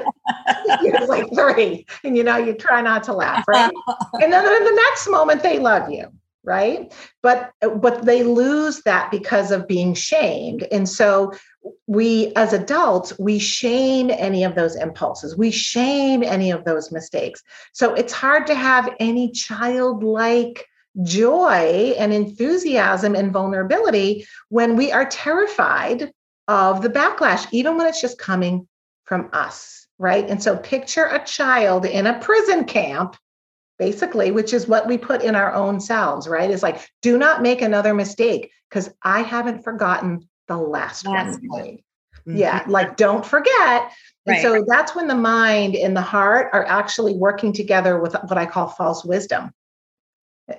You're 0.83 1.07
like 1.07 1.25
three, 1.33 1.87
and 2.03 2.15
you 2.15 2.23
know, 2.23 2.37
you 2.37 2.53
try 2.53 2.81
not 2.81 3.03
to 3.05 3.13
laugh, 3.13 3.43
right? 3.47 3.71
and 4.13 4.31
then 4.31 4.45
in 4.45 4.63
the 4.63 4.81
next 4.87 5.07
moment, 5.09 5.41
they 5.41 5.57
love 5.57 5.89
you 5.89 6.07
right? 6.43 6.93
But 7.21 7.51
but 7.61 8.05
they 8.05 8.23
lose 8.23 8.81
that 8.83 9.11
because 9.11 9.51
of 9.51 9.67
being 9.67 9.93
shamed. 9.93 10.63
And 10.71 10.87
so 10.87 11.33
we 11.87 12.31
as 12.35 12.53
adults 12.53 13.17
we 13.19 13.39
shame 13.39 14.09
any 14.11 14.43
of 14.43 14.55
those 14.55 14.75
impulses. 14.75 15.37
We 15.37 15.51
shame 15.51 16.23
any 16.23 16.51
of 16.51 16.65
those 16.65 16.91
mistakes. 16.91 17.43
So 17.73 17.93
it's 17.93 18.13
hard 18.13 18.47
to 18.47 18.55
have 18.55 18.95
any 18.99 19.31
childlike 19.31 20.65
joy 21.03 21.93
and 21.97 22.13
enthusiasm 22.13 23.15
and 23.15 23.31
vulnerability 23.31 24.25
when 24.49 24.75
we 24.75 24.91
are 24.91 25.05
terrified 25.05 26.11
of 26.47 26.81
the 26.81 26.89
backlash 26.89 27.47
even 27.51 27.77
when 27.77 27.85
it's 27.87 28.01
just 28.01 28.17
coming 28.17 28.67
from 29.05 29.29
us 29.33 29.79
right? 29.99 30.27
And 30.29 30.41
so 30.41 30.57
picture 30.57 31.05
a 31.05 31.23
child 31.23 31.85
in 31.85 32.07
a 32.07 32.17
prison 32.19 32.63
camp 32.63 33.17
basically, 33.79 34.29
which 34.29 34.53
is 34.53 34.67
what 34.67 34.87
we 34.87 34.97
put 34.97 35.23
in 35.23 35.35
our 35.35 35.53
own 35.53 35.79
selves, 35.79 36.27
right? 36.27 36.51
Is 36.51 36.61
like, 36.61 36.87
do 37.01 37.17
not 37.17 37.41
make 37.41 37.61
another 37.61 37.93
mistake 37.93 38.51
because 38.69 38.91
I 39.01 39.21
haven't 39.21 39.63
forgotten 39.63 40.27
the 40.47 40.57
last, 40.57 41.07
last 41.07 41.39
one. 41.47 41.79
Mm-hmm. 42.27 42.37
Yeah, 42.37 42.63
like 42.67 42.97
don't 42.97 43.25
forget. 43.25 43.91
And 44.25 44.35
right. 44.35 44.41
so 44.41 44.65
that's 44.67 44.93
when 44.93 45.07
the 45.07 45.15
mind 45.15 45.75
and 45.75 45.95
the 45.95 46.01
heart 46.01 46.49
are 46.53 46.65
actually 46.65 47.15
working 47.15 47.53
together 47.53 47.99
with 47.99 48.13
what 48.13 48.37
I 48.37 48.45
call 48.45 48.67
false 48.67 49.03
wisdom. 49.05 49.51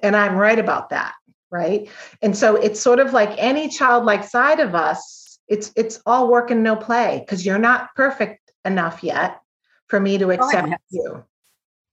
And 0.03 0.17
I'm 0.17 0.37
right 0.37 0.59
about 0.59 0.89
that, 0.91 1.15
right? 1.51 1.89
And 2.23 2.37
so 2.37 2.57
it's 2.57 2.81
sort 2.81 2.99
of 2.99 3.13
like 3.13 3.31
any 3.37 3.69
childlike 3.69 4.25
side 4.25 4.61
of 4.61 4.75
us, 4.75 5.39
it's 5.47 5.73
it's 5.77 6.01
all 6.07 6.31
work 6.31 6.51
and 6.51 6.63
no 6.63 6.77
play 6.77 7.21
because 7.21 7.45
you're 7.45 7.59
not 7.59 7.95
perfect 7.95 8.51
enough 8.65 9.03
yet 9.03 9.41
for 9.89 10.01
me 10.01 10.17
to 10.19 10.31
accept 10.31 10.69
oh, 10.69 10.77
you. 10.91 11.25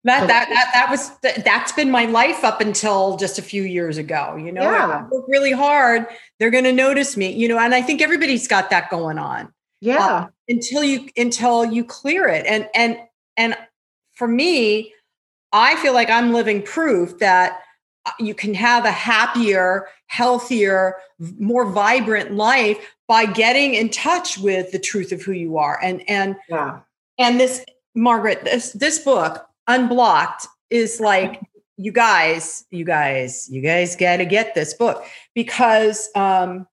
That, 0.07 0.27
that 0.27 0.47
that 0.47 0.69
that 0.73 0.89
was 0.89 1.11
that's 1.43 1.73
been 1.73 1.91
my 1.91 2.05
life 2.05 2.45
up 2.45 2.61
until 2.61 3.17
just 3.17 3.37
a 3.37 3.41
few 3.41 3.63
years 3.63 3.97
ago. 3.97 4.37
You 4.37 4.53
know, 4.53 4.61
yeah. 4.61 5.05
I 5.05 5.13
work 5.13 5.25
really 5.27 5.51
hard. 5.51 6.07
They're 6.39 6.49
going 6.49 6.63
to 6.63 6.71
notice 6.71 7.17
me. 7.17 7.33
You 7.33 7.49
know, 7.49 7.59
and 7.59 7.75
I 7.75 7.81
think 7.81 8.01
everybody's 8.01 8.47
got 8.47 8.69
that 8.69 8.89
going 8.89 9.17
on. 9.17 9.51
Yeah. 9.81 9.97
Uh, 9.99 10.27
until 10.47 10.81
you 10.85 11.09
until 11.17 11.65
you 11.65 11.83
clear 11.83 12.25
it, 12.29 12.45
and 12.45 12.69
and 12.73 12.97
and 13.35 13.57
for 14.13 14.29
me, 14.29 14.93
I 15.51 15.75
feel 15.75 15.93
like 15.93 16.09
I'm 16.09 16.31
living 16.31 16.63
proof 16.63 17.19
that 17.19 17.59
uh, 18.05 18.11
you 18.17 18.33
can 18.33 18.53
have 18.53 18.85
a 18.85 18.91
happier, 18.91 19.87
healthier, 20.05 20.95
more 21.37 21.65
vibrant 21.65 22.33
life 22.33 22.77
by 23.09 23.25
getting 23.25 23.73
in 23.73 23.89
touch 23.89 24.37
with 24.37 24.71
the 24.71 24.79
truth 24.79 25.11
of 25.11 25.21
who 25.21 25.33
you 25.33 25.57
are. 25.57 25.77
And 25.83 26.01
and 26.09 26.37
yeah. 26.47 26.79
and 27.19 27.41
this 27.41 27.65
Margaret, 27.93 28.45
this 28.45 28.71
this 28.71 28.99
book 28.99 29.46
unblocked 29.67 30.47
is 30.69 30.99
like 30.99 31.41
you 31.77 31.91
guys 31.91 32.65
you 32.71 32.83
guys 32.83 33.47
you 33.51 33.61
guys 33.61 33.95
got 33.95 34.17
to 34.17 34.25
get 34.25 34.55
this 34.55 34.73
book. 34.73 35.05
Because 35.35 36.09
um 36.15 36.67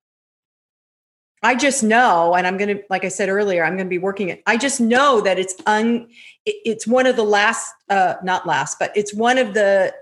i 1.43 1.55
just 1.55 1.83
know 1.83 2.35
and 2.35 2.47
i'm 2.47 2.57
going 2.57 2.75
to 2.75 2.83
like 2.89 3.05
i 3.05 3.09
said 3.09 3.29
earlier 3.29 3.65
i'm 3.65 3.77
going 3.77 3.87
to 3.87 3.91
be 3.91 3.99
working 3.99 4.31
it. 4.31 4.43
I 4.47 4.57
just 4.57 4.81
know 4.81 5.21
that 5.21 5.39
it's 5.39 5.55
un 5.67 6.09
it's 6.47 6.87
one 6.87 7.07
of 7.07 7.17
the 7.17 7.25
last 7.25 7.73
uh 7.91 8.15
not 8.23 8.47
last 8.47 8.79
but 8.79 8.97
it's 8.97 9.13
one 9.15 9.37
of 9.39 9.53
the 9.55 9.95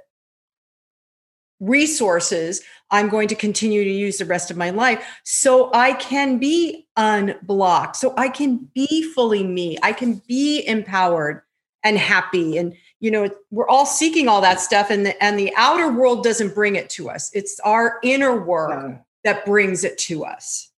resources 1.59 2.61
i'm 2.91 3.09
going 3.09 3.29
to 3.29 3.35
continue 3.35 3.85
to 3.85 3.91
use 3.91 4.19
the 4.19 4.25
rest 4.25 4.51
of 4.51 4.57
my 4.57 4.71
life. 4.71 5.05
So 5.25 5.71
i 5.75 5.95
can 5.95 6.39
be 6.39 6.87
unblocked. 6.97 7.97
So 7.97 8.15
i 8.17 8.29
can 8.29 8.69
be 8.73 9.03
fully 9.13 9.43
me. 9.43 9.79
I 9.83 9.93
can 9.93 10.23
be 10.29 10.65
empowered 10.67 11.43
and 11.83 11.99
happy 11.99 12.57
and 12.57 12.75
you 13.03 13.11
know 13.11 13.29
we're 13.51 13.69
all 13.69 13.85
seeking 13.85 14.29
all 14.29 14.41
that 14.41 14.61
stuff 14.61 14.89
and 14.89 15.05
the 15.05 15.23
and 15.23 15.39
the 15.39 15.53
outer 15.57 15.91
world 15.91 16.23
doesn't 16.23 16.55
bring 16.55 16.77
it 16.77 16.89
to 16.91 17.11
us. 17.11 17.31
It's 17.35 17.61
our 17.65 17.99
inner 18.03 18.41
work 18.41 19.01
that 19.25 19.45
brings 19.45 19.85
it 19.85 19.99
to 19.99 20.25
us. 20.25 20.71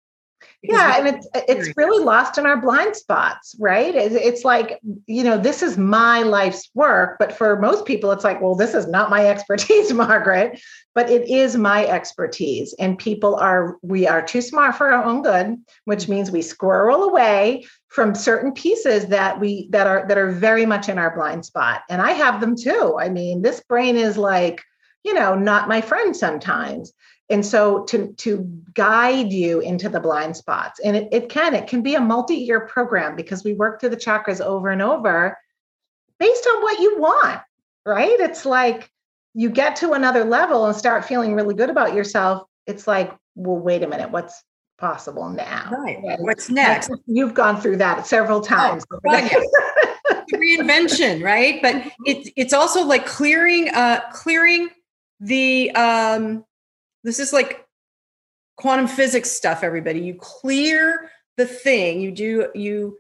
Yeah 0.63 0.97
and 0.97 1.07
it's 1.07 1.29
it's 1.35 1.77
really 1.77 2.03
lost 2.03 2.39
in 2.39 2.47
our 2.47 2.59
blind 2.59 2.97
spots 2.97 3.55
right? 3.61 3.95
It's 3.95 4.43
like 4.43 4.81
you 5.07 5.23
know 5.23 5.37
this 5.37 5.63
is 5.63 5.77
my 5.77 6.23
life's 6.23 6.71
work 6.75 7.17
but 7.19 7.37
for 7.37 7.61
most 7.61 7.85
people 7.85 8.11
it's 8.11 8.25
like 8.25 8.41
well 8.41 8.55
this 8.55 8.73
is 8.73 8.89
not 8.89 9.11
my 9.11 9.27
expertise 9.35 9.93
margaret 9.93 10.59
but 10.95 11.11
it 11.11 11.29
is 11.29 11.57
my 11.57 11.85
expertise. 11.85 12.75
And 12.79 12.99
people 12.99 13.37
are 13.37 13.77
we 13.83 14.09
are 14.09 14.23
too 14.23 14.41
smart 14.41 14.77
for 14.77 14.91
our 14.91 15.05
own 15.05 15.21
good 15.21 15.59
which 15.85 16.05
mm-hmm. 16.05 16.13
means 16.13 16.31
we 16.31 16.41
squirrel 16.41 17.03
away 17.03 17.67
from 17.95 18.13
certain 18.13 18.51
pieces 18.51 19.07
that 19.07 19.39
we 19.39 19.69
that 19.71 19.87
are 19.87 20.05
that 20.09 20.19
are 20.19 20.33
very 20.33 20.67
much 20.67 20.89
in 20.89 20.99
our 20.99 21.15
blind 21.15 21.47
spot. 21.47 21.83
And 21.89 22.03
i 22.03 22.11
have 22.11 22.41
them 22.41 22.57
too. 22.57 22.99
I 23.01 23.09
mean 23.09 23.43
this 23.43 23.63
brain 23.69 23.97
is 23.97 24.19
like 24.19 24.63
you 25.05 25.15
know 25.15 25.37
not 25.37 25.69
my 25.69 25.81
friend 25.81 26.17
sometimes. 26.17 26.93
And 27.31 27.47
so 27.47 27.85
to 27.85 28.13
to 28.15 28.45
guide 28.75 29.33
you 29.33 29.61
into 29.61 29.89
the 29.89 30.01
blind 30.01 30.37
spots 30.37 30.81
and 30.81 30.97
it, 30.97 31.09
it 31.13 31.29
can 31.29 31.55
it 31.55 31.69
can 31.69 31.83
be 31.83 31.95
a 31.95 32.01
multi-year 32.01 32.67
program 32.67 33.15
because 33.15 33.45
we 33.45 33.55
work 33.55 33.79
through 33.79 33.91
the 33.91 33.97
chakras 33.97 34.41
over 34.41 34.71
and 34.71 34.83
over 34.83 35.39
based 36.19 36.47
on 36.49 36.63
what 36.63 36.81
you 36.81 36.99
want 36.99 37.41
right? 37.87 38.19
It's 38.19 38.45
like 38.45 38.91
you 39.35 39.51
get 39.51 39.77
to 39.77 39.93
another 39.93 40.25
level 40.25 40.65
and 40.67 40.75
start 40.75 41.05
feeling 41.05 41.35
really 41.35 41.55
good 41.55 41.71
about 41.71 41.95
yourself. 41.95 42.49
It's 42.67 42.89
like 42.89 43.15
well 43.37 43.59
wait 43.59 43.85
a 43.85 43.87
minute 43.87 44.11
what's 44.11 44.43
possible 44.85 45.29
now 45.31 45.71
right, 45.73 45.99
right? 46.05 46.21
what's 46.21 46.51
next 46.51 46.91
you've 47.07 47.35
gone 47.35 47.61
through 47.61 47.77
that 47.77 48.07
several 48.07 48.39
oh, 48.39 48.43
times 48.43 48.85
oh, 48.93 48.99
right. 49.05 49.33
reinvention 50.35 51.23
right 51.23 51.61
but 51.63 51.91
it's 52.05 52.31
it's 52.37 52.53
also 52.53 52.85
like 52.85 53.07
clearing 53.07 53.69
uh 53.71 54.01
clearing 54.13 54.69
the 55.21 55.71
um 55.73 56.45
this 57.05 57.19
is 57.19 57.33
like 57.33 57.65
quantum 58.57 58.87
physics 58.87 59.31
stuff, 59.31 59.63
everybody. 59.63 60.01
You 60.01 60.15
clear 60.15 61.11
the 61.37 61.47
thing, 61.47 62.01
you 62.01 62.11
do, 62.13 62.49
you 62.55 62.97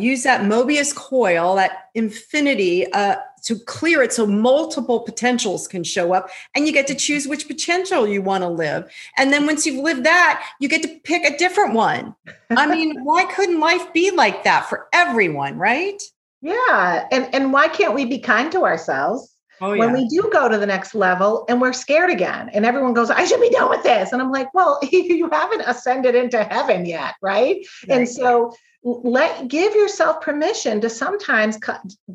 use 0.00 0.22
that 0.22 0.42
Mobius 0.42 0.94
coil, 0.94 1.56
that 1.56 1.90
infinity, 1.94 2.90
uh, 2.92 3.16
to 3.42 3.58
clear 3.58 4.02
it 4.02 4.12
so 4.12 4.26
multiple 4.26 5.00
potentials 5.00 5.66
can 5.66 5.82
show 5.82 6.12
up 6.12 6.30
and 6.54 6.66
you 6.66 6.72
get 6.72 6.86
to 6.86 6.94
choose 6.94 7.26
which 7.26 7.48
potential 7.48 8.06
you 8.06 8.22
want 8.22 8.42
to 8.42 8.48
live. 8.48 8.90
And 9.18 9.32
then 9.32 9.46
once 9.46 9.66
you've 9.66 9.82
lived 9.82 10.04
that, 10.04 10.48
you 10.60 10.68
get 10.68 10.82
to 10.82 11.00
pick 11.02 11.24
a 11.24 11.36
different 11.36 11.74
one. 11.74 12.14
I 12.50 12.66
mean, 12.66 13.00
why 13.04 13.24
couldn't 13.24 13.60
life 13.60 13.92
be 13.92 14.10
like 14.10 14.44
that 14.44 14.68
for 14.68 14.86
everyone, 14.92 15.58
right? 15.58 16.00
Yeah. 16.40 17.08
And 17.10 17.34
and 17.34 17.52
why 17.52 17.68
can't 17.68 17.94
we 17.94 18.04
be 18.04 18.18
kind 18.18 18.50
to 18.52 18.62
ourselves? 18.62 19.28
Oh, 19.60 19.76
when 19.76 19.92
we 19.92 20.08
do 20.08 20.28
go 20.32 20.48
to 20.48 20.58
the 20.58 20.66
next 20.66 20.92
level 20.92 21.44
and 21.48 21.60
we're 21.60 21.72
scared 21.72 22.10
again 22.10 22.48
and 22.48 22.66
everyone 22.66 22.94
goes 22.94 23.10
i 23.10 23.24
should 23.24 23.40
be 23.40 23.50
done 23.50 23.70
with 23.70 23.84
this 23.84 24.10
and 24.10 24.20
i'm 24.20 24.32
like 24.32 24.52
well 24.54 24.80
you 24.90 25.30
haven't 25.30 25.60
ascended 25.60 26.16
into 26.16 26.42
heaven 26.42 26.84
yet 26.84 27.14
right, 27.22 27.64
right. 27.86 27.96
and 27.96 28.08
so 28.08 28.52
let 28.82 29.48
give 29.48 29.74
yourself 29.74 30.20
permission 30.20 30.80
to 30.80 30.90
sometimes 30.90 31.58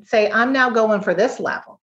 say 0.04 0.30
i'm 0.32 0.52
now 0.52 0.70
going 0.70 1.02
for 1.02 1.14
this 1.14 1.40
level 1.40 1.80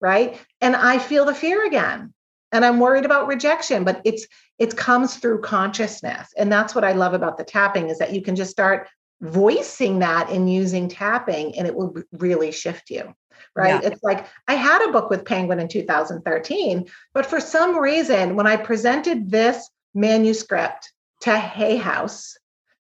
right 0.00 0.40
and 0.60 0.76
i 0.76 0.98
feel 0.98 1.24
the 1.24 1.34
fear 1.34 1.66
again 1.66 2.12
and 2.52 2.64
i'm 2.64 2.78
worried 2.78 3.04
about 3.04 3.26
rejection 3.26 3.84
but 3.84 4.00
it's 4.04 4.26
it 4.58 4.76
comes 4.76 5.16
through 5.16 5.40
consciousness 5.40 6.32
and 6.36 6.52
that's 6.52 6.74
what 6.74 6.84
i 6.84 6.92
love 6.92 7.14
about 7.14 7.38
the 7.38 7.44
tapping 7.44 7.88
is 7.88 7.98
that 7.98 8.12
you 8.12 8.20
can 8.20 8.36
just 8.36 8.50
start 8.50 8.88
voicing 9.22 10.00
that 10.00 10.28
and 10.28 10.52
using 10.52 10.88
tapping 10.88 11.56
and 11.56 11.66
it 11.66 11.74
will 11.74 11.94
really 12.12 12.52
shift 12.52 12.90
you 12.90 13.14
right? 13.54 13.82
Yeah. 13.82 13.90
It's 13.90 14.02
like 14.02 14.26
I 14.48 14.54
had 14.54 14.86
a 14.86 14.92
book 14.92 15.10
with 15.10 15.24
Penguin 15.24 15.58
in 15.58 15.68
2013, 15.68 16.86
but 17.14 17.26
for 17.26 17.40
some 17.40 17.76
reason, 17.76 18.36
when 18.36 18.46
I 18.46 18.56
presented 18.56 19.30
this 19.30 19.68
manuscript 19.94 20.92
to 21.22 21.36
Hay 21.36 21.76
House, 21.76 22.36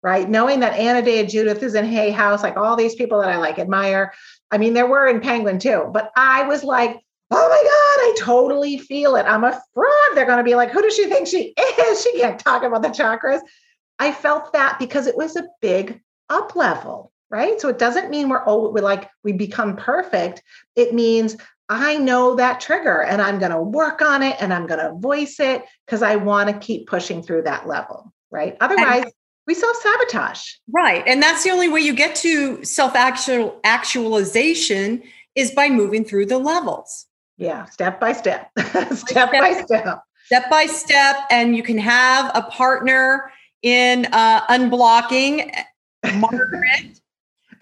right, 0.02 0.28
knowing 0.28 0.60
that 0.60 0.78
Anodea 0.78 1.28
Judith 1.28 1.62
is 1.62 1.74
in 1.74 1.84
Hay 1.84 2.10
House, 2.10 2.42
like 2.42 2.56
all 2.56 2.76
these 2.76 2.94
people 2.94 3.20
that 3.20 3.30
I 3.30 3.36
like 3.36 3.58
admire. 3.58 4.12
I 4.50 4.58
mean, 4.58 4.74
there 4.74 4.86
were 4.86 5.06
in 5.06 5.20
Penguin 5.20 5.58
too, 5.58 5.90
but 5.92 6.10
I 6.16 6.42
was 6.44 6.64
like, 6.64 7.00
oh 7.30 7.48
my 7.48 7.62
God, 7.62 7.68
I 7.68 8.14
totally 8.18 8.78
feel 8.78 9.16
it. 9.16 9.24
I'm 9.24 9.44
a 9.44 9.60
fraud. 9.72 10.14
They're 10.14 10.26
going 10.26 10.38
to 10.38 10.44
be 10.44 10.54
like, 10.54 10.70
who 10.70 10.82
does 10.82 10.94
she 10.94 11.06
think 11.06 11.26
she 11.26 11.54
is? 11.58 12.02
She 12.02 12.18
can't 12.18 12.38
talk 12.38 12.62
about 12.62 12.82
the 12.82 12.88
chakras. 12.88 13.40
I 13.98 14.12
felt 14.12 14.52
that 14.52 14.78
because 14.78 15.06
it 15.06 15.16
was 15.16 15.36
a 15.36 15.46
big 15.60 16.00
up 16.28 16.56
level 16.56 17.12
right? 17.32 17.58
So 17.60 17.68
it 17.68 17.78
doesn't 17.78 18.10
mean 18.10 18.28
we're 18.28 18.44
oh 18.46 18.70
we're 18.70 18.82
like 18.82 19.10
we 19.24 19.32
become 19.32 19.74
perfect. 19.74 20.42
It 20.76 20.94
means 20.94 21.36
I 21.68 21.96
know 21.96 22.36
that 22.36 22.60
trigger 22.60 23.02
and 23.02 23.22
I'm 23.22 23.38
going 23.38 23.50
to 23.50 23.62
work 23.62 24.02
on 24.02 24.22
it 24.22 24.36
and 24.40 24.52
I'm 24.52 24.66
going 24.66 24.80
to 24.80 24.92
voice 24.92 25.40
it 25.40 25.64
because 25.86 26.02
I 26.02 26.16
want 26.16 26.50
to 26.50 26.58
keep 26.58 26.86
pushing 26.86 27.22
through 27.22 27.42
that 27.42 27.66
level, 27.66 28.12
right? 28.30 28.58
Otherwise, 28.60 29.04
and, 29.04 29.12
we 29.54 29.60
self 29.60 29.76
sabotage. 29.76 30.54
Right. 30.70 31.02
And 31.06 31.22
that's 31.22 31.44
the 31.44 31.50
only 31.50 31.68
way 31.68 31.80
you 31.80 31.94
get 31.94 32.16
to 32.16 32.64
self 32.64 32.94
actualization 32.94 35.02
is 35.34 35.50
by 35.50 35.68
moving 35.68 36.04
through 36.04 36.26
the 36.26 36.38
levels. 36.38 37.06
Yeah, 37.38 37.64
step 37.66 37.98
by 37.98 38.12
step, 38.12 38.50
step, 38.58 38.92
step 38.94 39.32
by 39.32 39.62
step. 39.64 40.02
Step 40.26 40.50
by 40.50 40.66
step. 40.66 41.16
And 41.30 41.56
you 41.56 41.62
can 41.62 41.78
have 41.78 42.30
a 42.34 42.42
partner 42.42 43.32
in 43.62 44.06
uh, 44.12 44.46
unblocking 44.46 45.50
Margaret 46.14 47.00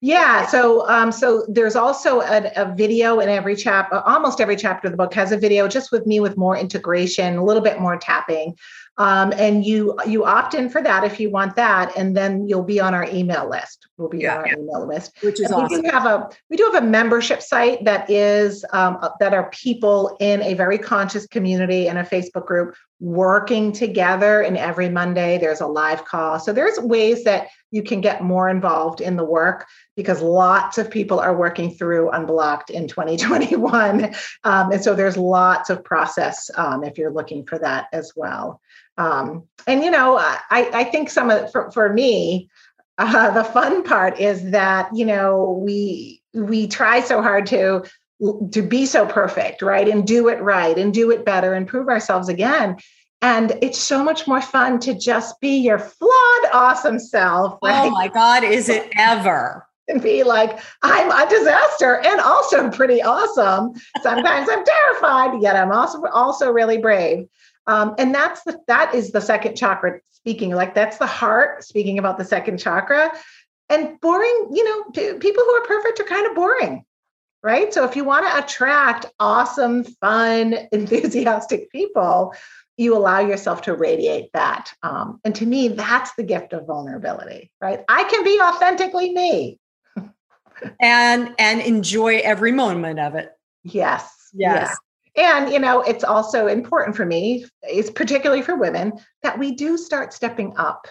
yeah, 0.00 0.46
so 0.46 0.86
um, 0.88 1.10
so 1.12 1.46
there's 1.48 1.76
also 1.76 2.20
a, 2.20 2.50
a 2.56 2.74
video 2.74 3.20
in 3.20 3.30
every 3.30 3.56
chapter. 3.56 4.00
Almost 4.00 4.40
every 4.40 4.56
chapter 4.56 4.88
of 4.88 4.92
the 4.92 4.98
book 4.98 5.14
has 5.14 5.32
a 5.32 5.38
video, 5.38 5.66
just 5.66 5.90
with 5.90 6.06
me 6.06 6.20
with 6.20 6.36
more 6.36 6.56
integration, 6.56 7.36
a 7.36 7.44
little 7.44 7.62
bit 7.62 7.80
more 7.80 7.96
tapping. 7.96 8.54
Um, 8.98 9.32
and 9.36 9.64
you 9.64 9.98
you 10.06 10.24
opt 10.24 10.54
in 10.54 10.68
for 10.68 10.82
that 10.82 11.02
if 11.02 11.18
you 11.18 11.30
want 11.30 11.56
that, 11.56 11.96
and 11.96 12.14
then 12.14 12.46
you'll 12.46 12.62
be 12.62 12.78
on 12.78 12.92
our 12.92 13.06
email 13.06 13.48
list. 13.48 13.88
We'll 13.96 14.10
be 14.10 14.18
yeah, 14.18 14.34
on 14.34 14.40
our 14.40 14.48
yeah. 14.48 14.58
email 14.58 14.86
list, 14.86 15.12
which 15.22 15.40
is 15.40 15.50
and 15.50 15.54
awesome. 15.54 15.80
We 15.80 15.82
do 15.82 15.90
have 15.90 16.06
a 16.06 16.28
we 16.50 16.56
do 16.58 16.70
have 16.72 16.82
a 16.82 16.86
membership 16.86 17.40
site 17.40 17.84
that 17.86 18.10
is 18.10 18.66
um, 18.72 18.98
uh, 19.00 19.10
that 19.18 19.32
are 19.32 19.48
people 19.50 20.16
in 20.20 20.42
a 20.42 20.54
very 20.54 20.76
conscious 20.76 21.26
community 21.26 21.88
and 21.88 21.98
a 21.98 22.04
Facebook 22.04 22.44
group 22.44 22.74
working 23.02 23.72
together. 23.72 24.42
And 24.42 24.56
every 24.56 24.88
Monday 24.88 25.36
there's 25.36 25.60
a 25.60 25.66
live 25.66 26.04
call. 26.04 26.38
So 26.38 26.52
there's 26.52 26.78
ways 26.78 27.24
that 27.24 27.48
you 27.72 27.82
can 27.82 28.00
get 28.00 28.22
more 28.22 28.48
involved 28.48 29.00
in 29.00 29.16
the 29.16 29.24
work 29.24 29.66
because 29.96 30.22
lots 30.22 30.78
of 30.78 30.88
people 30.88 31.18
are 31.18 31.36
working 31.36 31.74
through 31.74 32.10
Unblocked 32.10 32.70
in 32.70 32.86
2021. 32.86 34.14
Um, 34.44 34.72
and 34.72 34.82
so 34.82 34.94
there's 34.94 35.16
lots 35.16 35.70
of 35.70 35.84
process 35.84 36.50
um, 36.56 36.84
if 36.84 36.98
you're 36.98 37.12
looking 37.12 37.44
for 37.44 37.58
that 37.58 37.86
as 37.92 38.12
well. 38.14 38.60
Um, 38.98 39.48
and, 39.66 39.82
you 39.82 39.90
know, 39.90 40.18
I, 40.18 40.36
I 40.50 40.84
think 40.84 41.10
some 41.10 41.30
of, 41.30 41.50
for, 41.50 41.70
for 41.70 41.92
me, 41.92 42.48
uh, 42.98 43.30
the 43.34 43.44
fun 43.44 43.82
part 43.84 44.18
is 44.20 44.50
that, 44.50 44.88
you 44.94 45.06
know, 45.06 45.62
we, 45.64 46.22
we 46.34 46.66
try 46.66 47.00
so 47.00 47.22
hard 47.22 47.46
to 47.46 47.84
to 48.52 48.62
be 48.62 48.86
so 48.86 49.06
perfect, 49.06 49.62
right? 49.62 49.88
And 49.88 50.06
do 50.06 50.28
it 50.28 50.40
right 50.40 50.78
and 50.78 50.94
do 50.94 51.10
it 51.10 51.24
better 51.24 51.54
and 51.54 51.66
prove 51.66 51.88
ourselves 51.88 52.28
again. 52.28 52.76
And 53.20 53.56
it's 53.62 53.78
so 53.78 54.02
much 54.02 54.26
more 54.26 54.40
fun 54.42 54.80
to 54.80 54.94
just 54.94 55.40
be 55.40 55.56
your 55.58 55.78
flawed, 55.78 56.44
awesome 56.52 56.98
self. 56.98 57.58
Oh 57.62 57.68
right? 57.68 57.86
Oh 57.86 57.90
my 57.90 58.08
God, 58.08 58.44
is 58.44 58.68
it 58.68 58.92
ever? 58.96 59.66
And 59.88 60.00
be 60.00 60.22
like, 60.22 60.60
I'm 60.82 61.10
a 61.10 61.28
disaster 61.28 61.98
and 61.98 62.20
also 62.20 62.70
pretty 62.70 63.02
awesome. 63.02 63.72
Sometimes 64.02 64.48
I'm 64.50 64.64
terrified, 64.64 65.42
yet 65.42 65.56
I'm 65.56 65.72
also 65.72 66.04
also 66.06 66.50
really 66.50 66.78
brave. 66.78 67.26
Um, 67.66 67.94
and 67.98 68.14
that's 68.14 68.42
the 68.44 68.58
that 68.66 68.94
is 68.94 69.12
the 69.12 69.20
second 69.20 69.56
chakra 69.56 70.00
speaking. 70.10 70.50
Like 70.50 70.74
that's 70.74 70.98
the 70.98 71.06
heart 71.06 71.64
speaking 71.64 71.98
about 71.98 72.18
the 72.18 72.24
second 72.24 72.58
chakra. 72.58 73.12
And 73.68 73.98
boring, 74.00 74.48
you 74.52 74.64
know, 74.64 75.16
people 75.18 75.44
who 75.44 75.50
are 75.52 75.66
perfect 75.66 76.00
are 76.00 76.04
kind 76.04 76.26
of 76.26 76.34
boring 76.34 76.84
right? 77.42 77.74
So 77.74 77.84
if 77.84 77.96
you 77.96 78.04
want 78.04 78.26
to 78.26 78.44
attract 78.44 79.06
awesome, 79.18 79.84
fun, 79.84 80.56
enthusiastic 80.72 81.70
people, 81.70 82.34
you 82.76 82.96
allow 82.96 83.20
yourself 83.20 83.62
to 83.62 83.74
radiate 83.74 84.30
that. 84.32 84.72
Um, 84.82 85.20
and 85.24 85.34
to 85.36 85.46
me, 85.46 85.68
that's 85.68 86.14
the 86.14 86.22
gift 86.22 86.52
of 86.52 86.66
vulnerability, 86.66 87.50
right? 87.60 87.84
I 87.88 88.04
can 88.04 88.24
be 88.24 88.40
authentically 88.40 89.12
me. 89.12 89.58
and 90.80 91.34
and 91.38 91.60
enjoy 91.60 92.18
every 92.18 92.52
moment 92.52 92.98
of 92.98 93.14
it. 93.14 93.30
Yes. 93.62 94.10
Yes. 94.32 94.76
And 95.16 95.52
you 95.52 95.58
know, 95.58 95.82
it's 95.82 96.04
also 96.04 96.46
important 96.46 96.96
for 96.96 97.04
me, 97.04 97.46
it's 97.62 97.90
particularly 97.90 98.42
for 98.42 98.56
women, 98.56 98.92
that 99.22 99.38
we 99.38 99.52
do 99.54 99.76
start 99.76 100.12
stepping 100.12 100.54
up 100.56 100.86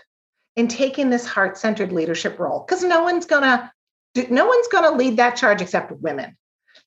and 0.56 0.70
taking 0.70 1.10
this 1.10 1.26
heart-centered 1.26 1.92
leadership 1.92 2.38
role 2.38 2.64
because 2.68 2.84
no 2.84 3.04
one's 3.04 3.26
gonna 3.26 3.72
no 4.30 4.46
one's 4.46 4.68
gonna 4.68 4.96
lead 4.96 5.18
that 5.18 5.36
charge 5.36 5.62
except 5.62 5.92
women. 6.02 6.38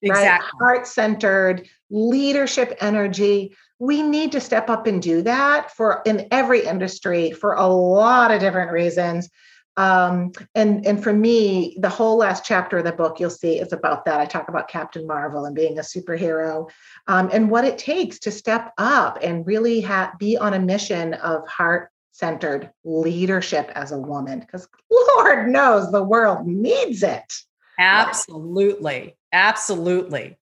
Exactly. 0.02 0.46
Right? 0.60 0.76
Heart-centered 0.76 1.68
leadership 1.90 2.76
energy 2.80 3.56
we 3.78 4.02
need 4.02 4.32
to 4.32 4.40
step 4.40 4.70
up 4.70 4.86
and 4.86 5.02
do 5.02 5.22
that 5.22 5.70
for 5.70 6.02
in 6.06 6.28
every 6.30 6.64
industry 6.64 7.32
for 7.32 7.54
a 7.54 7.66
lot 7.66 8.30
of 8.30 8.40
different 8.40 8.70
reasons 8.70 9.28
um, 9.76 10.32
and 10.54 10.86
and 10.86 11.02
for 11.02 11.12
me 11.12 11.76
the 11.80 11.88
whole 11.88 12.16
last 12.16 12.44
chapter 12.44 12.78
of 12.78 12.84
the 12.84 12.92
book 12.92 13.18
you'll 13.18 13.30
see 13.30 13.58
is 13.58 13.72
about 13.72 14.04
that. 14.04 14.20
I 14.20 14.26
talk 14.26 14.48
about 14.48 14.68
captain 14.68 15.06
marvel 15.06 15.44
and 15.44 15.54
being 15.54 15.78
a 15.78 15.82
superhero 15.82 16.70
um, 17.08 17.28
and 17.32 17.50
what 17.50 17.64
it 17.64 17.78
takes 17.78 18.18
to 18.20 18.30
step 18.30 18.72
up 18.78 19.18
and 19.22 19.46
really 19.46 19.80
ha- 19.80 20.12
be 20.18 20.36
on 20.36 20.54
a 20.54 20.60
mission 20.60 21.14
of 21.14 21.46
heart 21.48 21.90
centered 22.12 22.70
leadership 22.84 23.72
as 23.74 23.90
a 23.90 23.98
woman 23.98 24.38
because 24.38 24.68
lord 25.16 25.48
knows 25.48 25.90
the 25.90 26.02
world 26.02 26.46
needs 26.46 27.02
it. 27.02 27.32
Absolutely. 27.78 29.16
Absolutely. 29.32 30.38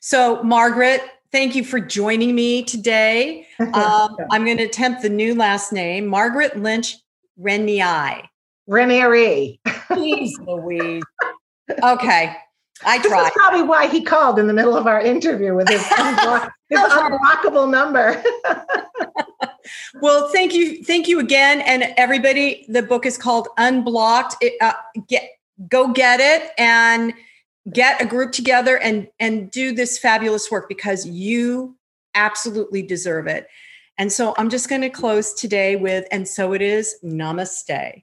So 0.00 0.42
margaret 0.42 1.00
thank 1.32 1.54
you 1.56 1.64
for 1.64 1.80
joining 1.80 2.34
me 2.34 2.62
today. 2.62 3.46
Um, 3.58 4.16
i'm 4.30 4.44
going 4.44 4.58
to 4.58 4.64
attempt 4.64 5.02
the 5.02 5.08
new 5.08 5.34
last 5.34 5.72
name 5.72 6.06
margaret 6.06 6.58
lynch 6.58 6.96
renier 7.36 8.22
Ranieri. 8.66 9.60
Please, 9.88 10.38
Louise. 10.40 11.02
Okay. 11.82 12.36
I 12.84 12.98
tried. 12.98 13.20
This 13.20 13.28
is 13.28 13.32
probably 13.34 13.62
why 13.62 13.86
he 13.86 14.02
called 14.02 14.38
in 14.38 14.46
the 14.46 14.52
middle 14.52 14.76
of 14.76 14.86
our 14.86 15.00
interview 15.00 15.54
with 15.54 15.68
his, 15.68 15.82
unblock- 15.82 16.50
his 16.68 16.80
unblockable 16.80 17.70
number. 17.70 18.22
well, 20.00 20.28
thank 20.30 20.54
you, 20.54 20.82
thank 20.84 21.08
you 21.08 21.20
again, 21.20 21.60
and 21.62 21.94
everybody. 21.96 22.66
The 22.68 22.82
book 22.82 23.06
is 23.06 23.16
called 23.16 23.48
Unblocked. 23.58 24.36
It, 24.40 24.54
uh, 24.60 24.72
get 25.08 25.30
go 25.68 25.92
get 25.92 26.20
it 26.20 26.50
and 26.58 27.14
get 27.72 28.02
a 28.02 28.06
group 28.06 28.32
together 28.32 28.78
and 28.78 29.08
and 29.20 29.50
do 29.50 29.72
this 29.72 29.98
fabulous 29.98 30.50
work 30.50 30.68
because 30.68 31.06
you 31.06 31.76
absolutely 32.14 32.82
deserve 32.82 33.26
it. 33.26 33.46
And 33.96 34.12
so 34.12 34.34
I'm 34.36 34.50
just 34.50 34.68
going 34.68 34.80
to 34.80 34.90
close 34.90 35.32
today 35.32 35.76
with, 35.76 36.06
and 36.10 36.26
so 36.26 36.52
it 36.52 36.62
is. 36.62 36.96
Namaste. 37.04 38.02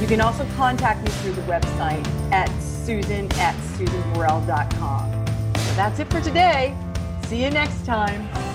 You 0.00 0.06
can 0.06 0.20
also 0.20 0.46
contact 0.56 1.02
me 1.04 1.10
through 1.10 1.32
the 1.32 1.42
website 1.42 2.06
at 2.32 2.48
susan 2.60 3.30
at 3.34 3.54
susanburrell.com. 3.76 5.26
So 5.56 5.74
that's 5.74 5.98
it 5.98 6.10
for 6.10 6.20
today. 6.20 6.76
See 7.26 7.42
you 7.42 7.50
next 7.50 7.86
time. 7.86 8.53